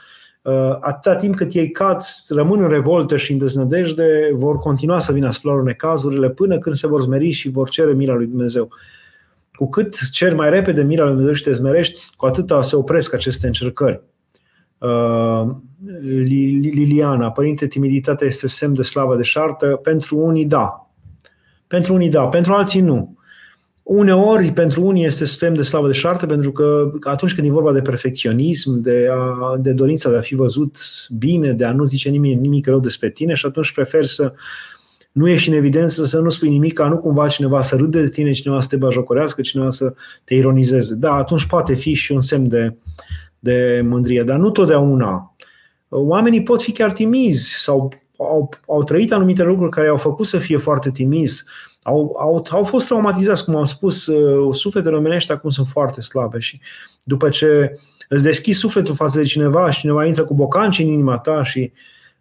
Uh, 0.42 0.76
atâta 0.80 1.16
timp 1.16 1.36
cât 1.36 1.54
ei 1.54 1.70
cad, 1.70 2.00
rămân 2.28 2.62
în 2.62 2.68
revoltă 2.68 3.16
și 3.16 3.32
în 3.32 3.38
deznădejde, 3.38 4.30
vor 4.32 4.58
continua 4.58 4.98
să 4.98 5.12
vină 5.12 5.30
spre 5.30 5.62
necazurile 5.64 6.30
până 6.30 6.58
când 6.58 6.74
se 6.74 6.86
vor 6.86 7.00
smeri 7.00 7.30
și 7.30 7.50
vor 7.50 7.68
cere 7.68 7.92
mila 7.92 8.14
lui 8.14 8.26
Dumnezeu. 8.26 8.68
Cu 9.52 9.68
cât 9.68 10.10
cer 10.10 10.34
mai 10.34 10.50
repede 10.50 10.82
mila 10.82 11.02
lui 11.02 11.10
Dumnezeu 11.10 11.34
și 11.34 11.42
te 11.42 11.52
smerești, 11.52 12.02
cu 12.16 12.26
atâta 12.26 12.62
se 12.62 12.76
opresc 12.76 13.14
aceste 13.14 13.46
încercări. 13.46 14.02
Uh, 14.78 15.46
Liliana, 16.60 17.30
părinte, 17.30 17.66
timiditatea 17.66 18.26
este 18.26 18.48
semn 18.48 18.74
de 18.74 18.82
slavă 18.82 19.16
de 19.16 19.22
șartă. 19.22 19.66
Pentru 19.66 20.18
unii, 20.18 20.46
da. 20.46 20.90
Pentru 21.66 21.94
unii, 21.94 22.08
da. 22.08 22.26
Pentru 22.26 22.52
alții, 22.52 22.80
nu. 22.80 23.17
Uneori, 23.90 24.52
pentru 24.52 24.84
unii 24.84 25.04
este 25.04 25.24
semn 25.24 25.56
de 25.56 25.62
slavă 25.62 25.86
de 25.86 25.92
șartă, 25.92 26.26
pentru 26.26 26.52
că 26.52 26.90
atunci 27.00 27.34
când 27.34 27.46
e 27.46 27.50
vorba 27.50 27.72
de 27.72 27.80
perfecționism, 27.80 28.80
de, 28.80 29.08
a, 29.10 29.56
de 29.58 29.72
dorința 29.72 30.10
de 30.10 30.16
a 30.16 30.20
fi 30.20 30.34
văzut 30.34 30.76
bine, 31.18 31.52
de 31.52 31.64
a 31.64 31.72
nu 31.72 31.84
zice 31.84 32.08
nimic, 32.08 32.40
nimic 32.40 32.66
rău 32.66 32.80
despre 32.80 33.10
tine 33.10 33.34
și 33.34 33.46
atunci 33.46 33.72
prefer 33.72 34.04
să 34.04 34.32
nu 35.12 35.28
ieși 35.28 35.48
în 35.48 35.54
evidență, 35.54 36.04
să 36.06 36.18
nu 36.18 36.28
spui 36.28 36.48
nimic, 36.48 36.72
ca 36.72 36.88
nu 36.88 36.98
cumva 36.98 37.28
cineva 37.28 37.60
să 37.60 37.76
râde 37.76 38.00
de 38.00 38.08
tine, 38.08 38.30
cineva 38.30 38.60
să 38.60 38.68
te 38.70 38.76
bajocorească, 38.76 39.40
cineva 39.40 39.70
să 39.70 39.94
te 40.24 40.34
ironizeze. 40.34 40.94
Da, 40.94 41.12
atunci 41.12 41.46
poate 41.46 41.74
fi 41.74 41.92
și 41.92 42.12
un 42.12 42.20
semn 42.20 42.48
de, 42.48 42.74
de 43.38 43.80
mândrie, 43.84 44.22
dar 44.22 44.38
nu 44.38 44.50
totdeauna. 44.50 45.36
Oamenii 45.88 46.42
pot 46.42 46.62
fi 46.62 46.72
chiar 46.72 46.92
timizi 46.92 47.62
sau 47.62 47.92
au, 48.18 48.50
au 48.66 48.84
trăit 48.84 49.12
anumite 49.12 49.42
lucruri 49.42 49.70
care 49.70 49.88
au 49.88 49.96
făcut 49.96 50.26
să 50.26 50.38
fie 50.38 50.56
foarte 50.56 50.90
timizi 50.90 51.44
au, 51.88 52.16
au, 52.18 52.46
au 52.50 52.64
fost 52.64 52.86
traumatizați, 52.86 53.44
cum 53.44 53.56
am 53.56 53.64
spus, 53.64 54.06
uh, 54.06 54.54
sufletele 54.54 54.96
omenești 54.96 55.32
acum 55.32 55.50
sunt 55.50 55.66
foarte 55.68 56.00
slabe 56.00 56.38
și 56.38 56.60
după 57.02 57.28
ce 57.28 57.78
îți 58.08 58.22
deschizi 58.22 58.58
sufletul 58.58 58.94
față 58.94 59.18
de 59.18 59.24
cineva 59.24 59.70
și 59.70 59.80
cineva 59.80 60.04
intră 60.04 60.24
cu 60.24 60.34
bocanci 60.34 60.78
în 60.78 60.86
inima 60.86 61.18
ta 61.18 61.42
și 61.42 61.72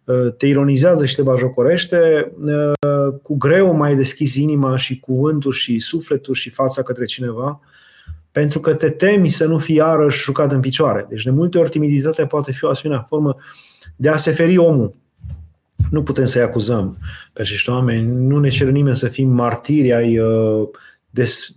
uh, 0.04 0.32
te 0.36 0.46
ironizează 0.46 1.04
și 1.04 1.14
te 1.14 1.22
bajocorește, 1.22 2.32
uh, 2.44 3.14
cu 3.22 3.36
greu 3.36 3.74
mai 3.74 3.96
deschizi 3.96 4.42
inima 4.42 4.76
și 4.76 5.00
cuvântul 5.00 5.52
și 5.52 5.78
sufletul 5.78 6.34
și 6.34 6.50
fața 6.50 6.82
către 6.82 7.04
cineva, 7.04 7.60
pentru 8.32 8.60
că 8.60 8.74
te 8.74 8.90
temi 8.90 9.28
să 9.28 9.46
nu 9.46 9.58
fii 9.58 9.74
iarăși 9.74 10.22
jucat 10.22 10.52
în 10.52 10.60
picioare. 10.60 11.06
Deci 11.08 11.22
de 11.22 11.30
multe 11.30 11.58
ori 11.58 11.70
timiditatea 11.70 12.26
poate 12.26 12.52
fi 12.52 12.64
o 12.64 12.68
asemenea 12.68 13.06
formă 13.08 13.36
de 13.96 14.08
a 14.08 14.16
se 14.16 14.30
feri 14.30 14.58
omul. 14.58 14.94
Nu 15.90 16.02
putem 16.02 16.26
să-i 16.26 16.42
acuzăm 16.42 16.98
pe 17.32 17.40
acești 17.40 17.70
oameni, 17.70 18.26
nu 18.26 18.38
ne 18.38 18.48
cere 18.48 18.70
nimeni 18.70 18.96
să 18.96 19.08
fim 19.08 19.28
martiri 19.28 19.92
ai 19.92 20.18
des, 21.10 21.56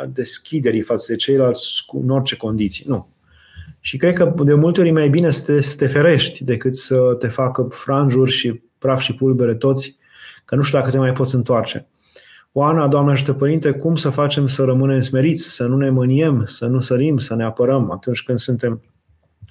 a 0.00 0.06
deschiderii 0.12 0.80
față 0.80 1.04
de 1.08 1.16
ceilalți 1.16 1.84
în 1.92 2.10
orice 2.10 2.36
condiții. 2.36 2.84
Nu. 2.88 3.08
Și 3.80 3.96
cred 3.96 4.14
că 4.14 4.34
de 4.44 4.54
multe 4.54 4.80
ori 4.80 4.88
e 4.88 4.92
mai 4.92 5.08
bine 5.08 5.30
să 5.30 5.52
te, 5.52 5.60
să 5.60 5.76
te 5.76 5.86
ferești 5.86 6.44
decât 6.44 6.76
să 6.76 7.16
te 7.18 7.28
facă 7.28 7.66
franjuri 7.70 8.30
și 8.30 8.62
praf 8.78 9.00
și 9.00 9.14
pulbere 9.14 9.54
toți, 9.54 9.96
că 10.44 10.54
nu 10.54 10.62
știu 10.62 10.78
dacă 10.78 10.90
te 10.90 10.98
mai 10.98 11.12
poți 11.12 11.34
întoarce. 11.34 11.86
Oana, 12.52 12.88
Doamne 12.88 13.10
ajută 13.10 13.32
Părinte, 13.32 13.70
cum 13.70 13.96
să 13.96 14.10
facem 14.10 14.46
să 14.46 14.64
rămânem 14.64 15.00
smeriți, 15.00 15.54
să 15.54 15.66
nu 15.66 15.76
ne 15.76 15.90
mâniem, 15.90 16.44
să 16.44 16.66
nu 16.66 16.80
sărim, 16.80 17.18
să 17.18 17.34
ne 17.34 17.44
apărăm 17.44 17.90
atunci 17.90 18.22
când 18.22 18.38
suntem 18.38 18.82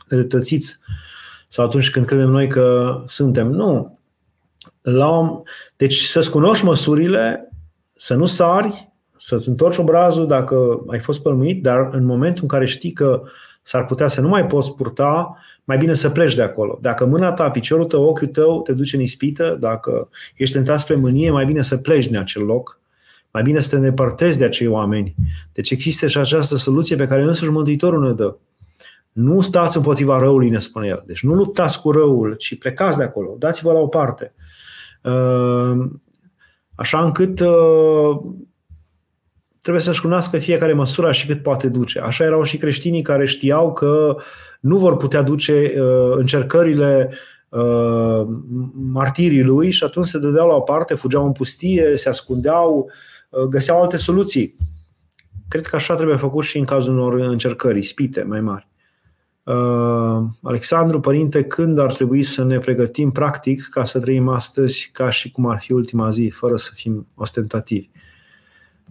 nedreptățiți 0.07 0.79
sau 1.47 1.65
atunci 1.65 1.89
când 1.89 2.05
credem 2.05 2.29
noi 2.29 2.47
că 2.47 2.97
suntem. 3.05 3.47
Nu. 3.47 3.99
La, 4.81 5.41
deci 5.75 6.03
să-ți 6.03 6.31
cunoști 6.31 6.65
măsurile, 6.65 7.51
să 7.93 8.15
nu 8.15 8.25
sari, 8.25 8.91
să-ți 9.17 9.49
întorci 9.49 9.77
obrazul 9.77 10.27
dacă 10.27 10.83
ai 10.87 10.99
fost 10.99 11.21
pălmuit, 11.21 11.61
dar 11.61 11.89
în 11.91 12.05
momentul 12.05 12.41
în 12.41 12.47
care 12.49 12.65
știi 12.65 12.91
că 12.91 13.21
s-ar 13.61 13.85
putea 13.85 14.07
să 14.07 14.21
nu 14.21 14.27
mai 14.27 14.45
poți 14.45 14.75
purta, 14.75 15.37
mai 15.63 15.77
bine 15.77 15.93
să 15.93 16.09
pleci 16.09 16.35
de 16.35 16.41
acolo. 16.41 16.77
Dacă 16.81 17.05
mâna 17.05 17.31
ta, 17.31 17.49
piciorul 17.51 17.85
tău, 17.85 18.03
ochiul 18.03 18.27
tău 18.27 18.61
te 18.61 18.73
duce 18.73 18.95
în 18.95 19.01
ispită, 19.01 19.57
dacă 19.59 20.09
ești 20.35 20.55
tentat 20.55 20.79
spre 20.79 20.95
mânie, 20.95 21.31
mai 21.31 21.45
bine 21.45 21.61
să 21.61 21.77
pleci 21.77 22.07
din 22.07 22.17
acel 22.17 22.43
loc, 22.43 22.79
mai 23.31 23.43
bine 23.43 23.59
să 23.59 23.69
te 23.69 23.75
îndepărtezi 23.75 24.37
de 24.37 24.45
acei 24.45 24.67
oameni. 24.67 25.15
Deci 25.53 25.71
există 25.71 26.07
și 26.07 26.17
această 26.17 26.55
soluție 26.55 26.95
pe 26.95 27.07
care 27.07 27.23
însuși 27.23 27.51
Mântuitorul 27.51 28.07
ne 28.07 28.13
dă. 28.13 28.35
Nu 29.17 29.41
stați 29.41 29.77
împotriva 29.77 30.17
răului, 30.17 30.49
ne 30.49 30.59
spune 30.59 30.87
el. 30.87 31.03
Deci 31.05 31.23
nu 31.23 31.33
luptați 31.33 31.81
cu 31.81 31.91
răul, 31.91 32.33
ci 32.33 32.57
plecați 32.57 32.97
de 32.97 33.03
acolo. 33.03 33.35
Dați-vă 33.39 33.71
la 33.71 33.79
o 33.79 33.87
parte. 33.87 34.33
Uh, 35.03 35.85
așa 36.75 37.03
încât 37.03 37.39
uh, 37.39 38.19
trebuie 39.61 39.83
să-și 39.83 40.01
cunoască 40.01 40.37
fiecare 40.37 40.73
măsura 40.73 41.11
și 41.11 41.27
cât 41.27 41.41
poate 41.41 41.69
duce. 41.69 41.99
Așa 41.99 42.23
erau 42.23 42.43
și 42.43 42.57
creștinii 42.57 43.01
care 43.01 43.25
știau 43.25 43.73
că 43.73 44.17
nu 44.59 44.77
vor 44.77 44.95
putea 44.95 45.21
duce 45.21 45.73
uh, 45.79 46.11
încercările 46.15 47.13
uh, 47.49 48.27
martirii 48.73 49.43
lui 49.43 49.71
și 49.71 49.83
atunci 49.83 50.07
se 50.07 50.19
dădeau 50.19 50.47
la 50.47 50.55
o 50.55 50.61
parte, 50.61 50.95
fugeau 50.95 51.25
în 51.25 51.31
pustie, 51.31 51.95
se 51.95 52.09
ascundeau, 52.09 52.91
uh, 53.29 53.41
găseau 53.41 53.81
alte 53.81 53.97
soluții. 53.97 54.55
Cred 55.47 55.65
că 55.65 55.75
așa 55.75 55.95
trebuie 55.95 56.17
făcut 56.17 56.43
și 56.43 56.57
în 56.57 56.65
cazul 56.65 56.93
unor 56.93 57.13
încercări, 57.13 57.81
spite 57.81 58.23
mai 58.23 58.41
mari. 58.41 58.67
Uh, 59.47 60.23
Alexandru, 60.43 60.99
părinte, 60.99 61.43
când 61.43 61.79
ar 61.79 61.93
trebui 61.93 62.23
să 62.23 62.43
ne 62.43 62.57
pregătim 62.57 63.11
practic 63.11 63.67
ca 63.69 63.83
să 63.83 63.99
trăim 63.99 64.27
astăzi 64.27 64.89
ca 64.93 65.09
și 65.09 65.31
cum 65.31 65.45
ar 65.47 65.59
fi 65.59 65.71
ultima 65.71 66.09
zi, 66.09 66.31
fără 66.33 66.55
să 66.55 66.71
fim 66.73 67.07
ostentativi? 67.15 67.89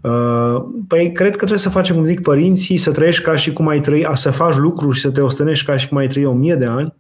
Uh, 0.01 0.65
păi 0.89 1.13
cred 1.13 1.31
că 1.31 1.37
trebuie 1.37 1.59
să 1.59 1.69
facem, 1.69 1.95
cum 1.95 2.05
zic 2.05 2.21
părinții, 2.21 2.77
să 2.77 2.93
trăiești 2.93 3.23
ca 3.23 3.37
și 3.37 3.53
cum 3.53 3.69
ai 3.69 3.81
trăi, 3.81 4.07
să 4.15 4.31
faci 4.31 4.55
lucruri 4.55 4.97
și 4.97 5.01
să 5.01 5.11
te 5.11 5.21
ostenești 5.21 5.67
ca 5.67 5.77
și 5.77 5.89
cum 5.89 5.97
ai 5.97 6.09
trăi 6.09 6.25
o 6.25 6.33
mie 6.33 6.55
de 6.55 6.67
ani. 6.67 6.95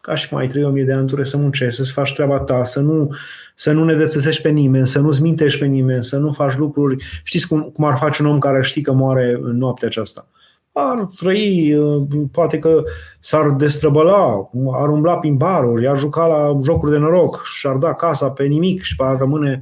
Ca 0.00 0.14
și 0.14 0.28
cum 0.28 0.38
ai 0.38 0.48
trăi 0.48 0.64
o 0.64 0.70
mie 0.70 0.84
de 0.84 0.92
ani, 0.92 1.00
tu 1.00 1.06
trebuie 1.06 1.26
să 1.26 1.36
muncești, 1.36 1.76
să-ți 1.76 1.92
faci 1.92 2.14
treaba 2.14 2.38
ta, 2.38 2.64
să 2.64 2.80
nu, 2.80 3.14
să 3.54 3.72
nu 3.72 3.84
ne 3.84 3.94
deptățești 3.94 4.42
pe 4.42 4.48
nimeni, 4.48 4.86
să 4.86 4.98
nu-ți 4.98 5.22
mintești 5.22 5.58
pe 5.58 5.66
nimeni, 5.66 6.04
să 6.04 6.16
nu 6.16 6.32
faci 6.32 6.56
lucruri. 6.56 7.04
Știți 7.22 7.48
cum, 7.48 7.62
cum 7.62 7.84
ar 7.84 7.96
face 7.96 8.22
un 8.22 8.28
om 8.28 8.38
care 8.38 8.62
știe 8.62 8.82
că 8.82 8.92
moare 8.92 9.38
în 9.42 9.56
noaptea 9.56 9.88
aceasta? 9.88 10.28
Ar 10.76 11.06
trăi, 11.18 11.74
uh, 11.74 12.02
poate 12.32 12.58
că 12.58 12.82
s-ar 13.20 13.50
destrăbăla, 13.50 14.50
ar 14.72 14.88
umbla 14.88 15.18
prin 15.18 15.36
baruri, 15.36 15.86
ar 15.86 15.98
juca 15.98 16.26
la 16.26 16.60
jocuri 16.64 16.92
de 16.92 16.98
noroc 16.98 17.44
și 17.44 17.66
ar 17.66 17.76
da 17.76 17.94
casa 17.94 18.30
pe 18.30 18.44
nimic 18.44 18.82
și 18.82 18.94
ar 18.96 19.16
rămâne, 19.18 19.60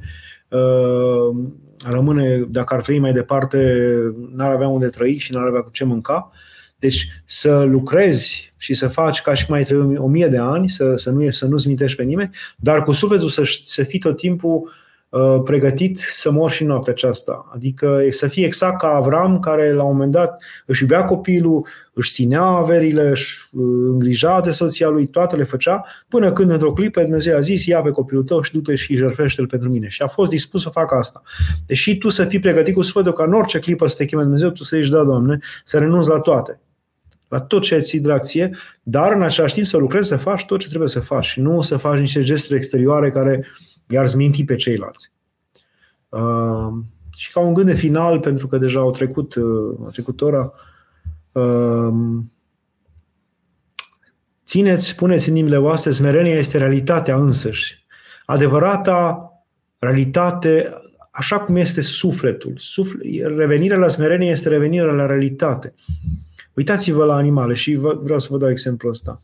uh, 0.49 1.35
ar 1.85 1.91
rămâne 1.91 2.47
dacă 2.49 2.73
ar 2.73 2.81
trăi 2.81 2.99
mai 2.99 3.13
departe, 3.13 3.87
n-ar 4.35 4.51
avea 4.51 4.67
unde 4.67 4.87
trăi 4.87 5.17
și 5.17 5.33
n-ar 5.33 5.47
avea 5.47 5.61
cu 5.61 5.69
ce 5.71 5.83
mânca. 5.83 6.31
Deci 6.79 7.07
să 7.25 7.59
lucrezi 7.59 8.53
și 8.57 8.73
să 8.73 8.87
faci 8.87 9.21
ca 9.21 9.33
și 9.33 9.45
cum 9.45 9.55
ai 9.55 9.63
trăi 9.63 9.97
o 9.97 10.07
mie 10.07 10.27
de 10.27 10.37
ani, 10.37 10.69
să, 10.69 10.93
să, 10.95 11.09
nu, 11.09 11.31
să 11.31 11.45
nu-ți 11.45 11.67
mintești 11.67 11.97
pe 11.97 12.03
nimeni, 12.03 12.35
dar 12.57 12.83
cu 12.83 12.91
sufletul 12.91 13.29
să, 13.29 13.43
să 13.63 13.83
fii 13.83 13.99
tot 13.99 14.17
timpul 14.17 14.61
Uh, 14.63 14.82
pregătit 15.43 15.97
să 15.97 16.31
mor 16.31 16.51
și 16.51 16.63
noaptea 16.63 16.93
aceasta. 16.93 17.51
Adică 17.53 18.01
să 18.09 18.27
fie 18.27 18.45
exact 18.45 18.79
ca 18.79 18.87
Avram, 18.87 19.39
care 19.39 19.73
la 19.73 19.83
un 19.83 19.91
moment 19.91 20.11
dat 20.11 20.43
își 20.65 20.81
iubea 20.81 21.05
copilul, 21.05 21.67
își 21.93 22.11
ținea 22.11 22.41
averile, 22.41 23.09
își 23.09 23.49
uh, 23.51 23.63
îngrija 23.87 24.41
de 24.41 24.49
soția 24.49 24.89
lui, 24.89 25.07
toate 25.07 25.35
le 25.35 25.43
făcea, 25.43 25.85
până 26.07 26.31
când 26.31 26.51
într-o 26.51 26.73
clipă 26.73 27.01
Dumnezeu 27.01 27.35
a 27.35 27.39
zis, 27.39 27.65
ia 27.65 27.81
pe 27.81 27.89
copilul 27.89 28.23
tău 28.23 28.41
și 28.41 28.51
du-te 28.51 28.75
și 28.75 28.95
jertfește-l 28.95 29.47
pentru 29.47 29.69
mine. 29.69 29.87
Și 29.87 30.01
a 30.01 30.07
fost 30.07 30.29
dispus 30.29 30.61
să 30.61 30.69
facă 30.69 30.95
asta. 30.95 31.21
Deși 31.65 31.97
tu 31.97 32.09
să 32.09 32.25
fii 32.25 32.39
pregătit 32.39 32.73
cu 32.73 32.81
Sfântul 32.81 33.13
ca 33.13 33.23
în 33.23 33.33
orice 33.33 33.59
clipă 33.59 33.87
să 33.87 33.95
te 33.97 34.05
cheme 34.05 34.21
Dumnezeu, 34.21 34.49
tu 34.49 34.63
să 34.63 34.75
ieși, 34.75 34.91
da, 34.91 35.03
Doamne, 35.03 35.39
să 35.63 35.77
renunți 35.77 36.09
la 36.09 36.19
toate 36.19 36.57
la 37.27 37.39
tot 37.39 37.61
ce 37.61 37.79
ți 37.79 37.97
dracție, 37.97 38.55
dar 38.83 39.13
în 39.13 39.21
același 39.21 39.53
timp 39.53 39.65
să 39.65 39.77
lucrezi, 39.77 40.07
să 40.07 40.17
faci 40.17 40.45
tot 40.45 40.59
ce 40.59 40.67
trebuie 40.67 40.89
să 40.89 40.99
faci 40.99 41.25
și 41.25 41.41
nu 41.41 41.61
să 41.61 41.77
faci 41.77 41.99
niște 41.99 42.21
gesturi 42.21 42.57
exterioare 42.57 43.09
care 43.09 43.39
uh, 43.39 43.72
iar 43.93 44.07
zminti 44.07 44.45
pe 44.45 44.55
ceilalți. 44.55 45.11
Uh, 46.09 46.73
și 47.15 47.31
ca 47.31 47.39
un 47.39 47.53
gând 47.53 47.67
de 47.67 47.73
final, 47.75 48.19
pentru 48.19 48.47
că 48.47 48.57
deja 48.57 48.79
au 48.79 48.91
trecut, 48.91 49.35
uh, 49.35 49.79
a 49.85 49.89
trecut 49.89 50.21
ora, 50.21 50.53
uh, 51.31 51.93
țineți, 54.45 54.95
puneți 54.95 55.29
în 55.29 55.35
inimile 55.35 55.57
voastre, 55.57 55.91
smerenia 55.91 56.35
este 56.35 56.57
realitatea 56.57 57.15
însăși. 57.15 57.85
Adevărata 58.25 59.27
realitate, 59.77 60.73
așa 61.11 61.39
cum 61.39 61.55
este 61.55 61.81
sufletul. 61.81 62.53
Sufle- 62.57 63.27
revenirea 63.35 63.77
la 63.77 63.87
smerenie 63.87 64.29
este 64.29 64.49
revenirea 64.49 64.91
la 64.91 65.05
realitate. 65.05 65.73
Uitați-vă 66.53 67.05
la 67.05 67.15
animale 67.15 67.53
și 67.53 67.75
vreau 67.75 68.19
să 68.19 68.27
vă 68.31 68.37
dau 68.37 68.49
exemplul 68.49 68.91
ăsta. 68.91 69.21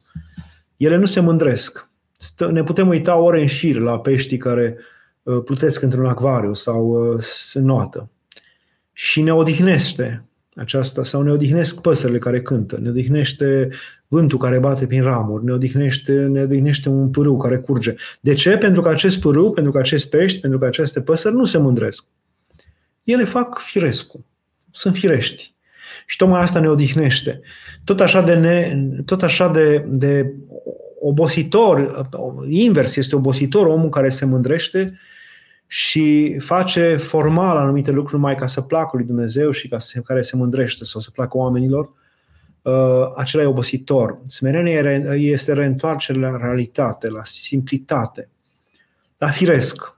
Ele 0.78 0.96
nu 0.96 1.06
se 1.06 1.20
mândresc 1.20 1.89
ne 2.52 2.64
putem 2.64 2.88
uita 2.88 3.18
ore 3.18 3.42
în 3.42 3.48
șir 3.48 3.78
la 3.78 4.00
peștii 4.00 4.38
care 4.38 4.78
uh, 5.24 5.42
plutesc 5.46 5.82
într-un 5.82 6.06
acvariu 6.06 6.54
sau 6.54 7.14
uh, 7.14 7.22
se 7.22 7.60
noată. 7.60 8.10
Și 8.94 9.22
ne 9.22 9.34
odihnește 9.34 10.24
aceasta, 10.56 11.04
sau 11.04 11.22
ne 11.22 11.32
odihnesc 11.32 11.82
păsările 11.82 12.18
care 12.18 12.42
cântă, 12.42 12.78
ne 12.82 12.90
odihnește 12.90 13.70
vântul 14.08 14.38
care 14.38 14.60
bate 14.60 14.88
prin 14.88 15.02
ramuri, 15.02 15.44
ne 15.44 15.52
odihnește, 15.52 16.14
ne 16.14 16.42
odihnește 16.42 16.90
un 16.90 17.10
pârâu 17.10 17.38
care 17.38 17.58
curge. 17.58 17.96
De 18.20 18.34
ce? 18.34 18.58
Pentru 18.58 18.82
că 18.82 18.90
acest 18.90 19.20
pârâu, 19.20 19.52
pentru 19.52 19.72
că 19.72 19.78
acest 19.78 20.10
pești, 20.10 20.40
pentru 20.40 20.60
că 20.60 20.66
aceste 20.66 21.02
păsări 21.02 21.36
nu 21.36 21.46
se 21.46 21.58
mândresc. 21.58 22.06
Ele 23.04 23.24
fac 23.24 23.60
firescu, 23.60 24.26
sunt 24.72 24.96
firești. 24.96 25.54
Și 26.06 26.18
tocmai 26.18 26.42
asta 26.42 26.60
ne 26.60 26.70
odihnește. 26.70 27.42
Tot 27.84 28.00
așa 28.00 28.22
de, 28.22 28.34
ne, 28.34 28.78
tot 29.06 29.22
așa 29.22 29.48
de, 29.48 29.86
de 29.88 30.34
obositor, 31.00 32.08
invers, 32.48 32.96
este 32.96 33.16
obositor 33.16 33.66
omul 33.66 33.90
care 33.90 34.10
se 34.10 34.26
mândrește 34.26 35.00
și 35.72 36.40
face 36.40 36.96
formal 36.96 37.58
anumite 37.58 37.92
lucruri 37.92 38.22
mai 38.22 38.36
ca 38.36 38.48
să 38.48 38.62
placă 38.62 38.98
lui 38.98 39.06
Dumnezeu 39.06 39.52
și 39.52 39.68
ca 39.68 39.80
să, 39.80 40.00
care 40.00 40.22
se 40.22 40.36
mândrește 40.36 40.84
sau 40.84 41.02
să 41.02 41.12
placă 41.12 41.38
oamenilor, 41.38 41.94
uh, 42.62 43.12
acela 43.16 43.44
e 43.44 43.46
obositor. 43.46 44.20
Smerenia 44.26 45.16
este 45.16 45.54
reîntoarcere 45.54 46.20
la 46.20 46.38
realitate, 46.38 47.10
la 47.10 47.22
simplitate, 47.24 48.30
la 49.18 49.30
firesc. 49.30 49.98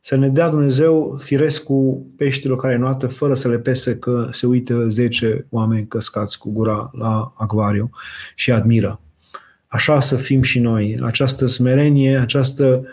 Să 0.00 0.16
ne 0.16 0.28
dea 0.28 0.48
Dumnezeu 0.48 1.18
firesc 1.22 1.62
cu 1.62 2.06
peștilor 2.16 2.58
care 2.58 2.76
noată, 2.76 3.06
fără 3.06 3.34
să 3.34 3.48
le 3.48 3.58
pese 3.58 3.98
că 3.98 4.28
se 4.30 4.46
uită 4.46 4.88
10 4.88 5.46
oameni 5.50 5.86
căscați 5.86 6.38
cu 6.38 6.50
gura 6.50 6.90
la 6.92 7.32
acvariu 7.36 7.90
și 8.34 8.52
admiră. 8.52 9.00
Așa 9.66 10.00
să 10.00 10.16
fim 10.16 10.42
și 10.42 10.58
noi. 10.58 10.98
Această 11.02 11.46
smerenie, 11.46 12.16
această 12.16 12.86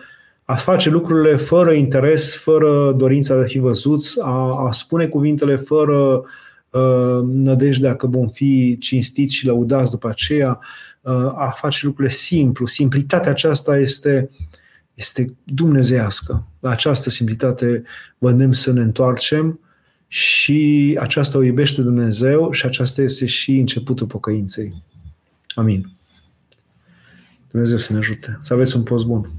a 0.46 0.56
face 0.56 0.90
lucrurile 0.90 1.36
fără 1.36 1.74
interes, 1.74 2.36
fără 2.36 2.92
dorința 2.92 3.36
de 3.36 3.42
a 3.42 3.46
fi 3.46 3.60
văzuți, 3.60 4.22
a, 4.22 4.66
a 4.68 4.72
spune 4.72 5.08
cuvintele 5.08 5.56
fără 5.56 6.24
uh, 6.70 7.20
nădejdea 7.24 7.96
că 7.96 8.08
vom 8.08 8.30
fi 8.30 8.78
cinstiți 8.80 9.34
și 9.34 9.46
lăudați 9.46 9.92
după 9.92 10.10
aceea, 10.10 10.60
uh, 11.02 11.14
a 11.36 11.54
face 11.58 11.86
lucrurile 11.86 12.14
simplu. 12.14 12.66
Simplitatea 12.66 13.32
aceasta 13.32 13.78
este, 13.78 14.30
este 14.94 15.34
dumnezeiască. 15.44 16.48
La 16.60 16.70
această 16.70 17.10
simplitate 17.10 17.84
vă 18.18 18.30
îndemn 18.30 18.54
să 18.54 18.72
ne 18.72 18.82
întoarcem 18.82 19.60
și 20.08 20.98
aceasta 21.00 21.38
o 21.38 21.44
iubește 21.44 21.82
Dumnezeu 21.82 22.52
și 22.52 22.66
aceasta 22.66 23.02
este 23.02 23.26
și 23.26 23.58
începutul 23.58 24.08
pocăinței. 24.08 24.84
Amin. 25.56 25.90
Dumnezeu 27.54 27.78
să 27.78 27.92
ne 27.94 27.98
ajute. 27.98 28.40
Să 28.42 28.54
aveți 28.54 28.76
un 28.76 28.84
post 28.84 29.06
bun. 29.06 29.32